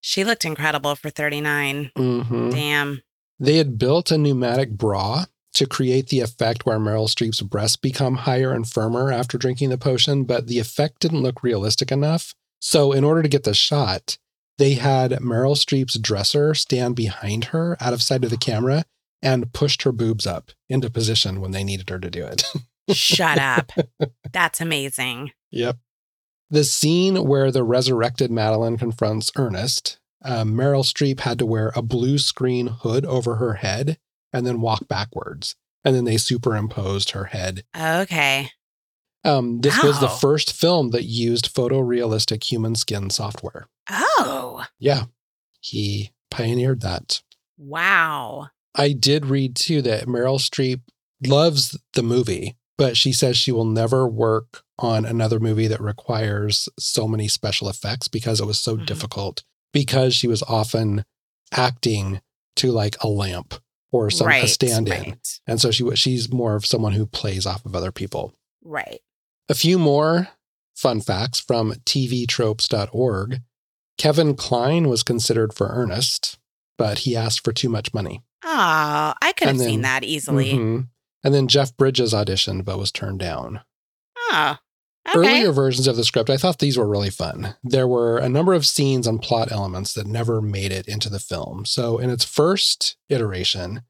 She 0.00 0.24
looked 0.24 0.44
incredible 0.44 0.96
for 0.96 1.10
39. 1.10 1.90
Mhm. 1.96 2.50
Damn. 2.50 3.02
They 3.38 3.56
had 3.58 3.78
built 3.78 4.10
a 4.10 4.18
pneumatic 4.18 4.70
bra 4.70 5.26
to 5.54 5.66
create 5.66 6.08
the 6.08 6.20
effect 6.20 6.66
where 6.66 6.78
Meryl 6.78 7.08
Streep's 7.08 7.40
breasts 7.42 7.76
become 7.76 8.16
higher 8.16 8.52
and 8.52 8.68
firmer 8.68 9.12
after 9.12 9.38
drinking 9.38 9.68
the 9.70 9.78
potion, 9.78 10.24
but 10.24 10.46
the 10.48 10.58
effect 10.58 11.00
didn't 11.00 11.22
look 11.22 11.42
realistic 11.42 11.92
enough. 11.92 12.34
So, 12.60 12.92
in 12.92 13.04
order 13.04 13.22
to 13.22 13.28
get 13.28 13.44
the 13.44 13.54
shot, 13.54 14.18
they 14.58 14.74
had 14.74 15.12
Meryl 15.12 15.56
Streep's 15.56 15.98
dresser 15.98 16.54
stand 16.54 16.96
behind 16.96 17.46
her 17.46 17.76
out 17.80 17.92
of 17.92 18.02
sight 18.02 18.24
of 18.24 18.30
the 18.30 18.36
camera 18.36 18.84
and 19.22 19.52
pushed 19.52 19.82
her 19.82 19.92
boobs 19.92 20.26
up 20.26 20.52
into 20.68 20.90
position 20.90 21.40
when 21.40 21.50
they 21.50 21.64
needed 21.64 21.90
her 21.90 21.98
to 21.98 22.10
do 22.10 22.24
it. 22.24 22.44
Shut 22.94 23.38
up. 23.38 23.72
That's 24.32 24.60
amazing. 24.60 25.32
Yep. 25.50 25.78
The 26.48 26.64
scene 26.64 27.26
where 27.26 27.50
the 27.50 27.64
resurrected 27.64 28.30
Madeline 28.30 28.76
confronts 28.76 29.32
Ernest, 29.36 29.98
uh, 30.24 30.44
Meryl 30.44 30.84
Streep 30.84 31.20
had 31.20 31.38
to 31.40 31.46
wear 31.46 31.72
a 31.74 31.82
blue 31.82 32.18
screen 32.18 32.68
hood 32.68 33.04
over 33.04 33.36
her 33.36 33.54
head 33.54 33.98
and 34.32 34.46
then 34.46 34.60
walk 34.60 34.86
backwards. 34.86 35.56
And 35.84 35.94
then 35.94 36.04
they 36.04 36.16
superimposed 36.16 37.10
her 37.10 37.24
head. 37.24 37.64
Okay. 37.76 38.50
Um, 39.26 39.60
this 39.60 39.82
was 39.82 39.98
the 40.00 40.08
first 40.08 40.52
film 40.52 40.90
that 40.90 41.04
used 41.04 41.54
photorealistic 41.54 42.44
human 42.44 42.74
skin 42.74 43.10
software. 43.10 43.66
Oh, 43.90 44.64
Yeah, 44.78 45.04
he 45.60 46.12
pioneered 46.30 46.80
that. 46.82 47.22
wow. 47.58 48.48
I 48.74 48.92
did 48.92 49.26
read 49.26 49.56
too 49.56 49.80
that 49.82 50.04
Meryl 50.06 50.38
Streep 50.38 50.82
loves 51.26 51.78
the 51.94 52.02
movie, 52.02 52.56
but 52.76 52.96
she 52.96 53.10
says 53.12 53.36
she 53.38 53.50
will 53.52 53.64
never 53.64 54.06
work 54.06 54.62
on 54.78 55.06
another 55.06 55.40
movie 55.40 55.66
that 55.66 55.80
requires 55.80 56.68
so 56.78 57.08
many 57.08 57.26
special 57.26 57.68
effects 57.70 58.06
because 58.08 58.38
it 58.38 58.44
was 58.46 58.58
so 58.58 58.76
Mhm. 58.76 58.84
difficult. 58.86 59.42
Because 59.72 60.14
she 60.14 60.28
was 60.28 60.42
often 60.42 61.04
acting 61.52 62.20
to 62.56 62.70
like 62.70 63.02
a 63.02 63.08
lamp 63.08 63.54
or 63.92 64.10
some 64.10 64.26
a 64.26 64.30
right. 64.30 64.48
stand 64.48 64.88
in, 64.88 64.92
Right. 65.02 65.40
and 65.46 65.58
so 65.60 65.70
she 65.70 65.88
she's 65.96 66.30
more 66.30 66.54
of 66.54 66.66
someone 66.66 66.92
who 66.92 67.06
plays 67.06 67.46
off 67.46 67.64
of 67.64 67.74
other 67.74 67.92
people. 67.92 68.34
Right. 68.62 69.00
A 69.48 69.54
few 69.54 69.78
more 69.78 70.28
fun 70.74 71.00
facts 71.00 71.40
from 71.40 71.72
tvtropes.org. 71.84 73.40
Kevin 73.98 74.34
Kline 74.34 74.88
was 74.88 75.02
considered 75.02 75.54
for 75.54 75.68
Ernest, 75.68 76.38
but 76.76 77.00
he 77.00 77.16
asked 77.16 77.44
for 77.44 77.52
too 77.52 77.68
much 77.68 77.94
money. 77.94 78.22
Oh, 78.44 79.14
I 79.22 79.32
could 79.36 79.48
have 79.48 79.56
And 79.56 79.64
seen 79.64 79.80
that 79.82 80.04
easily. 80.04 80.52
Mhm. 80.52 80.88
And 81.24 81.34
then 81.34 81.48
Jeff 81.48 81.76
Bridges 81.76 82.12
auditioned 82.12 82.64
but 82.64 82.78
was 82.78 82.92
turned 82.92 83.18
down. 83.18 83.60
Oh, 84.30 84.58
okay. 85.08 85.18
Earlier 85.18 85.52
versions 85.52 85.86
of 85.86 85.96
the 85.96 86.04
script, 86.04 86.28
I 86.28 86.36
thought 86.36 86.58
these 86.58 86.76
were 86.76 86.86
really 86.86 87.10
fun. 87.10 87.56
There 87.64 87.88
were 87.88 88.18
a 88.18 88.28
number 88.28 88.52
of 88.52 88.66
scenes 88.66 89.06
and 89.06 89.22
plot 89.22 89.50
elements 89.50 89.94
that 89.94 90.06
never 90.06 90.42
made 90.42 90.72
it 90.72 90.86
into 90.86 91.08
the 91.08 91.18
film. 91.18 91.64
So, 91.64 91.98
in 91.98 92.10
its 92.10 92.24
first 92.24 92.96
iteration, 93.08 93.82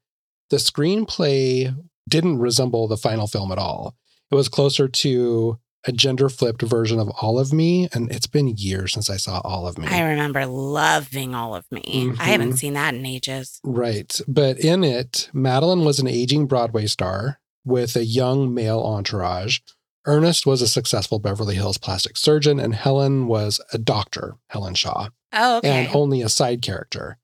the 0.49 0.57
screenplay 0.57 1.75
didn't 2.07 2.39
resemble 2.39 2.87
the 2.87 2.97
final 2.97 3.27
film 3.27 3.51
at 3.51 3.57
all. 3.57 3.95
It 4.31 4.35
was 4.35 4.49
closer 4.49 4.87
to 4.87 5.59
a 5.85 5.91
gender 5.91 6.27
flipped 6.27 6.61
version 6.61 6.99
of 6.99 7.09
All 7.21 7.39
of 7.39 7.53
Me. 7.53 7.87
And 7.93 8.11
it's 8.11 8.27
been 8.27 8.49
years 8.49 8.93
since 8.93 9.09
I 9.09 9.17
saw 9.17 9.39
All 9.43 9.67
of 9.67 9.77
Me. 9.77 9.87
I 9.87 10.01
remember 10.01 10.45
loving 10.45 11.33
all 11.33 11.55
of 11.55 11.65
me. 11.71 12.11
I 12.19 12.25
haven't 12.25 12.49
mm-hmm. 12.49 12.55
seen 12.57 12.73
that 12.73 12.93
in 12.93 13.05
ages. 13.05 13.59
Right. 13.63 14.19
But 14.27 14.59
in 14.59 14.83
it, 14.83 15.29
Madeline 15.33 15.85
was 15.85 15.99
an 15.99 16.07
aging 16.07 16.47
Broadway 16.47 16.87
star 16.87 17.39
with 17.63 17.95
a 17.95 18.03
young 18.03 18.53
male 18.53 18.81
entourage. 18.81 19.59
Ernest 20.05 20.45
was 20.45 20.61
a 20.61 20.67
successful 20.67 21.19
Beverly 21.19 21.55
Hills 21.55 21.77
plastic 21.77 22.15
surgeon, 22.15 22.59
and 22.59 22.73
Helen 22.73 23.27
was 23.27 23.59
a 23.73 23.77
doctor, 23.77 24.35
Helen 24.47 24.73
Shaw, 24.73 25.09
Oh, 25.33 25.57
okay. 25.57 25.69
and 25.85 25.95
only 25.95 26.21
a 26.21 26.29
side 26.29 26.61
character. 26.61 27.17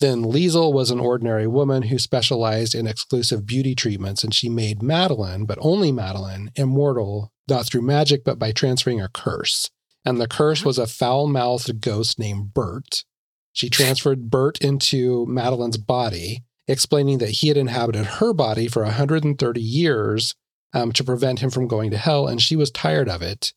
Then 0.00 0.22
Lisle 0.22 0.72
was 0.72 0.90
an 0.90 1.00
ordinary 1.00 1.46
woman 1.46 1.82
who 1.84 1.98
specialized 1.98 2.74
in 2.74 2.86
exclusive 2.86 3.46
beauty 3.46 3.74
treatments, 3.74 4.22
and 4.22 4.32
she 4.32 4.48
made 4.48 4.82
Madeline, 4.82 5.44
but 5.44 5.58
only 5.60 5.90
Madeline, 5.90 6.50
immortal, 6.54 7.32
not 7.48 7.66
through 7.66 7.82
magic, 7.82 8.22
but 8.24 8.38
by 8.38 8.52
transferring 8.52 9.00
a 9.00 9.08
curse. 9.08 9.70
And 10.04 10.20
the 10.20 10.28
curse 10.28 10.64
was 10.64 10.78
a 10.78 10.86
foul 10.86 11.26
mouthed 11.26 11.80
ghost 11.80 12.18
named 12.18 12.54
Bert. 12.54 13.04
She 13.52 13.68
transferred 13.68 14.30
Bert 14.30 14.58
into 14.60 15.26
Madeline's 15.26 15.78
body, 15.78 16.44
explaining 16.68 17.18
that 17.18 17.30
he 17.30 17.48
had 17.48 17.56
inhabited 17.56 18.06
her 18.06 18.32
body 18.32 18.68
for 18.68 18.84
130 18.84 19.60
years 19.60 20.36
um, 20.72 20.92
to 20.92 21.02
prevent 21.02 21.40
him 21.40 21.50
from 21.50 21.66
going 21.66 21.90
to 21.90 21.98
hell. 21.98 22.28
And 22.28 22.40
she 22.40 22.54
was 22.54 22.70
tired 22.70 23.08
of 23.08 23.20
it 23.20 23.52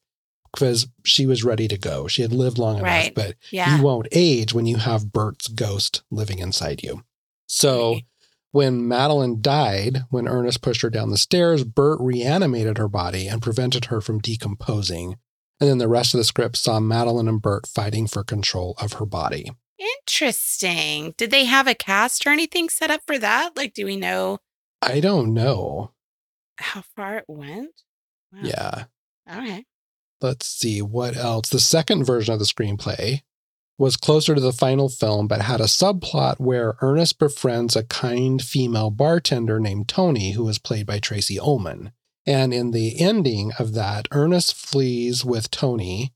because 0.53 0.87
she 1.05 1.25
was 1.25 1.43
ready 1.43 1.67
to 1.67 1.77
go. 1.77 2.07
She 2.07 2.21
had 2.21 2.33
lived 2.33 2.57
long 2.57 2.75
enough, 2.77 2.85
Right. 2.85 3.15
but 3.15 3.35
yeah. 3.51 3.77
you 3.77 3.83
won't 3.83 4.07
age 4.11 4.53
when 4.53 4.65
you 4.65 4.77
have 4.77 5.11
Bert's 5.13 5.47
ghost 5.47 6.03
living 6.11 6.39
inside 6.39 6.83
you. 6.83 7.03
So 7.47 7.93
Right. 7.93 8.05
when 8.51 8.87
Madeline 8.87 9.41
died, 9.41 10.03
when 10.09 10.27
Ernest 10.27 10.61
pushed 10.61 10.81
her 10.81 10.89
down 10.89 11.09
the 11.09 11.17
stairs, 11.17 11.63
Bert 11.63 11.99
reanimated 12.01 12.77
her 12.77 12.87
body 12.89 13.27
and 13.27 13.41
prevented 13.41 13.85
her 13.85 14.01
from 14.01 14.19
decomposing. 14.19 15.17
And 15.59 15.69
then 15.69 15.77
the 15.77 15.87
rest 15.87 16.13
of 16.13 16.17
the 16.17 16.23
script 16.23 16.57
saw 16.57 16.79
Madeline 16.79 17.27
and 17.27 17.41
Bert 17.41 17.67
fighting 17.67 18.07
for 18.07 18.23
control 18.23 18.75
of 18.79 18.93
her 18.93 19.05
body. 19.05 19.51
Interesting. 19.77 21.13
Did 21.17 21.31
they 21.31 21.45
have 21.45 21.67
a 21.67 21.73
cast 21.73 22.25
or 22.25 22.29
anything 22.31 22.69
set 22.69 22.91
up 22.91 23.01
for 23.07 23.17
that? 23.17 23.55
Like, 23.55 23.73
do 23.73 23.85
we 23.85 23.95
know 23.95 24.39
I 24.81 24.99
don't 24.99 25.33
know. 25.33 25.91
how 26.57 26.81
far 26.95 27.17
it 27.17 27.25
went? 27.27 27.83
Wow. 28.33 28.39
Yeah. 28.43 28.83
Okay. 29.31 29.65
Let's 30.21 30.47
see 30.47 30.81
what 30.81 31.17
else. 31.17 31.49
The 31.49 31.59
second 31.59 32.03
version 32.05 32.33
of 32.33 32.39
the 32.39 32.45
screenplay 32.45 33.21
was 33.77 33.97
closer 33.97 34.35
to 34.35 34.41
the 34.41 34.53
final 34.53 34.89
film, 34.89 35.27
but 35.27 35.41
had 35.41 35.59
a 35.59 35.65
subplot 35.65 36.39
where 36.39 36.75
Ernest 36.81 37.17
befriends 37.17 37.75
a 37.75 37.83
kind 37.83 38.39
female 38.41 38.91
bartender 38.91 39.59
named 39.59 39.87
Tony, 39.87 40.33
who 40.33 40.43
was 40.43 40.59
played 40.59 40.85
by 40.85 40.99
Tracey 40.99 41.39
Ullman. 41.39 41.91
And 42.27 42.53
in 42.53 42.69
the 42.69 42.99
ending 43.01 43.51
of 43.57 43.73
that, 43.73 44.07
Ernest 44.11 44.55
flees 44.55 45.25
with 45.25 45.49
Tony 45.49 46.13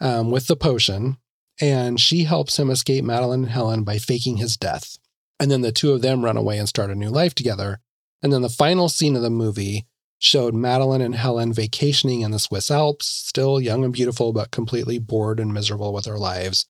um, 0.00 0.30
with 0.30 0.46
the 0.46 0.54
potion, 0.56 1.16
and 1.60 2.00
she 2.00 2.24
helps 2.24 2.58
him 2.58 2.70
escape 2.70 3.04
Madeline 3.04 3.42
and 3.42 3.50
Helen 3.50 3.82
by 3.82 3.98
faking 3.98 4.36
his 4.36 4.56
death. 4.56 4.96
And 5.40 5.50
then 5.50 5.62
the 5.62 5.72
two 5.72 5.92
of 5.92 6.02
them 6.02 6.24
run 6.24 6.36
away 6.36 6.58
and 6.58 6.68
start 6.68 6.90
a 6.90 6.94
new 6.94 7.10
life 7.10 7.34
together. 7.34 7.80
And 8.22 8.32
then 8.32 8.42
the 8.42 8.48
final 8.48 8.88
scene 8.88 9.16
of 9.16 9.22
the 9.22 9.30
movie 9.30 9.86
showed 10.20 10.54
Madeline 10.54 11.00
and 11.00 11.14
Helen 11.16 11.52
vacationing 11.52 12.20
in 12.20 12.30
the 12.30 12.38
Swiss 12.38 12.70
Alps, 12.70 13.06
still 13.06 13.60
young 13.60 13.82
and 13.82 13.92
beautiful, 13.92 14.32
but 14.32 14.50
completely 14.52 14.98
bored 14.98 15.40
and 15.40 15.52
miserable 15.52 15.92
with 15.92 16.04
their 16.04 16.18
lives. 16.18 16.66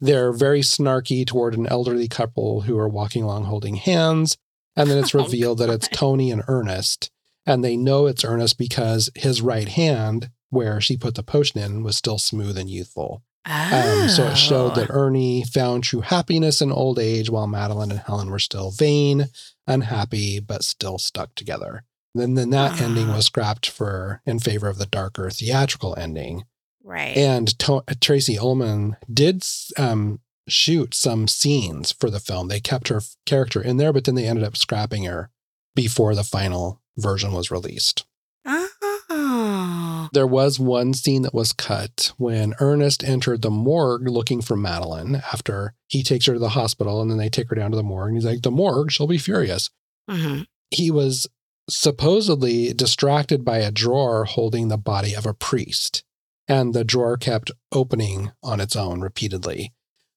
They're 0.00 0.32
very 0.32 0.60
snarky 0.62 1.26
toward 1.26 1.54
an 1.54 1.66
elderly 1.66 2.08
couple 2.08 2.62
who 2.62 2.78
are 2.78 2.88
walking 2.88 3.24
along 3.24 3.44
holding 3.44 3.74
hands. 3.74 4.38
And 4.76 4.88
then 4.88 4.98
it's 5.02 5.14
Oh, 5.14 5.22
revealed 5.22 5.58
that 5.58 5.68
it's 5.68 5.88
Tony 5.88 6.30
and 6.30 6.42
Ernest. 6.46 7.10
And 7.44 7.64
they 7.64 7.76
know 7.76 8.06
it's 8.06 8.24
Ernest 8.24 8.56
because 8.56 9.10
his 9.16 9.42
right 9.42 9.68
hand, 9.68 10.30
where 10.50 10.80
she 10.80 10.96
put 10.96 11.16
the 11.16 11.24
potion 11.24 11.60
in, 11.60 11.82
was 11.82 11.96
still 11.96 12.18
smooth 12.18 12.56
and 12.56 12.70
youthful. 12.70 13.24
Um, 13.44 14.08
so 14.08 14.28
it 14.28 14.36
showed 14.36 14.76
that 14.76 14.90
Oh. 14.90 14.94
Ernie 14.94 15.42
found 15.44 15.82
true 15.82 16.02
happiness 16.02 16.62
in 16.62 16.70
old 16.70 17.00
age 17.00 17.28
while 17.28 17.48
Madeline 17.48 17.90
and 17.90 17.98
Helen 17.98 18.30
were 18.30 18.38
still 18.38 18.70
vain, 18.70 19.26
unhappy, 19.66 20.38
but 20.38 20.62
still 20.62 20.98
stuck 20.98 21.34
together. 21.34 21.82
Then, 22.14 22.34
then 22.34 22.50
that 22.50 22.80
ending 22.80 23.08
Ah. 23.10 23.16
was 23.16 23.26
scrapped 23.26 23.68
for 23.68 24.20
in 24.26 24.38
favor 24.38 24.68
of 24.68 24.78
the 24.78 24.86
darker 24.86 25.30
theatrical 25.30 25.94
ending. 25.98 26.44
right. 26.84 27.16
And 27.16 27.56
to- 27.60 27.84
Tracey 28.00 28.36
Ullman 28.38 28.96
did 29.12 29.44
um, 29.78 30.20
shoot 30.48 30.94
some 30.94 31.28
scenes 31.28 31.92
for 31.92 32.10
the 32.10 32.18
film. 32.20 32.48
They 32.48 32.60
kept 32.60 32.88
her 32.88 33.00
character 33.24 33.62
in 33.62 33.76
there, 33.76 33.92
but 33.92 34.04
then 34.04 34.14
they 34.16 34.26
ended 34.26 34.44
up 34.44 34.56
scrapping 34.56 35.04
her 35.04 35.30
before 35.76 36.14
the 36.14 36.24
final 36.24 36.82
version 36.98 37.32
was 37.32 37.50
released. 37.50 38.04
oh. 38.44 40.08
There 40.12 40.26
was 40.26 40.58
one 40.58 40.92
scene 40.94 41.22
that 41.22 41.32
was 41.34 41.52
cut 41.52 42.12
when 42.18 42.54
Ernest 42.60 43.02
entered 43.04 43.42
the 43.42 43.50
morgue 43.50 44.08
looking 44.08 44.42
for 44.42 44.56
Madeline 44.56 45.22
after 45.32 45.74
he 45.88 46.02
takes 46.02 46.26
her 46.26 46.34
to 46.34 46.38
the 46.38 46.50
hospital 46.50 47.00
and 47.00 47.10
then 47.10 47.18
they 47.18 47.28
take 47.30 47.48
her 47.50 47.56
down 47.56 47.70
to 47.70 47.76
the 47.76 47.82
morgue. 47.82 48.08
And 48.08 48.16
he's 48.16 48.24
like, 48.26 48.42
The 48.42 48.50
morgue, 48.50 48.90
she'll 48.90 49.06
be 49.06 49.18
furious. 49.18 49.70
Mhm. 50.10 50.46
He 50.70 50.90
was 50.90 51.26
supposedly 51.68 52.72
distracted 52.72 53.44
by 53.44 53.58
a 53.58 53.70
drawer 53.70 54.24
holding 54.24 54.68
the 54.68 54.78
body 54.78 55.14
of 55.14 55.26
a 55.26 55.34
priest. 55.34 56.04
And 56.48 56.74
the 56.74 56.84
drawer 56.84 57.16
kept 57.16 57.52
opening 57.70 58.32
on 58.42 58.60
its 58.60 58.74
own 58.74 59.00
repeatedly, 59.00 59.72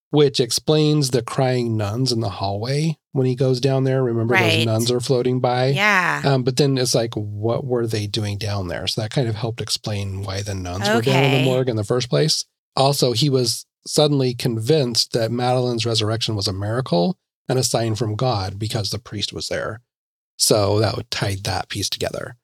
which 0.09 0.39
explains 0.39 1.11
the 1.11 1.21
crying 1.21 1.77
nuns 1.77 2.11
in 2.11 2.19
the 2.19 2.29
hallway 2.29 2.97
when 3.11 3.27
he 3.27 3.35
goes 3.35 3.61
down 3.61 3.83
there. 3.83 4.03
Remember, 4.03 4.35
those 4.35 4.65
nuns 4.65 4.91
are 4.91 4.99
floating 4.99 5.39
by? 5.39 5.67
Yeah. 5.67 6.21
Um, 6.25 6.43
but 6.43 6.57
then 6.57 6.77
it's 6.77 6.95
like, 6.95 7.13
what 7.13 7.63
were 7.63 7.85
they 7.85 8.07
doing 8.07 8.37
down 8.37 8.67
there? 8.67 8.87
So 8.87 9.01
that 9.01 9.11
kind 9.11 9.27
of 9.27 9.35
helped 9.35 9.61
explain 9.61 10.23
why 10.23 10.41
the 10.41 10.55
nuns 10.55 10.89
were 10.89 11.01
down 11.01 11.23
in 11.23 11.31
the 11.31 11.45
morgue 11.45 11.69
in 11.69 11.75
the 11.75 11.83
first 11.83 12.09
place. 12.09 12.43
Also, 12.75 13.13
he 13.13 13.29
was 13.29 13.65
suddenly 13.85 14.33
convinced 14.33 15.13
that 15.13 15.31
Madeline's 15.31 15.85
resurrection 15.85 16.35
was 16.35 16.47
a 16.47 16.53
miracle 16.53 17.17
and 17.47 17.59
a 17.59 17.63
sign 17.63 17.95
from 17.95 18.15
God 18.15 18.57
because 18.57 18.89
the 18.89 18.99
priest 18.99 19.31
was 19.31 19.47
there. 19.47 19.81
So 20.37 20.79
that 20.79 20.95
would 20.95 21.11
tied 21.11 21.43
that 21.43 21.69
piece 21.69 21.89
together. 21.89 22.37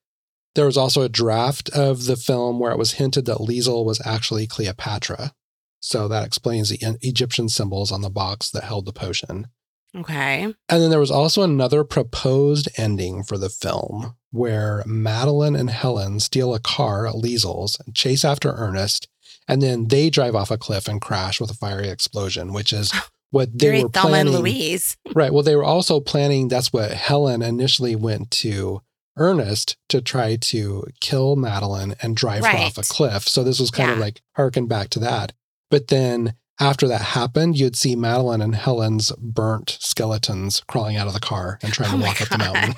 There 0.56 0.66
was 0.66 0.78
also 0.78 1.02
a 1.02 1.10
draft 1.10 1.70
of 1.70 2.06
the 2.06 2.16
film 2.16 2.60
where 2.60 2.72
it 2.72 2.78
was 2.78 2.94
hinted 2.94 3.26
that 3.26 3.42
Lisle 3.42 3.86
was 3.86 4.02
actually 4.06 4.48
Cleopatra. 4.48 5.34
So 5.80 6.08
that 6.08 6.26
explains 6.26 6.70
the 6.70 6.80
Egyptian 7.02 7.50
symbols 7.50 7.92
on 7.92 8.02
the 8.02 8.10
box 8.10 8.50
that 8.52 8.64
held 8.64 8.86
the 8.86 8.94
potion. 8.94 9.48
okay. 9.96 10.44
And 10.44 10.82
then 10.82 10.90
there 10.90 11.00
was 11.00 11.12
also 11.12 11.42
another 11.42 11.84
proposed 11.84 12.70
ending 12.78 13.24
for 13.24 13.38
the 13.38 13.50
film 13.50 14.16
where 14.30 14.84
Madeline 14.86 15.56
and 15.56 15.70
Helen 15.70 16.20
steal 16.20 16.54
a 16.54 16.60
car 16.60 17.08
at 17.08 17.16
Lisle's 17.16 17.78
and 17.86 17.96
chase 17.96 18.24
after 18.24 18.52
Ernest 18.52 19.08
and 19.48 19.62
then 19.62 19.88
they 19.88 20.10
drive 20.10 20.36
off 20.36 20.52
a 20.52 20.58
cliff 20.58 20.88
and 20.88 21.02
crash 21.02 21.42
with 21.42 21.52
a 21.52 21.56
fiery 21.56 21.90
explosion, 21.90 22.54
which 22.54 22.72
is 22.72 22.94
what 23.32 23.58
they 23.58 23.66
Very 23.68 23.84
were 23.84 23.90
Thelma 23.90 24.10
planning. 24.10 24.34
and 24.36 24.44
Louise. 24.44 24.98
Right. 25.16 25.34
Well, 25.34 25.44
they 25.44 25.56
were 25.56 25.64
also 25.64 26.00
planning. 26.00 26.48
That's 26.48 26.72
what 26.72 26.92
Helen 26.92 27.42
initially 27.42 27.96
went 27.96 28.30
to 28.32 28.82
Ernest 29.18 29.76
to 29.90 30.02
try 30.02 30.36
to 30.38 30.86
kill 31.00 31.36
Madeline 31.36 31.96
and 32.02 32.16
drive 32.16 32.46
her 32.46 32.58
off 32.58 32.78
a 32.78 32.82
cliff. 32.84 33.28
So 33.28 33.44
this 33.44 33.60
was 33.60 33.72
kind 33.72 33.92
of 33.92 33.98
like 33.98 34.22
harken 34.36 34.68
back 34.68 34.90
to 34.92 35.00
that. 35.00 35.34
But 35.70 35.88
then 35.88 36.36
after 36.60 36.88
that 36.88 37.02
happened, 37.02 37.58
you'd 37.58 37.76
see 37.76 37.96
Madeline 37.96 38.42
and 38.42 38.54
Helen's 38.56 39.12
burnt 39.18 39.78
skeletons 39.80 40.62
crawling 40.68 40.96
out 40.96 41.08
of 41.08 41.14
the 41.14 41.20
car 41.20 41.58
and 41.64 41.74
trying 41.74 41.94
Oh 41.94 41.98
to 41.98 42.04
walk 42.04 42.22
up 42.22 42.30
the 42.30 42.38
mountain. 42.38 42.76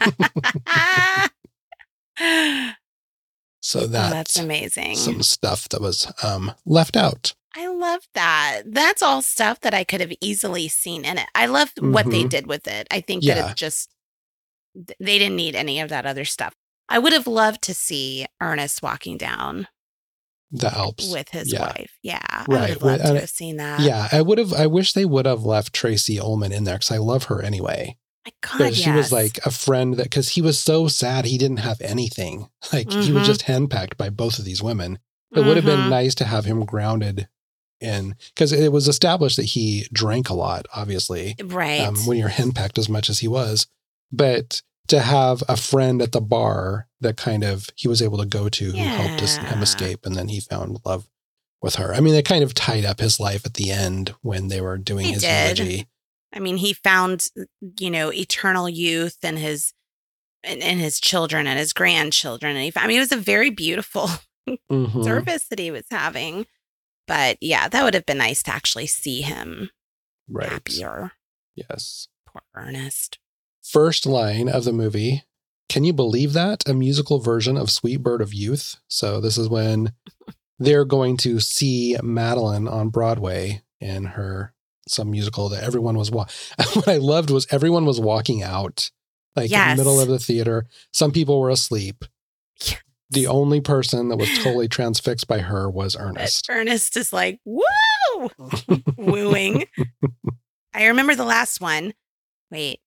God. 2.17 2.75
so 3.59 3.81
Oh, 3.81 3.87
that's, 3.87 4.13
that's 4.13 4.39
amazing. 4.39 4.95
some 4.95 5.21
stuff 5.23 5.67
that 5.69 5.81
was 5.81 6.11
um, 6.23 6.51
left 6.65 6.95
out. 6.95 7.33
I 7.55 7.67
love 7.67 8.01
that. 8.15 8.61
That's 8.65 9.01
all 9.01 9.21
stuff 9.21 9.59
that 9.61 9.73
I 9.73 9.83
could 9.83 10.01
have 10.01 10.13
easily 10.21 10.67
seen 10.67 11.05
in 11.05 11.17
it. 11.17 11.27
I 11.35 11.45
love 11.45 11.71
what 11.79 12.09
they 12.09 12.23
Mhm. 12.23 12.29
did 12.29 12.47
with 12.47 12.67
it. 12.67 12.87
I 12.89 13.01
think 13.01 13.23
that 13.25 13.37
Yeah. 13.37 13.51
it 13.51 13.57
just 13.57 13.89
they 14.99 15.19
didn't 15.19 15.35
need 15.35 15.55
any 15.55 15.79
of 15.79 15.89
that 15.89 16.05
other 16.07 16.25
stuff. 16.25 16.55
I 16.89 16.97
would 16.97 17.13
have 17.13 17.27
loved 17.27 17.61
to 17.63 17.75
see 17.75 18.25
Ernest 18.41 18.81
walking 18.81 19.17
down 19.17 19.67
The 20.49 20.75
Alps. 20.75 21.09
with 21.11 21.29
his 21.29 21.53
Yeah. 21.53 21.61
wife. 21.61 21.91
Yeah, 22.01 22.19
right. 22.47 22.47
I 22.47 22.47
would 22.47 22.59
have 22.69 22.69
with- 22.69 22.83
loved 22.83 23.05
to 23.05 23.19
have 23.19 23.29
seen 23.29 23.57
that. 23.57 23.81
Yeah, 23.81 24.07
I 24.11 24.21
would 24.23 24.39
have. 24.39 24.51
I 24.53 24.65
wish 24.65 24.93
they 24.93 25.05
would 25.05 25.27
have 25.27 25.43
left 25.45 25.73
Tracey 25.73 26.19
Ullman 26.19 26.51
in 26.51 26.63
there 26.63 26.75
because 26.75 26.91
I 26.91 26.97
love 26.97 27.25
her 27.25 27.41
anyway. 27.43 27.97
my 28.25 28.31
God, 28.41 28.57
But 28.57 28.75
she 28.75 28.89
was 28.89 29.11
like 29.11 29.37
a 29.45 29.51
friend 29.51 29.95
that 29.95 30.03
because 30.03 30.29
he 30.29 30.41
was 30.41 30.57
so 30.57 30.87
sad 30.87 31.25
he 31.25 31.37
didn't 31.37 31.57
have 31.57 31.81
anything. 31.81 32.47
Like 32.71 32.89
he 32.89 33.11
was 33.11 33.23
Mhm. 33.23 33.25
just 33.25 33.41
henpecked 33.43 33.97
by 33.97 34.09
both 34.09 34.39
of 34.39 34.45
these 34.45 34.63
women. 34.63 34.97
It 35.35 35.41
would 35.41 35.57
have 35.57 35.65
been 35.65 35.81
Mhm. 35.81 35.89
nice 35.89 36.15
to 36.15 36.25
have 36.25 36.45
him 36.45 36.63
grounded 36.63 37.27
in 37.84 38.15
because 38.34 38.51
it 38.51 38.71
was 38.71 38.88
established 38.88 39.38
that 39.38 39.43
he 39.45 39.88
drank 39.93 40.29
a 40.29 40.34
lot, 40.34 40.65
obviously, 40.75 41.36
right. 41.43 41.81
um, 41.81 41.95
when 42.05 42.17
you're 42.17 42.29
henpecked 42.29 42.77
as 42.77 42.89
much 42.89 43.09
as 43.09 43.19
he 43.19 43.27
was. 43.27 43.67
But 44.11 44.61
to 44.88 44.99
have 45.01 45.43
a 45.47 45.55
friend 45.57 46.01
at 46.01 46.11
the 46.11 46.21
bar 46.21 46.88
that 47.01 47.17
kind 47.17 47.43
of 47.43 47.69
he 47.75 47.88
was 47.88 48.01
able 48.01 48.17
to 48.17 48.25
go 48.25 48.49
to 48.49 48.65
who 48.71 48.77
helped 48.77 49.21
us, 49.21 49.38
him 49.38 49.61
escape, 49.61 50.05
and 50.05 50.15
then 50.15 50.27
he 50.29 50.39
found 50.39 50.79
love 50.86 51.07
with 51.61 51.75
her. 51.75 51.93
I 51.93 51.99
mean, 52.01 52.13
they 52.13 52.21
kind 52.21 52.43
of 52.43 52.53
tied 52.53 52.84
up 52.86 52.99
his 52.99 53.19
life 53.19 53.45
at 53.45 53.53
the 53.53 53.71
end 53.71 54.13
when 54.21 54.49
they 54.49 54.59
were 54.61 54.77
doing 54.77 55.05
They 55.07 55.11
his 55.13 55.21
did. 55.21 55.59
eulogy. 55.59 55.88
I 56.34 56.39
mean, 56.39 56.57
he 56.57 56.73
found, 56.73 57.27
you 57.79 57.89
know, 57.91 58.11
eternal 58.11 58.67
youth 58.67 59.17
and 59.23 59.38
his 59.39 59.73
and, 60.43 60.61
and 60.61 60.79
his 60.81 60.99
children 60.99 61.47
and 61.47 61.57
his 61.57 61.71
grandchildren. 61.71 62.55
And 62.57 62.65
he, 62.65 62.73
I 62.75 62.86
mean, 62.88 62.97
it 62.97 63.01
was 63.01 63.11
a 63.13 63.17
very 63.17 63.49
beautiful 63.49 64.09
Mhm. 64.69 65.03
service 65.05 65.45
that 65.47 65.59
he 65.59 65.71
was 65.71 65.86
having. 65.89 66.45
But 67.07 67.37
yeah, 67.41 67.67
that 67.67 67.83
would 67.83 67.93
have 67.93 68.05
been 68.05 68.17
nice 68.19 68.43
to 68.43 68.51
actually 68.53 68.87
see 68.87 69.21
him 69.21 69.69
Right. 70.29 70.49
happier. 70.49 71.11
Yes. 71.55 72.07
Poor 72.25 72.41
Ernest. 72.55 73.19
first 73.61 74.05
line 74.05 74.49
of 74.49 74.63
the 74.65 74.73
movie. 74.73 75.23
Can 75.69 75.83
you 75.83 75.93
believe 75.93 76.33
that? 76.33 76.67
A 76.67 76.73
musical 76.73 77.19
version 77.19 77.57
of 77.57 77.69
Sweet 77.71 77.97
Bird 77.97 78.21
of 78.21 78.33
Youth. 78.33 78.75
So 78.87 79.19
this 79.21 79.37
is 79.37 79.49
when 79.49 79.93
they're 80.59 80.85
going 80.85 81.17
to 81.17 81.39
see 81.39 81.97
Madeline 82.03 82.67
on 82.67 82.89
Broadway 82.89 83.63
in 83.79 84.05
her 84.05 84.53
some 84.87 85.11
musical 85.11 85.47
that 85.49 85.63
everyone 85.63 85.97
was 85.97 86.11
wa- 86.11 86.27
what 86.73 86.87
I 86.87 86.97
loved 86.97 87.29
was 87.29 87.47
everyone 87.51 87.85
was 87.85 87.99
walking 87.99 88.43
out 88.43 88.91
like 89.35 89.51
in 89.51 89.69
the 89.69 89.75
middle 89.77 89.99
of 89.99 90.07
the 90.09 90.19
theater. 90.19 90.65
Some 90.91 91.11
people 91.11 91.39
were 91.39 91.49
asleep. 91.49 92.05
The 93.14 93.28
only 93.28 93.61
person 93.61 94.09
that 94.09 94.18
was 94.18 94.30
totally 94.39 94.68
transfixed 94.68 95.28
by 95.28 95.39
her 95.39 95.70
was 95.70 95.95
But 95.95 96.03
Ernest. 96.03 96.45
Ernest 96.49 96.97
is 96.97 97.14
like, 97.14 97.39
woo, 97.45 97.64
wooing. 98.97 99.66
I 100.74 100.86
remember 100.88 101.16
the 101.16 101.26
last 101.26 101.61
one. 101.61 101.93
Wait, 102.51 102.80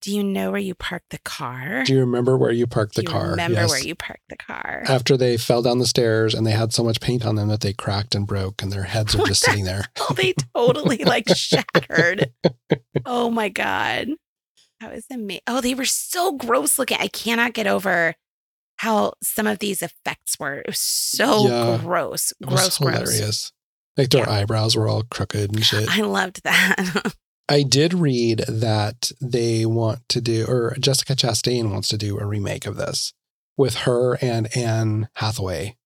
do 0.00 0.14
you 0.14 0.22
know 0.22 0.50
where 0.50 0.60
you 0.60 0.74
parked 0.74 1.10
the 1.10 1.18
car? 1.18 1.82
Do 1.84 1.92
you 1.92 2.00
remember 2.00 2.36
where 2.38 2.52
you 2.52 2.66
parked 2.66 2.94
the 2.94 3.02
car? 3.02 3.30
Remember 3.30 3.60
Yes. 3.60 3.70
where 3.70 3.80
you 3.80 3.94
parked 3.94 4.28
the 4.28 4.36
car? 4.36 4.82
After 4.86 5.16
they 5.16 5.36
fell 5.36 5.60
down 5.62 5.78
the 5.78 5.86
stairs 5.86 6.34
and 6.34 6.46
they 6.46 6.52
had 6.52 6.72
so 6.72 6.82
much 6.84 7.00
paint 7.00 7.26
on 7.26 7.34
them 7.34 7.48
that 7.48 7.60
they 7.60 7.72
cracked 7.72 8.14
and 8.14 8.26
broke 8.26 8.62
and 8.62 8.72
their 8.72 8.84
heads 8.84 9.14
are 9.14 9.24
just 9.26 9.42
sitting 9.44 9.64
there. 9.64 9.84
Oh, 10.00 10.14
they 10.14 10.34
totally 10.54 10.98
like 11.04 11.28
shattered. 11.36 12.30
Oh 13.04 13.28
my 13.30 13.48
god, 13.48 14.08
that 14.80 14.94
was 14.94 15.04
amazing. 15.10 15.42
Oh, 15.46 15.60
they 15.60 15.74
were 15.74 15.84
so 15.84 16.32
gross 16.32 16.78
looking. 16.78 16.98
I 17.00 17.08
cannot 17.08 17.52
get 17.54 17.66
over 17.66 18.14
how 18.78 19.12
some 19.22 19.46
of 19.46 19.58
these 19.58 19.82
effects 19.82 20.38
were. 20.38 20.54
It 20.60 20.66
was 20.66 20.78
so 20.80 21.46
Yeah. 21.48 21.78
gross, 21.78 22.32
gross, 22.44 22.78
gross. 22.78 22.96
hilarious. 22.96 23.52
Like 23.96 24.10
their 24.10 24.24
Yeah. 24.24 24.30
eyebrows 24.30 24.76
were 24.76 24.88
all 24.88 25.02
crooked 25.02 25.52
and 25.54 25.64
shit. 25.64 25.88
I 25.88 26.02
loved 26.02 26.42
that. 26.44 27.14
I 27.48 27.62
did 27.62 27.94
read 27.94 28.44
that 28.48 29.10
they 29.20 29.64
want 29.66 30.06
to 30.10 30.20
do, 30.20 30.44
or 30.46 30.76
Jessica 30.78 31.14
Chastain 31.16 31.70
wants 31.72 31.88
to 31.88 31.96
do 31.98 32.18
a 32.18 32.26
remake 32.26 32.66
of 32.66 32.76
this 32.76 33.14
with 33.56 33.74
her 33.86 34.14
and 34.22 34.54
Anne 34.56 35.08
Hathaway. 35.14 35.76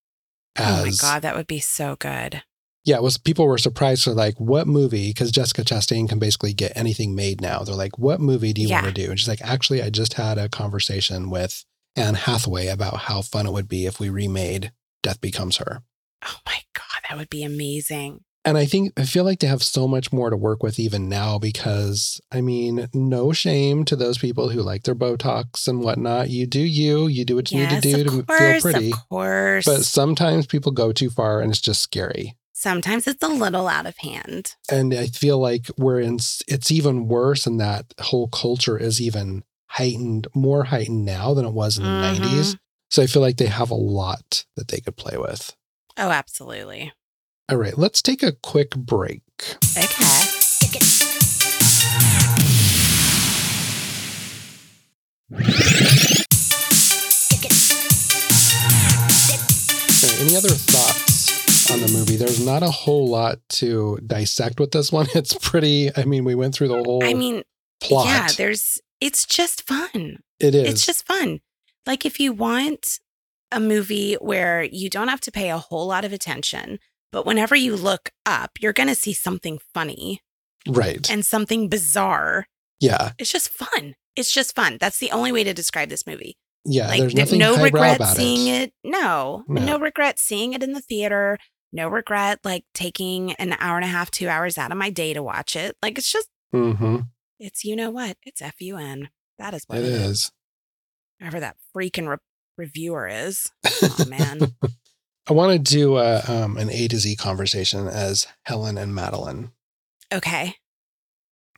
oh 0.58 0.84
my 0.84 0.92
god, 1.00 1.22
that 1.22 1.34
would 1.36 1.46
be 1.46 1.60
so 1.60 1.96
good. 1.96 2.42
Yeah, 2.84 2.96
it 2.96 3.02
was 3.02 3.16
people 3.16 3.46
were 3.46 3.58
surprised. 3.58 4.02
So 4.02 4.12
like, 4.12 4.38
what 4.40 4.66
movie? 4.66 5.10
Because 5.10 5.30
Jessica 5.30 5.62
Chastain 5.62 6.08
can 6.08 6.18
basically 6.18 6.52
get 6.52 6.72
anything 6.76 7.14
made 7.14 7.40
now. 7.40 7.60
They're 7.60 7.76
like, 7.76 7.96
what 7.96 8.20
movie 8.20 8.52
do 8.52 8.60
you 8.60 8.68
Yeah. 8.68 8.82
want 8.82 8.94
to 8.94 9.02
do? 9.04 9.10
And 9.10 9.18
she's 9.18 9.28
like, 9.28 9.40
actually, 9.40 9.80
I 9.82 9.88
just 9.88 10.14
had 10.14 10.36
a 10.36 10.48
conversation 10.48 11.30
with 11.30 11.64
Anne 11.96 12.14
Hathaway 12.14 12.68
about 12.68 12.96
how 12.96 13.22
fun 13.22 13.46
it 13.46 13.52
would 13.52 13.68
be 13.68 13.86
if 13.86 14.00
we 14.00 14.08
remade 14.08 14.72
Death 15.02 15.20
Becomes 15.20 15.58
Her. 15.58 15.82
Oh 16.24 16.36
my 16.46 16.58
god, 16.74 17.02
that 17.08 17.18
would 17.18 17.30
be 17.30 17.42
amazing. 17.42 18.20
And 18.44 18.58
I 18.58 18.64
think 18.64 18.92
I 18.96 19.04
feel 19.04 19.22
like 19.24 19.38
they 19.38 19.46
have 19.46 19.62
so 19.62 19.86
much 19.86 20.12
more 20.12 20.28
to 20.28 20.36
work 20.36 20.62
with 20.62 20.78
even 20.80 21.08
now 21.08 21.38
because 21.38 22.20
I 22.32 22.40
mean, 22.40 22.88
no 22.92 23.32
shame 23.32 23.84
to 23.84 23.94
those 23.94 24.18
people 24.18 24.48
who 24.48 24.62
like 24.62 24.82
their 24.82 24.96
Botox 24.96 25.68
and 25.68 25.82
whatnot. 25.82 26.28
You 26.30 26.46
do 26.46 26.60
you, 26.60 27.06
you 27.06 27.24
do 27.24 27.36
what 27.36 27.52
you 27.52 27.60
yes, 27.60 27.84
need 27.84 27.92
to 27.92 28.04
do 28.04 28.04
to 28.04 28.22
course, 28.24 28.38
feel 28.38 28.60
pretty. 28.60 28.92
of 28.92 29.08
course. 29.08 29.64
But 29.64 29.84
sometimes 29.84 30.46
people 30.46 30.72
go 30.72 30.92
too 30.92 31.10
far 31.10 31.40
and 31.40 31.52
it's 31.52 31.60
just 31.60 31.82
scary. 31.82 32.36
Sometimes 32.52 33.06
it's 33.06 33.22
a 33.22 33.28
little 33.28 33.68
out 33.68 33.86
of 33.86 33.96
hand. 33.98 34.54
And 34.70 34.92
I 34.94 35.06
feel 35.06 35.38
like 35.38 35.68
we're 35.76 36.00
in, 36.00 36.18
it's 36.46 36.70
even 36.70 37.08
worse 37.08 37.46
and 37.46 37.60
that 37.60 37.92
whole 38.00 38.28
culture 38.28 38.78
is 38.78 39.00
even 39.00 39.44
heightened, 39.76 40.26
more 40.34 40.64
heightened 40.64 41.04
now 41.04 41.32
than 41.34 41.44
it 41.46 41.52
was 41.52 41.78
in 41.78 41.84
the 41.84 41.88
Mhm. 41.90 42.00
90s. 42.00 42.56
So 42.90 43.02
I 43.02 43.06
feel 43.06 43.22
like 43.22 43.38
they 43.38 43.46
have 43.46 43.70
a 43.70 43.74
lot 43.74 44.44
that 44.56 44.68
they 44.68 44.80
could 44.80 44.96
play 44.96 45.16
with. 45.16 45.54
Oh, 45.96 46.10
absolutely. 46.10 46.92
All 47.50 47.56
right, 47.56 47.76
let's 47.78 48.02
take 48.02 48.22
a 48.22 48.32
quick 48.32 48.70
break. 48.76 49.22
Okay. 49.76 50.92
Okay, 60.04 60.20
any 60.22 60.36
other 60.36 60.48
thoughts 60.48 61.70
on 61.70 61.80
the 61.80 61.88
movie? 61.92 62.16
There's 62.16 62.44
not 62.44 62.62
a 62.62 62.70
whole 62.70 63.06
lot 63.08 63.38
to 63.60 63.98
dissect 64.06 64.58
with 64.58 64.72
this 64.72 64.90
one. 64.90 65.06
It's 65.14 65.34
pretty, 65.34 65.90
I 65.96 66.04
mean, 66.04 66.24
we 66.24 66.34
went 66.34 66.54
through 66.54 66.68
the 66.68 66.82
whole 66.82 67.04
I 67.04 67.14
mean, 67.14 67.42
plot. 67.80 68.06
yeah, 68.06 68.28
there's 68.36 68.80
it's 69.02 69.24
just 69.26 69.66
fun. 69.66 70.18
it 70.40 70.54
is. 70.54 70.68
It's 70.68 70.86
just 70.86 71.06
fun. 71.06 71.40
Like 71.86 72.06
if 72.06 72.18
you 72.20 72.32
want 72.32 72.98
a 73.50 73.60
movie 73.60 74.14
where 74.14 74.62
you 74.62 74.88
don't 74.88 75.08
have 75.08 75.20
to 75.22 75.32
pay 75.32 75.50
a 75.50 75.58
whole 75.58 75.86
lot 75.86 76.04
of 76.04 76.12
attention, 76.12 76.78
but 77.10 77.26
whenever 77.26 77.54
you 77.56 77.76
look 77.76 78.10
up, 78.24 78.52
you're 78.60 78.72
going 78.72 78.88
to 78.88 78.94
see 78.94 79.12
something 79.12 79.58
funny 79.74 80.20
right. 80.68 81.10
and 81.10 81.26
something 81.26 81.68
bizarre. 81.68 82.46
yeah. 82.80 83.12
It's 83.18 83.30
just 83.32 83.50
fun. 83.50 83.94
It's 84.16 84.32
just 84.32 84.54
fun. 84.54 84.78
That's 84.80 84.98
the 84.98 85.10
only 85.10 85.32
way 85.32 85.44
to 85.44 85.52
describe 85.52 85.88
this 85.88 86.06
movie. 86.06 86.36
Yeah. 86.64 86.86
like 86.88 87.00
there's 87.00 87.14
nothing 87.14 87.38
no 87.40 87.60
regret 87.62 87.96
about 87.96 88.16
seeing 88.16 88.46
it. 88.46 88.68
it. 88.68 88.72
No, 88.84 89.44
No. 89.48 89.64
no 89.64 89.78
regret 89.78 90.18
seeing 90.20 90.52
it 90.52 90.62
in 90.62 90.72
the 90.72 90.80
theater. 90.80 91.36
No 91.72 91.88
regret 91.88 92.38
like 92.44 92.64
taking 92.74 93.32
an 93.34 93.56
hour 93.58 93.76
and 93.76 93.84
a 93.84 93.88
half, 93.88 94.10
two 94.10 94.28
hours 94.28 94.56
out 94.58 94.70
of 94.70 94.78
my 94.78 94.88
day 94.90 95.12
to 95.12 95.22
watch 95.22 95.56
it. 95.56 95.76
Like 95.82 95.98
it's 95.98 96.10
just, 96.12 96.28
Mm-hmm. 96.54 96.98
It's 97.42 97.64
you 97.64 97.76
know 97.76 97.90
what? 97.90 98.16
It's 98.24 98.40
F 98.40 98.54
U 98.60 98.76
N. 98.76 99.10
That 99.38 99.54
is 99.54 99.64
what 99.66 99.78
It 99.78 99.84
it 99.84 99.88
is. 99.92 100.02
is. 100.10 100.32
Whoever 101.20 101.40
that 101.40 101.56
freaking 101.76 102.08
re- 102.08 102.16
reviewer 102.56 103.08
is. 103.08 103.50
Oh 103.82 104.04
man. 104.08 104.54
I 105.28 105.32
want 105.34 105.52
to 105.52 105.58
do 105.72 105.98
a, 105.98 106.20
um, 106.26 106.56
an 106.56 106.68
A 106.70 106.88
to 106.88 106.98
Z 106.98 107.14
conversation 107.16 107.86
as 107.86 108.26
Helen 108.44 108.76
and 108.76 108.92
Madeline. 108.94 109.52
Okay. 110.12 110.56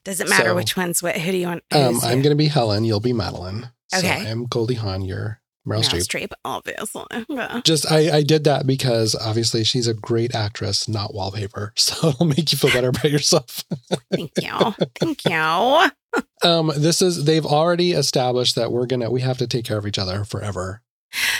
Does 0.05 0.21
it 0.21 0.29
matter 0.29 0.51
So, 0.51 0.55
which 0.55 0.77
one's 0.77 1.03
what? 1.03 1.17
Who 1.17 1.31
do 1.33 1.37
you 1.39 1.47
want? 1.47 1.63
Um, 1.73 1.99
I'm 2.03 2.21
going 2.21 2.31
to 2.31 2.35
be 2.35 2.49
Helen. 2.49 2.85
You'll 2.85 3.01
be 3.01 3.15
Madeline. 3.15 3.71
Okay. 3.97 4.23
So 4.23 4.31
I'm 4.31 4.45
Goldie 4.45 4.75
Hawn. 4.75 5.01
You're 5.03 5.41
Meryl, 5.67 5.79
Meryl 5.81 5.85
Streep. 5.85 6.29
Streep, 6.29 6.33
obviously. 6.45 7.05
Yeah. 7.29 7.61
Just 7.65 7.91
I, 7.91 8.19
I 8.19 8.23
did 8.23 8.45
that 8.45 8.67
because 8.67 9.15
obviously 9.15 9.65
she's 9.65 9.87
a 9.87 9.95
great 9.95 10.35
actress, 10.35 10.89
not 10.89 11.15
wallpaper. 11.15 11.73
So 11.85 12.09
it'll 12.09 12.27
make 12.27 12.53
you 12.53 12.59
feel 12.59 12.71
better 12.73 12.89
about 12.89 13.11
yourself. 13.11 13.65
Thank 14.13 14.33
you. 14.41 14.75
Thank 15.01 15.25
you. 15.25 15.91
Um, 16.43 16.73
this 16.77 17.03
is 17.03 17.25
they've 17.25 17.45
already 17.45 17.93
established 17.93 18.55
that 18.57 18.71
we're 18.73 18.87
gonna 18.87 19.11
we 19.11 19.21
have 19.23 19.39
to 19.39 19.47
take 19.47 19.65
care 19.65 19.79
of 19.79 19.87
each 19.87 19.99
other 19.99 20.25
forever. 20.25 20.83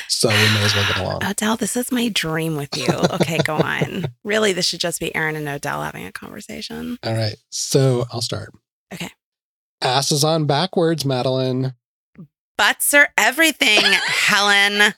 So 0.09 0.29
we 0.29 0.35
may 0.35 0.65
as 0.65 0.75
well 0.75 0.87
get 0.87 0.99
along. 0.99 1.25
O'Dell, 1.25 1.57
this 1.57 1.77
is 1.77 1.91
my 1.91 2.09
dream 2.09 2.57
with 2.57 2.77
you. 2.77 2.87
Okay, 2.89 3.39
go 3.39 3.57
on. 3.57 4.07
Really, 4.23 4.53
this 4.53 4.67
should 4.67 4.81
just 4.81 5.01
be 5.01 5.15
Aaron 5.15 5.37
and 5.37 5.49
O'Dell 5.49 5.83
having 5.83 6.07
a 6.07 6.13
conversation. 6.13 6.99
All 7.03 7.15
right. 7.15 7.37
So 7.51 8.05
I'll 8.13 8.23
start. 8.23 8.53
Okay. 8.93 9.11
Asses 9.83 10.25
on 10.25 10.47
backwards, 10.47 11.05
Madeline. 11.05 11.75
Butts 12.57 12.95
are 12.95 13.09
everything, 13.19 13.81
Helen. 14.07 14.95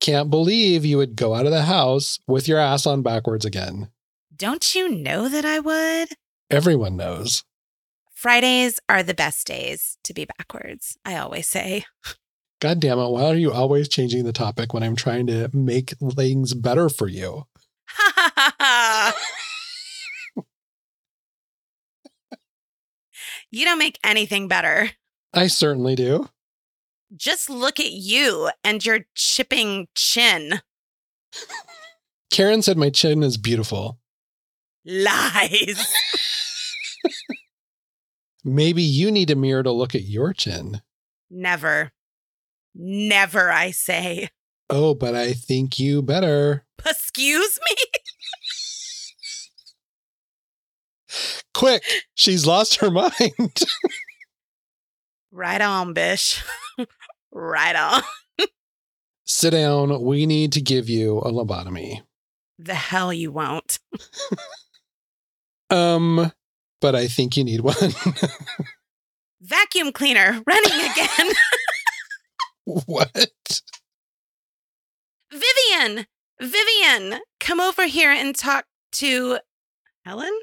Can't 0.00 0.30
believe 0.30 0.84
you 0.84 0.98
would 0.98 1.16
go 1.16 1.34
out 1.34 1.46
of 1.46 1.52
the 1.52 1.62
house 1.62 2.18
with 2.26 2.46
your 2.46 2.58
ass 2.58 2.86
on 2.86 3.02
backwards 3.02 3.44
again. 3.44 3.90
Don't 4.34 4.74
you 4.74 4.88
know 4.88 5.28
that 5.28 5.44
I 5.44 5.58
would? 5.58 6.10
Everyone 6.50 6.96
knows. 6.96 7.44
Fridays 8.14 8.78
are 8.88 9.02
the 9.02 9.14
best 9.14 9.46
days 9.46 9.98
to 10.04 10.12
be 10.14 10.26
backwards, 10.38 10.98
I 11.04 11.16
always 11.16 11.46
say. 11.46 11.84
God 12.60 12.80
damn 12.80 12.98
it. 12.98 13.08
Why 13.08 13.24
are 13.24 13.34
you 13.34 13.52
always 13.52 13.88
changing 13.88 14.24
the 14.24 14.32
topic 14.32 14.72
when 14.72 14.82
I'm 14.82 14.96
trying 14.96 15.26
to 15.28 15.50
make 15.52 15.94
things 15.98 16.54
better 16.54 16.88
for 16.88 17.08
you? 17.08 17.44
You 23.50 23.64
don't 23.64 23.78
make 23.78 23.98
anything 24.04 24.48
better. 24.48 24.90
I 25.36 25.46
certainly 25.48 25.94
do. 25.94 26.28
Just 27.14 27.50
look 27.50 27.78
at 27.78 27.92
you 27.92 28.50
and 28.64 28.84
your 28.84 29.00
chipping 29.14 29.86
chin. 29.94 30.62
Karen 32.30 32.62
said 32.62 32.78
my 32.78 32.90
chin 32.90 33.22
is 33.22 33.36
beautiful. 33.36 33.98
Lies. 34.84 35.86
Maybe 38.44 38.82
you 38.82 39.10
need 39.10 39.30
a 39.30 39.36
mirror 39.36 39.62
to 39.62 39.72
look 39.72 39.94
at 39.94 40.02
your 40.02 40.32
chin. 40.32 40.80
Never. 41.30 41.92
Never, 42.74 43.50
I 43.50 43.72
say. 43.72 44.30
Oh, 44.70 44.94
but 44.94 45.14
I 45.14 45.32
think 45.32 45.78
you 45.78 46.00
better. 46.02 46.64
Excuse 46.84 47.58
me? 47.68 47.76
Quick, 51.54 51.84
she's 52.14 52.46
lost 52.46 52.76
her 52.76 52.90
mind. 52.92 53.64
Right 55.36 55.60
on, 55.60 55.92
bish. 55.92 56.42
right 57.30 57.76
on. 57.76 58.02
Sit 59.26 59.50
down. 59.50 60.02
We 60.02 60.24
need 60.24 60.52
to 60.52 60.62
give 60.62 60.88
you 60.88 61.18
a 61.18 61.30
lobotomy. 61.30 62.00
The 62.58 62.74
hell 62.74 63.12
you 63.12 63.30
won't. 63.30 63.78
Um, 65.68 66.30
but 66.80 66.94
I 66.94 67.08
think 67.08 67.36
you 67.36 67.42
need 67.42 67.60
one. 67.60 67.74
Vacuum 69.40 69.90
cleaner 69.90 70.40
running 70.46 70.90
again. 70.92 71.32
what? 72.86 73.62
Vivian, 75.32 76.06
Vivian, 76.40 77.18
come 77.40 77.58
over 77.58 77.86
here 77.88 78.12
and 78.12 78.32
talk 78.36 78.66
to 78.92 79.38
Helen? 80.04 80.38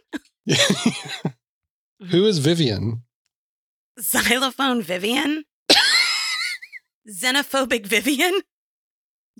Who 2.09 2.25
is 2.25 2.39
Vivian? 2.39 3.03
Xylophone 4.01 4.81
Vivian? 4.81 5.43
Xenophobic 7.09 7.85
Vivian? 7.85 8.41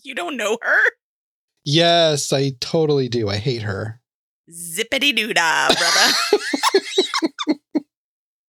You 0.04 0.16
don't 0.16 0.38
know 0.38 0.58
her? 0.62 0.78
Yes, 1.64 2.34
I 2.34 2.51
totally 2.60 3.08
do. 3.08 3.30
I 3.30 3.38
hate 3.38 3.62
her. 3.62 4.01
Zippity 4.51 5.16
doo 5.16 5.34
dah, 5.34 5.68
brother. 5.68 6.14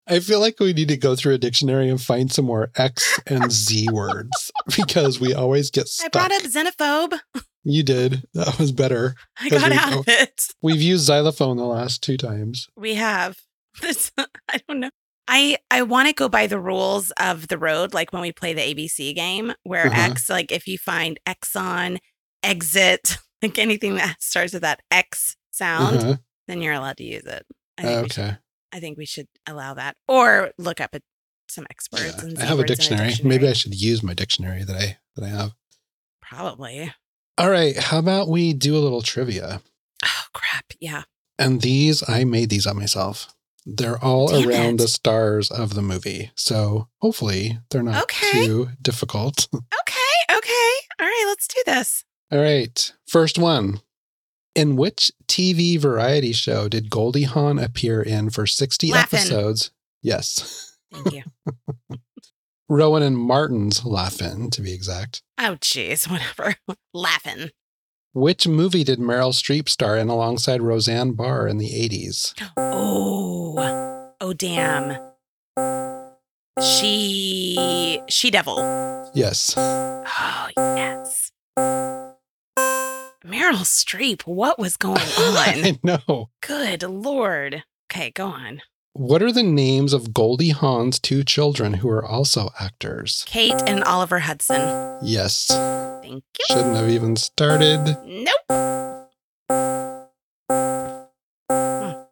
I 0.07 0.21
feel 0.21 0.39
like 0.41 0.61
we 0.61 0.73
need 0.75 0.89
to 0.89 0.97
go 0.99 1.17
through 1.17 1.35
a 1.35 1.39
dictionary 1.39 1.89
and 1.89 2.01
find 2.01 2.31
some 2.31 2.45
more 2.45 2.71
X 2.77 3.19
and 3.27 3.51
Z 3.51 3.89
words 3.91 4.51
because 4.77 5.19
we 5.19 5.33
always 5.33 5.71
get 5.71 5.89
stuck. 5.89 6.15
I 6.15 6.27
brought 6.29 6.33
up 6.33 6.43
xenophobe. 6.43 7.21
you 7.63 7.83
did. 7.83 8.25
That 8.35 8.59
was 8.59 8.73
better. 8.73 9.15
I 9.41 9.49
got 9.49 9.73
out 9.73 9.93
of 10.01 10.05
it. 10.09 10.49
We've 10.61 10.83
used 10.83 11.07
xylophone 11.07 11.57
the 11.57 11.65
last 11.65 12.03
two 12.03 12.17
times. 12.19 12.69
We 12.77 12.95
have 12.97 13.39
this. 13.81 14.11
I 14.19 14.61
don't 14.69 14.81
know. 14.81 14.91
I 15.29 15.57
I 15.71 15.83
want 15.83 16.09
to 16.09 16.15
go 16.15 16.29
by 16.29 16.47
the 16.47 16.61
rules 16.61 17.11
of 17.19 17.49
the 17.49 17.59
road, 17.59 17.95
like 17.95 18.13
when 18.13 18.23
we 18.23 18.33
play 18.33 18.53
the 18.53 18.61
ABC 18.61 19.15
game, 19.15 19.53
where 19.63 19.87
Uh-huh. 19.87 20.01
X, 20.11 20.29
like 20.29 20.53
if 20.53 20.67
you 20.67 20.79
find 20.79 21.19
Exxon, 21.27 21.99
exit, 22.43 23.17
like 23.43 23.59
anything 23.59 23.95
that 23.97 24.17
starts 24.23 24.53
with 24.53 24.63
that 24.63 24.81
X 24.91 25.37
sound, 25.51 25.97
Uh-huh. 25.99 26.17
then 26.49 26.61
you're 26.63 26.75
allowed 26.75 26.99
to 26.99 27.05
use 27.05 27.25
it. 27.25 27.45
I 27.79 27.83
think, 27.83 28.03
we 28.03 28.09
should, 28.11 28.25
Okay. 28.25 28.37
I 28.73 28.81
think 28.81 28.99
we 28.99 29.07
should 29.07 29.29
allow 29.47 29.75
that, 29.75 29.97
or 30.09 30.51
look 30.59 30.81
up 30.81 30.91
at 30.95 31.03
some 31.49 31.67
experts. 31.71 32.05
Yeah, 32.19 32.25
and 32.25 32.39
I 32.39 32.45
have 32.45 32.53
a 32.59 32.63
words 32.63 32.71
in 32.71 32.77
dictionary. 32.77 33.13
Maybe 33.23 33.49
I 33.49 33.53
should 33.53 33.75
use 33.75 34.03
my 34.03 34.15
dictionary 34.15 34.63
that 34.65 34.77
I 34.77 34.99
that 35.17 35.25
I 35.25 35.29
have. 35.29 35.55
probably. 36.23 36.93
All 37.39 37.51
right. 37.51 37.77
How 37.77 37.99
about 37.99 38.29
we 38.29 38.53
do 38.53 38.77
a 38.77 38.79
little 38.79 39.03
trivia? 39.03 39.61
Oh 40.05 40.25
crap! 40.33 40.67
Yeah. 40.81 41.03
And 41.39 41.63
these, 41.63 42.09
I 42.09 42.23
made 42.25 42.49
these 42.51 42.67
up 42.67 42.77
myself. 42.77 43.34
They're 43.67 43.99
all 44.03 44.29
Damn 44.29 44.49
around 44.49 44.75
it. 44.75 44.79
the 44.83 44.89
stars 44.89 45.51
of 45.51 45.75
the 45.75 45.83
movie. 45.83 46.31
So 46.35 46.89
hopefully 47.01 47.59
they're 47.71 47.83
not 47.83 48.03
Okay. 48.05 48.45
too 48.47 48.69
difficult. 48.83 49.49
Okay. 49.55 50.37
Okay. 50.39 50.71
All 51.01 51.07
right. 51.07 51.25
Let's 51.29 51.47
do 51.47 51.63
this. 51.67 52.05
All 52.33 52.39
right. 52.41 52.93
First 53.07 53.39
one. 53.39 53.81
In 54.55 54.77
which 54.77 55.11
TV 55.27 55.79
variety 55.79 56.33
show 56.33 56.69
did 56.69 56.91
Goldie 56.91 57.23
Hawn 57.25 57.59
appear 57.59 58.01
in 58.03 58.31
for 58.31 58.47
60 58.47 58.91
Laugh-In. 58.93 59.19
episodes? 59.19 59.71
Yes. 60.03 60.77
Thank 60.93 61.13
you. 61.13 61.23
Rowan 62.69 63.03
and 63.03 63.17
Martin's 63.19 63.85
Laugh-In, 63.85 64.51
to 64.51 64.63
be 64.63 64.73
exact. 64.73 65.23
oh, 65.39 65.57
jeez. 65.61 66.09
Whatever. 66.11 66.57
Laughing. 66.93 67.51
Which 68.15 68.47
movie 68.47 68.85
did 68.85 69.01
Meryl 69.01 69.33
Streep 69.33 69.69
star 69.69 69.99
in 69.99 70.09
alongside 70.09 70.63
Roseanne 70.63 71.15
Barr 71.15 71.49
in 71.49 71.59
the 71.59 71.69
80s? 71.69 72.33
Oh, 72.57 74.13
oh, 74.21 74.33
damn. 74.33 74.97
She, 76.63 78.01
she 78.09 78.31
devil. 78.31 79.11
Yes. 79.15 79.55
Oh, 79.57 80.49
yes. 80.57 81.33
Meryl 83.27 83.65
Streep, 83.65 84.23
what 84.23 84.61
was 84.61 84.77
going 84.77 84.97
on? 85.19 85.37
I 85.37 85.79
know. 85.83 86.31
Good 86.41 86.85
Lord. 86.85 87.65
Okay, 87.91 88.13
go 88.13 88.27
on. 88.27 88.63
What 88.97 89.25
are 89.25 89.33
the 89.33 89.43
names 89.43 89.93
of 89.93 90.15
Goldie 90.15 90.51
Hawn's 90.51 91.01
two 91.01 91.25
children 91.25 91.75
who 91.75 91.89
are 91.89 92.05
also 92.05 92.51
actors? 92.61 93.25
Kate 93.27 93.61
and 93.67 93.83
Oliver 93.83 94.21
Hudson. 94.21 95.01
Yes. 95.03 95.49
Thank 95.49 96.23
you. 96.39 96.45
Shouldn't 96.47 96.77
have 96.77 96.89
even 96.89 97.17
started. 97.17 97.97
Nope. 98.05 98.31
Hmm. 101.51 102.03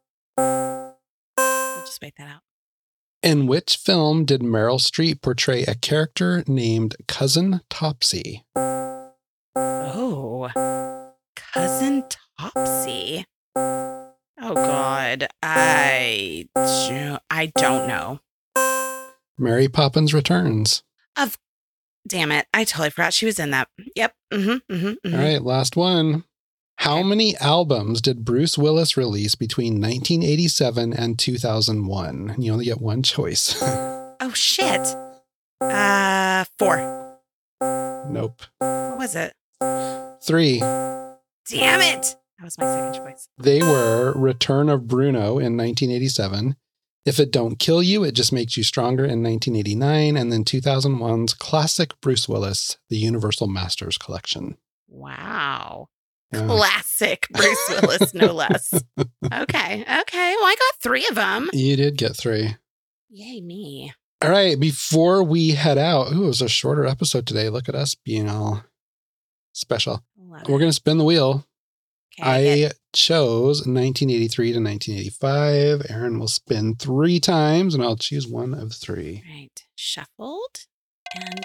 We'll 1.37 1.85
just 1.87 2.03
wait 2.03 2.15
that 2.19 2.27
out. 2.27 2.43
In 3.23 3.47
which 3.47 3.77
film 3.77 4.25
did 4.25 4.41
Meryl 4.41 4.81
Streep 4.81 5.23
portray 5.23 5.63
a 5.63 5.77
character 5.77 6.43
named 6.49 6.97
Cousin 7.07 7.61
Topsy? 7.71 8.43
Oh, 9.55 10.51
cousin 11.37 12.03
Topsy. 12.41 13.25
Oh 14.45 14.55
God, 14.55 15.29
I 15.43 16.49
I 17.31 17.53
don't 17.57 17.87
know. 17.87 18.21
Mary 19.39 19.69
Poppins 19.69 20.13
Returns. 20.13 20.83
Of, 21.17 21.39
damn 22.09 22.33
it, 22.33 22.47
I 22.53 22.65
totally 22.65 22.91
forgot 22.91 23.13
she 23.15 23.27
was 23.27 23.39
in 23.39 23.51
that. 23.53 23.69
Yep. 23.95 24.15
Mm-hmm. 24.33 24.75
Mm-hmm. 24.75 25.15
All 25.15 25.21
right, 25.21 25.43
last 25.43 25.77
one. 25.77 26.25
How 26.79 27.03
many 27.05 27.37
albums 27.37 28.01
did 28.01 28.25
Bruce 28.25 28.59
Willis 28.59 28.97
release 28.97 29.37
between 29.37 29.75
1987 29.75 30.93
and 30.93 31.17
2001? 31.19 32.35
You 32.39 32.53
only 32.53 32.65
get 32.65 32.81
one 32.81 33.03
choice. 33.03 33.63
Oh 34.25 34.33
shit. 34.35 34.81
Uh, 35.61 36.45
four. 36.57 36.77
nope. 38.09 38.41
What 38.59 38.99
was 38.99 39.17
it? 39.17 39.35
Three. 40.23 40.61
Damn 40.61 41.81
it. 41.81 42.15
That 42.43 42.47
was 42.47 42.59
my 42.59 42.65
second 42.65 42.95
choice. 42.95 43.29
They 43.39 43.63
were 43.63 44.13
Return 44.17 44.69
of 44.69 44.89
Bruno 44.89 45.39
in 45.39 45.57
1987. 45.57 46.57
If 47.07 47.21
It 47.21 47.31
Don't 47.31 47.57
Kill 47.57 47.81
You, 47.81 48.03
It 48.03 48.17
Just 48.17 48.33
Makes 48.33 48.57
You 48.57 48.65
Stronger 48.65 49.05
in 49.05 49.23
1989. 49.23 50.17
And 50.17 50.33
then 50.33 50.43
2001's 50.43 51.35
classic 51.35 51.93
Bruce 52.01 52.29
Willis, 52.29 52.79
The 52.91 52.97
Universal 52.97 53.47
Masters 53.47 53.97
Collection. 53.97 54.57
Wow. 54.89 55.87
Yeah. 56.33 56.47
Classic 56.47 57.29
Bruce 57.31 57.81
Willis, 57.81 58.13
no 58.13 58.33
less. 58.33 58.75
Okay. 58.99 59.83
Okay. 59.83 60.35
Well, 60.37 60.45
I 60.45 60.57
got 60.59 60.83
three 60.83 61.07
of 61.07 61.15
them. 61.15 61.49
You 61.53 61.77
did 61.77 61.97
get 61.97 62.17
three. 62.17 62.57
Yay, 63.09 63.41
me. 63.41 63.93
All 64.21 64.31
right, 64.31 64.59
before 64.59 65.23
we 65.23 65.51
head 65.51 65.79
out, 65.79 66.13
ooh, 66.13 66.25
it 66.25 66.27
was 66.27 66.43
a 66.43 66.49
shorter 66.49 66.87
episode 66.87 67.25
today. 67.25 67.49
Look 67.51 67.69
at 67.69 67.77
us 67.77 67.95
being 67.95 68.29
all 68.29 68.65
special. 69.53 70.03
We're 70.17 70.59
going 70.59 70.71
to 70.71 70.73
spin 70.73 70.99
the 70.99 71.05
wheel. 71.05 71.47
Okay, 72.21 72.67
I 72.67 72.71
chose 72.93 73.61
1983 73.67 74.53
to 74.53 74.61
1985. 74.61 75.87
Aaron 75.89 76.19
will 76.19 76.29
spin 76.29 76.75
three 76.77 77.19
times 77.19 77.75
and 77.75 77.83
I'll 77.83 77.97
choose 77.97 78.27
one 78.27 78.53
of 78.55 78.73
three. 78.75 79.23
right. 79.35 79.65
Shuffled 79.75 80.67
and 81.15 81.41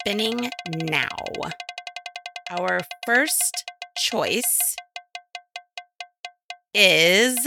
spinning 0.00 0.50
now. 0.74 1.08
Our 2.50 2.80
first 3.06 3.64
choice 3.96 4.76
is 6.74 7.38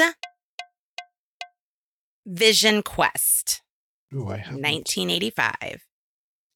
Vision 2.25 2.81
Quest, 2.83 3.61
Ooh, 4.13 4.29
I 4.29 4.37
have 4.37 4.55
1985. 4.55 5.81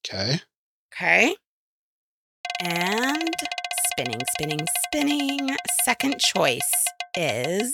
Okay. 0.08 0.38
Okay. 0.94 1.36
And 2.60 3.34
spinning, 3.98 4.20
spinning, 4.32 4.66
spinning. 4.86 5.56
Second 5.84 6.18
choice 6.18 6.60
is 7.16 7.72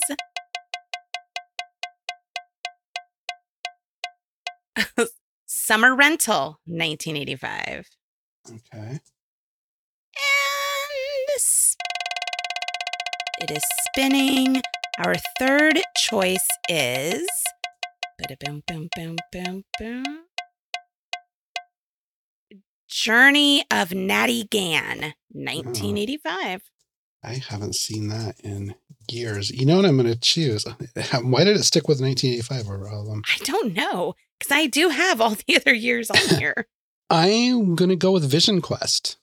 Summer 5.47 5.97
Rental, 5.97 6.61
1985. 6.67 7.89
Okay. 8.49 8.61
And 8.73 9.01
it 13.41 13.51
is 13.51 13.65
spinning. 13.89 14.63
Our 15.05 15.17
third 15.41 15.81
choice 15.97 16.47
is. 16.69 17.27
Boom, 18.39 18.63
boom, 18.69 18.89
boom, 18.95 19.17
boom, 19.33 19.65
boom. 19.79 20.32
Journey 22.93 23.65
of 23.71 23.95
Natty 23.95 24.45
Gann, 24.45 25.15
1985. 25.31 26.63
I 27.25 27.35
haven't 27.49 27.75
seen 27.75 28.09
that 28.09 28.39
in 28.45 28.75
years. 29.11 29.51
You 29.51 29.65
know 29.65 29.77
what 29.77 29.87
I'm 29.87 29.97
going 29.97 30.13
to 30.13 30.19
choose? 30.21 30.67
Why 31.23 31.45
did 31.45 31.57
it 31.57 31.63
stick 31.65 31.89
with 31.89 32.03
1985 32.03 32.67
over 32.69 32.89
all 32.91 33.01
of 33.01 33.07
them? 33.07 33.23
I 33.27 33.43
don't 33.45 33.73
know 33.73 34.15
because 34.39 34.55
I 34.55 34.67
do 34.67 34.91
have 34.91 35.23
all 35.23 35.37
the 35.47 35.57
other 35.57 35.73
years 35.73 36.11
on 36.11 36.19
here. 36.39 36.67
I'm 37.09 37.77
going 37.77 37.89
to 37.89 37.97
go 37.97 38.13
with 38.13 38.29
Vision 38.31 38.61
Quest. 38.61 39.17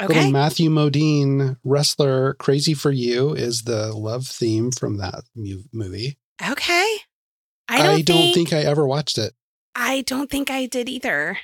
Little 0.00 0.16
Okay. 0.16 0.30
Matthew 0.32 0.68
Modine 0.68 1.58
wrestler 1.62 2.34
Crazy 2.34 2.74
for 2.74 2.90
You 2.90 3.34
is 3.34 3.62
the 3.62 3.92
love 3.94 4.26
theme 4.26 4.72
from 4.72 4.96
that 4.96 5.22
mu- 5.36 5.62
movie. 5.72 6.18
Okay. 6.44 6.96
I 7.68 7.78
don't, 7.78 8.04
don't 8.04 8.16
think, 8.16 8.34
think 8.34 8.52
I 8.52 8.62
ever 8.68 8.84
watched 8.84 9.16
it. 9.16 9.32
I 9.76 10.00
don't 10.02 10.28
think 10.28 10.50
I 10.50 10.66
did 10.66 10.88
either. 10.88 11.38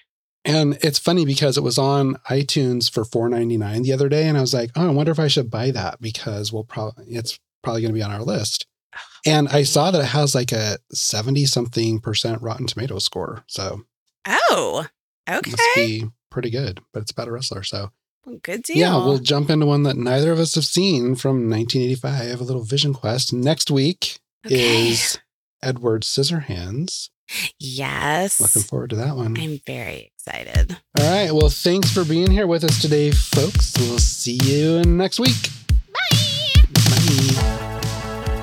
And 0.49 0.79
it's 0.83 0.99
funny 0.99 1.25
because 1.25 1.57
it 1.57 1.63
was 1.63 1.79
on 1.79 2.15
iTunes 2.31 2.91
for 2.91 3.05
$4.99 3.05 3.83
the 3.85 3.93
other 3.93 4.09
day. 4.09 4.27
And 4.27 4.37
I 4.37 4.41
was 4.41 4.55
like, 4.55 4.71
oh, 4.75 4.89
I 4.89 4.91
wonder 4.91 5.13
if 5.13 5.21
I 5.21 5.29
should 5.29 5.51
buy 5.51 5.71
that 5.73 6.01
because 6.01 6.53
we'll 6.53 6.65
probably, 6.65 7.05
it's 7.15 7.39
probably 7.63 7.83
going 7.83 7.93
to 7.93 7.99
be 7.99 8.03
on 8.03 8.11
our 8.11 8.23
list. 8.23 8.67
And 9.27 9.49
I 9.49 9.65
saw 9.65 9.91
that 9.91 10.01
it 10.01 10.07
has 10.07 10.35
like 10.35 10.53
a 10.53 10.79
70 10.93 11.45
something 11.47 12.01
percent 12.01 12.41
Rotten 12.41 12.67
Tomato 12.67 12.99
score. 12.99 13.45
So 13.47 13.83
Oh, 14.27 14.87
okay. 15.29 15.51
must 15.51 15.75
be 15.75 16.05
pretty 16.31 16.51
good, 16.51 16.81
but 16.93 17.03
it's 17.03 17.11
about 17.11 17.29
a 17.29 17.33
wrestler. 17.33 17.63
So 17.63 17.91
Well, 18.25 18.39
good 18.43 18.63
deal. 18.63 18.77
yeah, 18.79 18.97
we'll 18.97 19.19
jump 19.19 19.51
into 19.51 19.67
one 19.67 19.83
that 19.83 19.97
neither 19.97 20.33
of 20.33 20.39
us 20.39 20.55
have 20.55 20.65
seen 20.65 21.15
from 21.15 21.51
1985, 21.51 22.41
a 22.41 22.45
little 22.45 22.63
Vision 22.65 22.95
Quest. 22.95 23.33
Next 23.33 23.71
week 23.71 24.19
Okay. 24.47 24.55
is 24.91 25.19
Edward 25.63 26.03
Scissorhands. 26.05 27.11
Yes. 27.59 28.41
Looking 28.41 28.63
forward 28.63 28.91
to 28.91 28.97
that 28.97 29.17
one. 29.17 29.37
I'm 29.39 29.61
very 29.67 30.13
excited. 30.15 30.77
All 30.99 31.11
right. 31.11 31.33
Well, 31.33 31.49
thanks 31.51 31.93
for 31.93 32.05
being 32.05 32.31
here 32.31 32.47
with 32.47 32.65
us 32.65 32.81
today, 32.81 33.11
folks. 33.11 33.75
We'll 33.79 33.99
see 33.99 34.39
you 34.43 34.83
next 34.85 35.21
week. 35.21 35.51
Bye. 35.93 36.63
Bye. 36.75 37.59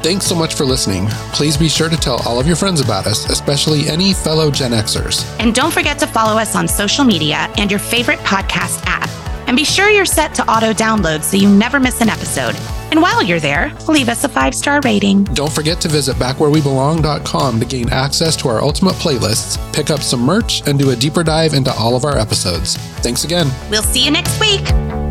Thanks 0.03 0.27
so 0.27 0.35
much 0.35 0.53
for 0.53 0.65
listening. 0.65 1.07
Please 1.33 1.57
be 1.57 1.67
sure 1.67 1.89
to 1.89 1.97
tell 1.97 2.21
all 2.27 2.39
of 2.39 2.45
your 2.45 2.55
friends 2.55 2.79
about 2.79 3.07
us, 3.07 3.27
especially 3.29 3.87
any 3.87 4.13
fellow 4.13 4.51
Gen 4.51 4.71
Xers. 4.71 5.25
And 5.39 5.55
don't 5.55 5.73
forget 5.73 5.97
to 5.97 6.05
follow 6.05 6.37
us 6.39 6.55
on 6.55 6.67
social 6.67 7.03
media 7.03 7.51
and 7.57 7.71
your 7.71 7.79
favorite 7.79 8.19
podcast 8.19 8.83
app. 8.85 9.09
And 9.47 9.55
be 9.55 9.63
sure 9.65 9.89
you're 9.89 10.05
set 10.05 10.33
to 10.35 10.49
auto 10.49 10.73
download 10.73 11.23
so 11.23 11.37
you 11.37 11.49
never 11.49 11.79
miss 11.79 12.01
an 12.01 12.09
episode. 12.09 12.55
And 12.91 13.01
while 13.01 13.21
you're 13.21 13.39
there, 13.39 13.73
leave 13.87 14.09
us 14.09 14.23
a 14.23 14.29
five 14.29 14.55
star 14.55 14.81
rating. 14.83 15.23
Don't 15.25 15.51
forget 15.51 15.81
to 15.81 15.87
visit 15.87 16.15
backwherewebelong.com 16.17 17.59
to 17.59 17.65
gain 17.65 17.89
access 17.89 18.35
to 18.37 18.47
our 18.47 18.61
ultimate 18.61 18.95
playlists, 18.95 19.57
pick 19.73 19.89
up 19.89 20.01
some 20.01 20.21
merch, 20.21 20.65
and 20.67 20.79
do 20.79 20.91
a 20.91 20.95
deeper 20.95 21.23
dive 21.23 21.53
into 21.53 21.71
all 21.73 21.95
of 21.95 22.05
our 22.05 22.17
episodes. 22.17 22.77
Thanks 23.01 23.23
again. 23.23 23.47
We'll 23.69 23.83
see 23.83 24.03
you 24.03 24.11
next 24.11 24.39
week. 24.39 25.04